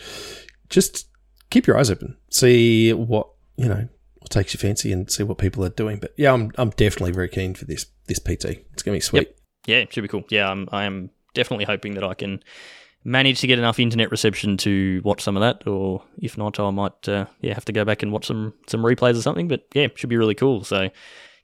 just 0.69 1.07
keep 1.51 1.67
your 1.67 1.77
eyes 1.77 1.91
open, 1.91 2.17
see 2.31 2.93
what 2.93 3.29
you 3.55 3.67
know, 3.67 3.87
what 4.15 4.31
takes 4.31 4.55
your 4.55 4.59
fancy, 4.59 4.91
and 4.91 5.11
see 5.11 5.21
what 5.21 5.37
people 5.37 5.63
are 5.63 5.69
doing. 5.69 5.99
But 5.99 6.15
yeah, 6.17 6.33
I'm 6.33 6.51
I'm 6.57 6.71
definitely 6.71 7.11
very 7.11 7.29
keen 7.29 7.53
for 7.53 7.65
this 7.65 7.85
this 8.07 8.17
PT. 8.17 8.45
It's 8.73 8.81
going 8.81 8.93
to 8.95 8.97
be 8.97 9.01
sweet. 9.01 9.35
Yeah, 9.67 9.77
it 9.77 9.93
should 9.93 10.01
be 10.01 10.07
cool. 10.07 10.23
Yeah, 10.29 10.49
I'm, 10.49 10.67
I 10.71 10.85
am 10.85 11.11
definitely 11.35 11.65
hoping 11.65 11.93
that 11.93 12.03
I 12.03 12.15
can 12.15 12.41
manage 13.03 13.39
to 13.41 13.47
get 13.47 13.59
enough 13.59 13.79
internet 13.79 14.11
reception 14.11 14.57
to 14.57 15.01
watch 15.03 15.21
some 15.21 15.37
of 15.37 15.41
that, 15.41 15.67
or 15.67 16.03
if 16.19 16.37
not, 16.37 16.59
I 16.59 16.69
might 16.71 17.07
uh, 17.07 17.25
yeah 17.41 17.53
have 17.53 17.65
to 17.65 17.71
go 17.71 17.85
back 17.85 18.03
and 18.03 18.11
watch 18.11 18.25
some 18.27 18.53
some 18.67 18.81
replays 18.81 19.17
or 19.17 19.21
something. 19.21 19.47
But 19.47 19.65
yeah, 19.73 19.87
should 19.95 20.09
be 20.09 20.17
really 20.17 20.35
cool. 20.35 20.63
So 20.63 20.89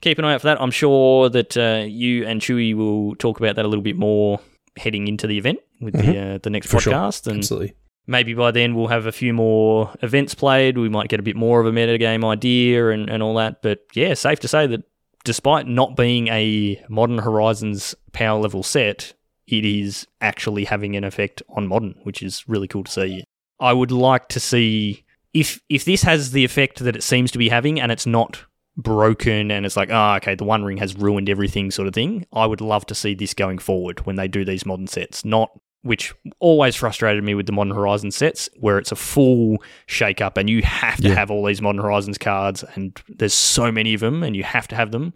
keep 0.02 0.20
an 0.20 0.26
eye 0.26 0.34
out 0.34 0.42
for 0.42 0.48
that. 0.48 0.62
I'm 0.62 0.72
sure 0.72 1.30
that 1.30 1.56
uh, 1.58 1.86
you 1.88 2.26
and 2.26 2.42
Chewy 2.42 2.76
will 2.76 3.16
talk 3.16 3.40
about 3.40 3.56
that 3.56 3.66
a 3.66 3.68
little 3.68 3.84
bit 3.84 3.96
more 3.96 4.40
heading 4.78 5.08
into 5.08 5.28
the 5.28 5.38
event 5.38 5.60
with 5.80 5.94
the 5.94 6.18
uh, 6.20 6.38
the 6.44 6.50
next 6.50 6.68
Mm-hmm. 6.68 6.78
For 6.78 6.82
sure. 6.82 6.94
podcast, 6.94 7.28
and 7.28 7.38
Absolutely. 7.38 7.76
maybe 8.08 8.34
by 8.34 8.52
then 8.52 8.76
we'll 8.76 8.88
have 8.88 9.06
a 9.06 9.12
few 9.12 9.34
more 9.34 9.94
events 10.02 10.34
played. 10.36 10.78
We 10.78 10.90
might 10.90 11.10
get 11.10 11.20
a 11.20 11.24
bit 11.24 11.36
more 11.36 11.60
of 11.62 11.68
a 11.68 11.72
metagame 11.72 12.26
idea 12.26 12.90
and, 12.90 13.10
and 13.10 13.22
all 13.24 13.36
that. 13.36 13.62
But 13.62 13.86
yeah, 13.94 14.14
safe 14.16 14.40
to 14.42 14.48
say 14.48 14.68
that 14.68 14.84
despite 15.24 15.68
not 15.68 15.96
being 15.96 16.28
a 16.28 16.84
Modern 16.90 17.20
Horizons 17.20 17.96
power 18.12 18.42
level 18.42 18.62
set, 18.64 19.14
it 19.48 19.66
is 19.66 20.08
actually 20.22 20.66
having 20.66 20.96
an 20.96 21.04
effect 21.04 21.42
on 21.50 21.68
Modern, 21.68 21.96
which 22.04 22.22
is 22.24 22.44
really 22.48 22.68
cool 22.68 22.84
to 22.84 22.92
see. 22.92 23.24
I 23.60 23.74
would 23.74 23.92
like 23.92 24.28
to 24.30 24.40
see 24.40 25.04
if 25.34 25.62
if 25.70 25.86
this 25.86 26.04
has 26.04 26.32
the 26.32 26.44
effect 26.46 26.80
that 26.80 26.96
it 26.96 27.04
seems 27.04 27.32
to 27.32 27.38
be 27.38 27.50
having 27.50 27.80
and 27.80 27.92
it's 27.92 28.06
not 28.06 28.44
broken 28.78 29.52
and 29.52 29.66
it's 29.66 29.78
like, 29.78 29.90
oh, 29.92 30.16
okay, 30.16 30.36
the 30.36 30.44
One 30.44 30.64
Ring 30.64 30.78
has 30.78 30.96
ruined 30.96 31.30
everything 31.30 31.72
sort 31.72 31.88
of 31.88 31.94
thing. 31.94 32.26
I 32.34 32.46
would 32.46 32.62
love 32.62 32.86
to 32.88 32.96
see 32.96 33.14
this 33.14 33.34
going 33.34 33.60
forward 33.60 34.06
when 34.06 34.16
they 34.16 34.28
do 34.28 34.44
these 34.46 34.66
modern 34.66 34.88
sets, 34.88 35.24
not 35.24 35.52
which 35.84 36.14
always 36.40 36.76
frustrated 36.76 37.24
me 37.24 37.36
with 37.36 37.46
the 37.46 37.52
Modern 37.52 37.76
Horizons 37.76 38.16
sets, 38.16 38.50
where 38.60 38.78
it's 38.78 38.92
a 38.92 38.96
full 38.96 39.62
shake 39.86 40.22
up 40.22 40.38
and 40.38 40.50
you 40.50 40.62
have 40.62 40.98
to 41.02 41.10
Yeah. 41.10 41.16
have 41.16 41.30
all 41.30 41.46
these 41.46 41.62
Modern 41.62 41.82
Horizons 41.82 42.18
cards, 42.18 42.64
and 42.76 43.00
there's 43.10 43.34
so 43.34 43.72
many 43.72 43.94
of 43.94 44.00
them, 44.00 44.24
and 44.24 44.34
you 44.36 44.44
have 44.44 44.68
to 44.70 44.76
have 44.76 44.92
them. 44.92 45.14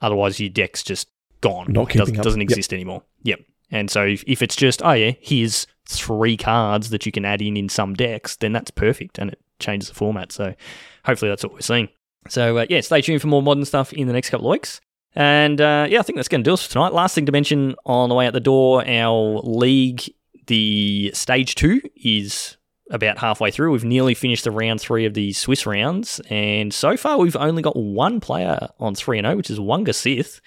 Otherwise, 0.00 0.40
your 0.40 0.48
deck's 0.48 0.82
just 0.82 1.08
gone. 1.42 1.66
Not 1.68 1.94
It 1.94 1.98
does, 1.98 2.06
keeping 2.08 2.20
up. 2.20 2.24
doesn't 2.24 2.40
Yep. 2.40 2.50
exist 2.50 2.72
anymore. 2.72 3.02
Yep. 3.24 3.40
And 3.70 3.90
so 3.90 4.04
if, 4.04 4.22
if 4.26 4.42
it's 4.42 4.56
just, 4.56 4.82
oh 4.82 4.92
yeah, 4.92 5.12
here's 5.20 5.66
three 5.88 6.36
cards 6.36 6.90
that 6.90 7.06
you 7.06 7.12
can 7.12 7.24
add 7.24 7.42
in 7.42 7.56
in 7.56 7.68
some 7.68 7.94
decks, 7.94 8.36
then 8.36 8.52
that's 8.52 8.70
perfect, 8.70 9.18
and 9.18 9.32
it 9.32 9.40
changes 9.58 9.88
the 9.88 9.94
format. 9.94 10.32
So 10.32 10.54
hopefully 11.04 11.30
that's 11.30 11.42
what 11.42 11.52
we're 11.52 11.60
seeing. 11.60 11.88
So 12.28 12.58
uh, 12.58 12.66
yeah, 12.68 12.80
stay 12.80 13.00
tuned 13.00 13.20
for 13.20 13.28
more 13.28 13.42
modern 13.42 13.64
stuff 13.64 13.92
in 13.92 14.06
the 14.06 14.12
next 14.12 14.30
couple 14.30 14.46
of 14.48 14.52
weeks. 14.52 14.80
And 15.14 15.60
uh, 15.60 15.86
yeah, 15.88 15.98
I 15.98 16.02
think 16.02 16.16
that's 16.16 16.28
going 16.28 16.44
to 16.44 16.48
do 16.48 16.54
us 16.54 16.66
for 16.66 16.72
tonight. 16.72 16.92
Last 16.92 17.14
thing 17.14 17.26
to 17.26 17.32
mention 17.32 17.74
on 17.86 18.08
the 18.08 18.14
way 18.14 18.26
out 18.26 18.34
the 18.34 18.40
door, 18.40 18.86
our 18.86 19.40
league, 19.42 20.02
the 20.46 21.10
stage 21.14 21.54
two 21.54 21.80
is 21.96 22.56
about 22.90 23.18
halfway 23.18 23.50
through. 23.50 23.72
We've 23.72 23.84
nearly 23.84 24.14
finished 24.14 24.44
the 24.44 24.50
round 24.50 24.80
three 24.80 25.06
of 25.06 25.14
the 25.14 25.32
Swiss 25.32 25.66
rounds, 25.66 26.20
and 26.30 26.72
so 26.72 26.96
far 26.96 27.18
we've 27.18 27.36
only 27.36 27.62
got 27.62 27.76
one 27.76 28.20
player 28.20 28.68
on 28.78 28.94
three 28.94 29.18
and 29.18 29.26
zero, 29.26 29.36
which 29.36 29.50
is 29.50 29.58
Wunga 29.58 29.94
Sith. 29.94 30.40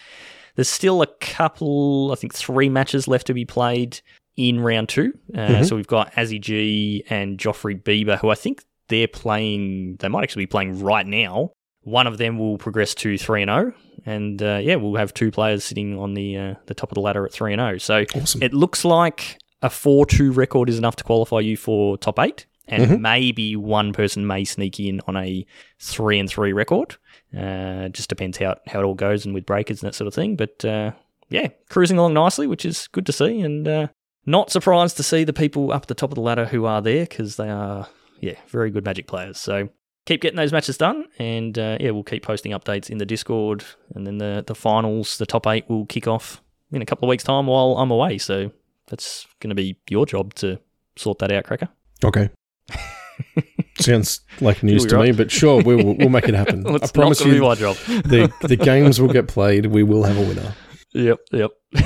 There's 0.59 0.67
still 0.69 1.01
a 1.01 1.07
couple, 1.21 2.11
I 2.11 2.15
think, 2.15 2.33
three 2.33 2.67
matches 2.67 3.07
left 3.07 3.27
to 3.27 3.33
be 3.33 3.45
played 3.45 4.01
in 4.35 4.59
round 4.59 4.89
two. 4.89 5.13
Uh, 5.33 5.37
Mhm. 5.47 5.65
So 5.65 5.77
we've 5.77 5.87
got 5.87 6.11
Azzy 6.15 6.41
G 6.41 7.01
and 7.09 7.37
Joffrey 7.37 7.81
Bieber, 7.81 8.19
who 8.19 8.29
I 8.29 8.35
think 8.35 8.63
they're 8.89 9.07
playing. 9.07 9.95
They 10.01 10.09
might 10.09 10.23
actually 10.23 10.43
be 10.43 10.47
playing 10.47 10.81
right 10.83 11.07
now. 11.07 11.51
One 11.83 12.07
of 12.07 12.17
them 12.17 12.37
will 12.37 12.57
progress 12.57 12.93
to 12.95 13.17
three 13.17 13.41
and 13.41 13.49
zero, 13.49 13.73
and 14.05 14.43
uh, 14.43 14.59
yeah, 14.61 14.75
we'll 14.75 14.95
have 14.95 15.13
two 15.13 15.31
players 15.31 15.63
sitting 15.63 15.97
on 15.97 16.13
the 16.13 16.35
uh, 16.37 16.53
the 16.65 16.73
top 16.73 16.91
of 16.91 16.95
the 16.95 17.01
ladder 17.01 17.25
at 17.25 17.31
three 17.31 17.53
and 17.53 17.61
zero. 17.61 17.77
So 17.77 18.03
Awesome. 18.21 18.43
it 18.43 18.53
looks 18.53 18.83
like 18.83 19.37
a 19.61 19.69
four 19.69 20.05
two 20.05 20.33
record 20.33 20.69
is 20.69 20.77
enough 20.77 20.97
to 20.97 21.05
qualify 21.05 21.39
you 21.39 21.55
for 21.55 21.97
top 21.97 22.19
eight, 22.19 22.47
and 22.67 22.83
Mhm. 22.85 22.99
maybe 22.99 23.55
one 23.55 23.93
person 23.93 24.27
may 24.27 24.43
sneak 24.43 24.77
in 24.77 24.99
on 25.07 25.15
a 25.15 25.45
three 25.79 26.19
and 26.19 26.29
three 26.29 26.51
record. 26.51 26.97
Uh, 27.35 27.89
just 27.89 28.09
depends 28.09 28.37
how 28.37 28.55
how 28.67 28.79
it 28.79 28.83
all 28.83 28.95
goes 28.95 29.25
and 29.25 29.35
with 29.35 29.45
breakers 29.45 29.81
and 29.81 29.87
that 29.87 29.95
sort 29.95 30.07
of 30.07 30.13
thing. 30.13 30.35
But 30.35 30.63
uh, 30.65 30.91
yeah, 31.29 31.49
cruising 31.69 31.97
along 31.97 32.13
nicely, 32.13 32.47
which 32.47 32.65
is 32.65 32.87
good 32.87 33.05
to 33.05 33.11
see, 33.11 33.41
and 33.41 33.67
uh, 33.67 33.87
not 34.25 34.51
surprised 34.51 34.97
to 34.97 35.03
see 35.03 35.23
the 35.23 35.33
people 35.33 35.71
up 35.71 35.83
at 35.83 35.87
the 35.87 35.95
top 35.95 36.11
of 36.11 36.15
the 36.15 36.21
ladder 36.21 36.45
who 36.45 36.65
are 36.65 36.81
there 36.81 37.05
because 37.05 37.35
they 37.35 37.49
are 37.49 37.87
yeah 38.19 38.35
very 38.47 38.71
good 38.71 38.85
Magic 38.85 39.07
players. 39.07 39.37
So 39.37 39.69
keep 40.05 40.21
getting 40.21 40.37
those 40.37 40.51
matches 40.51 40.77
done, 40.77 41.05
and 41.19 41.57
uh, 41.57 41.77
yeah, 41.79 41.91
we'll 41.91 42.03
keep 42.03 42.23
posting 42.23 42.51
updates 42.51 42.89
in 42.89 42.97
the 42.97 43.05
Discord, 43.05 43.63
and 43.93 44.07
then 44.07 44.17
the 44.17 44.43
the 44.45 44.55
finals, 44.55 45.17
the 45.17 45.25
top 45.25 45.45
eight, 45.47 45.69
will 45.69 45.85
kick 45.85 46.07
off 46.07 46.41
in 46.71 46.81
a 46.81 46.85
couple 46.85 47.07
of 47.07 47.09
weeks' 47.09 47.23
time 47.23 47.45
while 47.47 47.77
I'm 47.77 47.91
away. 47.91 48.17
So 48.17 48.51
that's 48.87 49.27
going 49.39 49.49
to 49.49 49.55
be 49.55 49.77
your 49.89 50.05
job 50.05 50.33
to 50.35 50.59
sort 50.95 51.19
that 51.19 51.31
out, 51.31 51.43
Cracker. 51.45 51.69
Okay. 52.03 52.29
Sounds 53.79 54.21
like 54.41 54.61
news 54.61 54.85
to 54.87 54.99
me, 54.99 55.11
but 55.11 55.31
sure, 55.31 55.61
we 55.61 55.75
will, 55.75 55.95
we'll 55.95 56.09
make 56.09 56.27
it 56.27 56.35
happen. 56.35 56.65
I 56.67 56.79
promise 56.87 57.19
not 57.19 57.25
going 57.25 57.29
to 57.29 57.35
you, 57.35 57.41
my 57.41 57.55
job. 57.55 57.75
the 57.77 58.31
the 58.41 58.55
games 58.55 58.99
will 58.99 59.11
get 59.11 59.27
played. 59.27 59.67
We 59.67 59.83
will 59.83 60.03
have 60.03 60.17
a 60.17 60.21
winner. 60.21 60.53
Yep, 60.93 61.19
yep. 61.31 61.51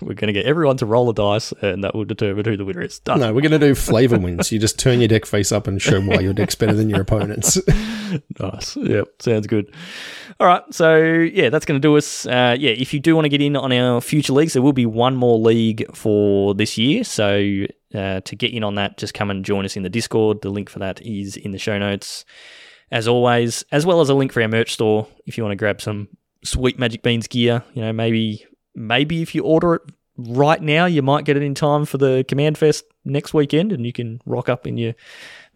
We're 0.00 0.14
going 0.14 0.28
to 0.28 0.32
get 0.32 0.46
everyone 0.46 0.76
to 0.78 0.86
roll 0.86 1.08
a 1.10 1.14
dice, 1.14 1.52
and 1.62 1.84
that 1.84 1.94
will 1.94 2.04
determine 2.04 2.44
who 2.44 2.56
the 2.56 2.64
winner 2.64 2.82
is. 2.82 2.98
Done. 2.98 3.20
No, 3.20 3.32
we're 3.32 3.42
going 3.42 3.52
to 3.52 3.58
do 3.58 3.74
flavor 3.74 4.18
wins. 4.18 4.50
You 4.50 4.58
just 4.58 4.78
turn 4.78 5.00
your 5.00 5.08
deck 5.08 5.24
face 5.24 5.52
up 5.52 5.66
and 5.66 5.80
show 5.80 6.00
why 6.00 6.20
your 6.20 6.32
deck's 6.32 6.54
better 6.54 6.74
than 6.74 6.90
your 6.90 7.00
opponents. 7.00 7.58
nice. 8.40 8.76
Yep, 8.76 9.08
sounds 9.20 9.46
good. 9.46 9.72
All 10.40 10.46
right, 10.46 10.62
so 10.70 10.96
yeah, 10.98 11.48
that's 11.48 11.64
going 11.64 11.80
to 11.80 11.86
do 11.86 11.96
us. 11.96 12.26
Uh, 12.26 12.56
yeah, 12.58 12.72
if 12.72 12.92
you 12.92 13.00
do 13.00 13.14
want 13.14 13.24
to 13.24 13.28
get 13.28 13.40
in 13.40 13.56
on 13.56 13.72
our 13.72 14.00
future 14.00 14.32
leagues, 14.32 14.54
there 14.54 14.62
will 14.62 14.72
be 14.72 14.86
one 14.86 15.14
more 15.16 15.38
league 15.38 15.84
for 15.94 16.54
this 16.54 16.76
year. 16.76 17.04
So 17.04 17.66
uh, 17.94 18.20
to 18.22 18.36
get 18.36 18.52
in 18.52 18.64
on 18.64 18.74
that, 18.76 18.98
just 18.98 19.14
come 19.14 19.30
and 19.30 19.44
join 19.44 19.64
us 19.64 19.76
in 19.76 19.82
the 19.82 19.88
Discord. 19.88 20.42
The 20.42 20.50
link 20.50 20.68
for 20.68 20.78
that 20.80 21.00
is 21.02 21.36
in 21.36 21.50
the 21.50 21.58
show 21.58 21.78
notes, 21.78 22.24
as 22.90 23.08
always, 23.08 23.64
as 23.72 23.86
well 23.86 24.00
as 24.00 24.08
a 24.08 24.14
link 24.14 24.32
for 24.32 24.42
our 24.42 24.48
merch 24.48 24.72
store 24.72 25.06
if 25.26 25.36
you 25.36 25.44
want 25.44 25.52
to 25.52 25.56
grab 25.56 25.80
some 25.80 26.08
sweet 26.44 26.78
Magic 26.78 27.02
Beans 27.02 27.26
gear. 27.26 27.62
You 27.74 27.82
know, 27.82 27.92
maybe 27.92 28.46
maybe 28.74 29.22
if 29.22 29.34
you 29.34 29.42
order 29.44 29.74
it 29.74 29.82
right 30.16 30.62
now 30.62 30.86
you 30.86 31.02
might 31.02 31.24
get 31.24 31.36
it 31.36 31.42
in 31.42 31.54
time 31.54 31.84
for 31.84 31.98
the 31.98 32.24
Command 32.28 32.58
Fest 32.58 32.84
next 33.04 33.34
weekend, 33.34 33.72
and 33.72 33.84
you 33.84 33.92
can 33.92 34.20
rock 34.26 34.48
up 34.48 34.66
in 34.66 34.76
your 34.76 34.94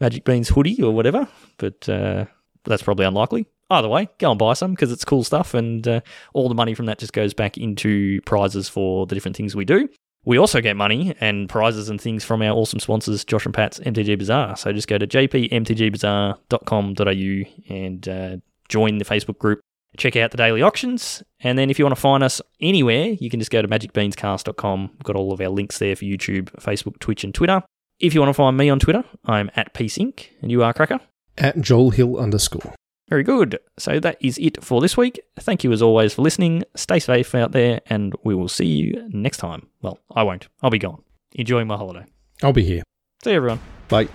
Magic 0.01 0.25
Beans 0.25 0.49
hoodie 0.49 0.83
or 0.83 0.93
whatever. 0.93 1.29
But 1.59 1.89
uh, 1.89 2.27
that's 2.65 2.83
probably 2.83 3.07
unlikely. 3.07 3.47
Either 3.71 3.89
way, 3.89 4.09
go 4.19 4.31
and 4.31 4.39
buy 4.39 4.55
some 4.55 4.71
because 4.71 4.91
it's 4.91 5.05
cool 5.05 5.25
stuff, 5.25 5.55
and 5.55 5.87
uh, 5.87 6.01
all 6.33 6.49
the 6.49 6.55
money 6.55 6.75
from 6.75 6.87
that 6.87 6.99
just 6.99 7.13
goes 7.13 7.35
back 7.35 7.59
into 7.59 8.21
prizes 8.23 8.69
for 8.69 9.07
the 9.07 9.15
different 9.15 9.37
things 9.37 9.55
we 9.55 9.65
do. 9.65 9.89
We 10.25 10.39
also 10.39 10.61
get 10.61 10.77
money 10.77 11.15
and 11.21 11.49
prizes 11.49 11.89
and 11.89 12.01
things 12.01 12.25
from 12.25 12.43
our 12.43 12.51
awesome 12.51 12.81
sponsors, 12.81 13.25
Josh 13.25 13.47
and 13.47 13.55
Pat's 13.55 13.79
MTG 13.81 14.19
Bazaar. 14.19 14.57
So 14.57 14.73
just 14.73 14.89
go 14.89 14.99
to 14.99 15.07
jpmtgbazaar.com.au 15.07 17.75
and 17.75 18.09
uh, 18.09 18.37
join 18.69 18.99
the 18.99 19.05
Facebook 19.05 19.39
group. 19.39 19.61
Check 19.97 20.17
out 20.17 20.31
the 20.31 20.37
daily 20.37 20.61
auctions. 20.61 21.23
And 21.41 21.59
then 21.59 21.71
if 21.71 21.79
you 21.79 21.85
want 21.85 21.95
to 21.95 22.01
find 22.01 22.23
us 22.23 22.43
anywhere, 22.61 23.17
you 23.19 23.31
can 23.31 23.41
just 23.41 23.51
go 23.51 23.63
to 23.63 23.69
magicbeanscast.com. 23.69 24.91
We've 24.93 25.03
got 25.03 25.17
all 25.17 25.33
of 25.33 25.41
our 25.41 25.49
links 25.49 25.79
there 25.79 25.97
for 25.97 26.05
YouTube, 26.05 26.51
Facebook, 26.61 26.99
Twitch, 26.99 27.25
and 27.25 27.35
Twitter. 27.35 27.63
If 27.99 28.15
you 28.15 28.21
want 28.21 28.31
to 28.31 28.35
find 28.35 28.57
me 28.57 28.69
on 28.69 28.79
Twitter, 28.79 29.05
I'm 29.25 29.51
at 29.57 29.75
Piece 29.75 29.99
Inc. 29.99 30.27
And 30.43 30.51
you 30.51 30.63
are 30.63 30.75
Cracker? 30.75 31.01
At 31.37 31.61
Joel 31.61 31.91
Hill 31.91 32.19
underscore. 32.19 32.75
Very 33.09 33.23
good. 33.23 33.59
So 33.79 34.01
that 34.01 34.19
is 34.21 34.39
it 34.39 34.63
for 34.63 34.81
this 34.81 34.97
week. 34.97 35.21
Thank 35.39 35.65
you 35.65 35.73
as 35.73 35.83
always 35.83 36.15
for 36.15 36.23
listening. 36.23 36.65
Stay 36.77 36.99
safe 36.99 37.35
out 37.35 37.53
there, 37.53 37.81
and 37.87 38.15
we 38.23 38.35
will 38.35 38.49
see 38.49 38.67
you 38.67 39.09
next 39.09 39.39
time. 39.39 39.67
Well, 39.83 39.99
I 40.15 40.23
won't. 40.23 40.49
I'll 40.63 40.71
be 40.71 40.79
gone. 40.79 41.03
Enjoying 41.33 41.67
my 41.67 41.77
holiday. 41.77 42.05
I'll 42.43 42.53
be 42.53 42.65
here. 42.65 42.83
See 43.25 43.31
you, 43.31 43.37
everyone. 43.37 43.61
Bye. 43.89 44.09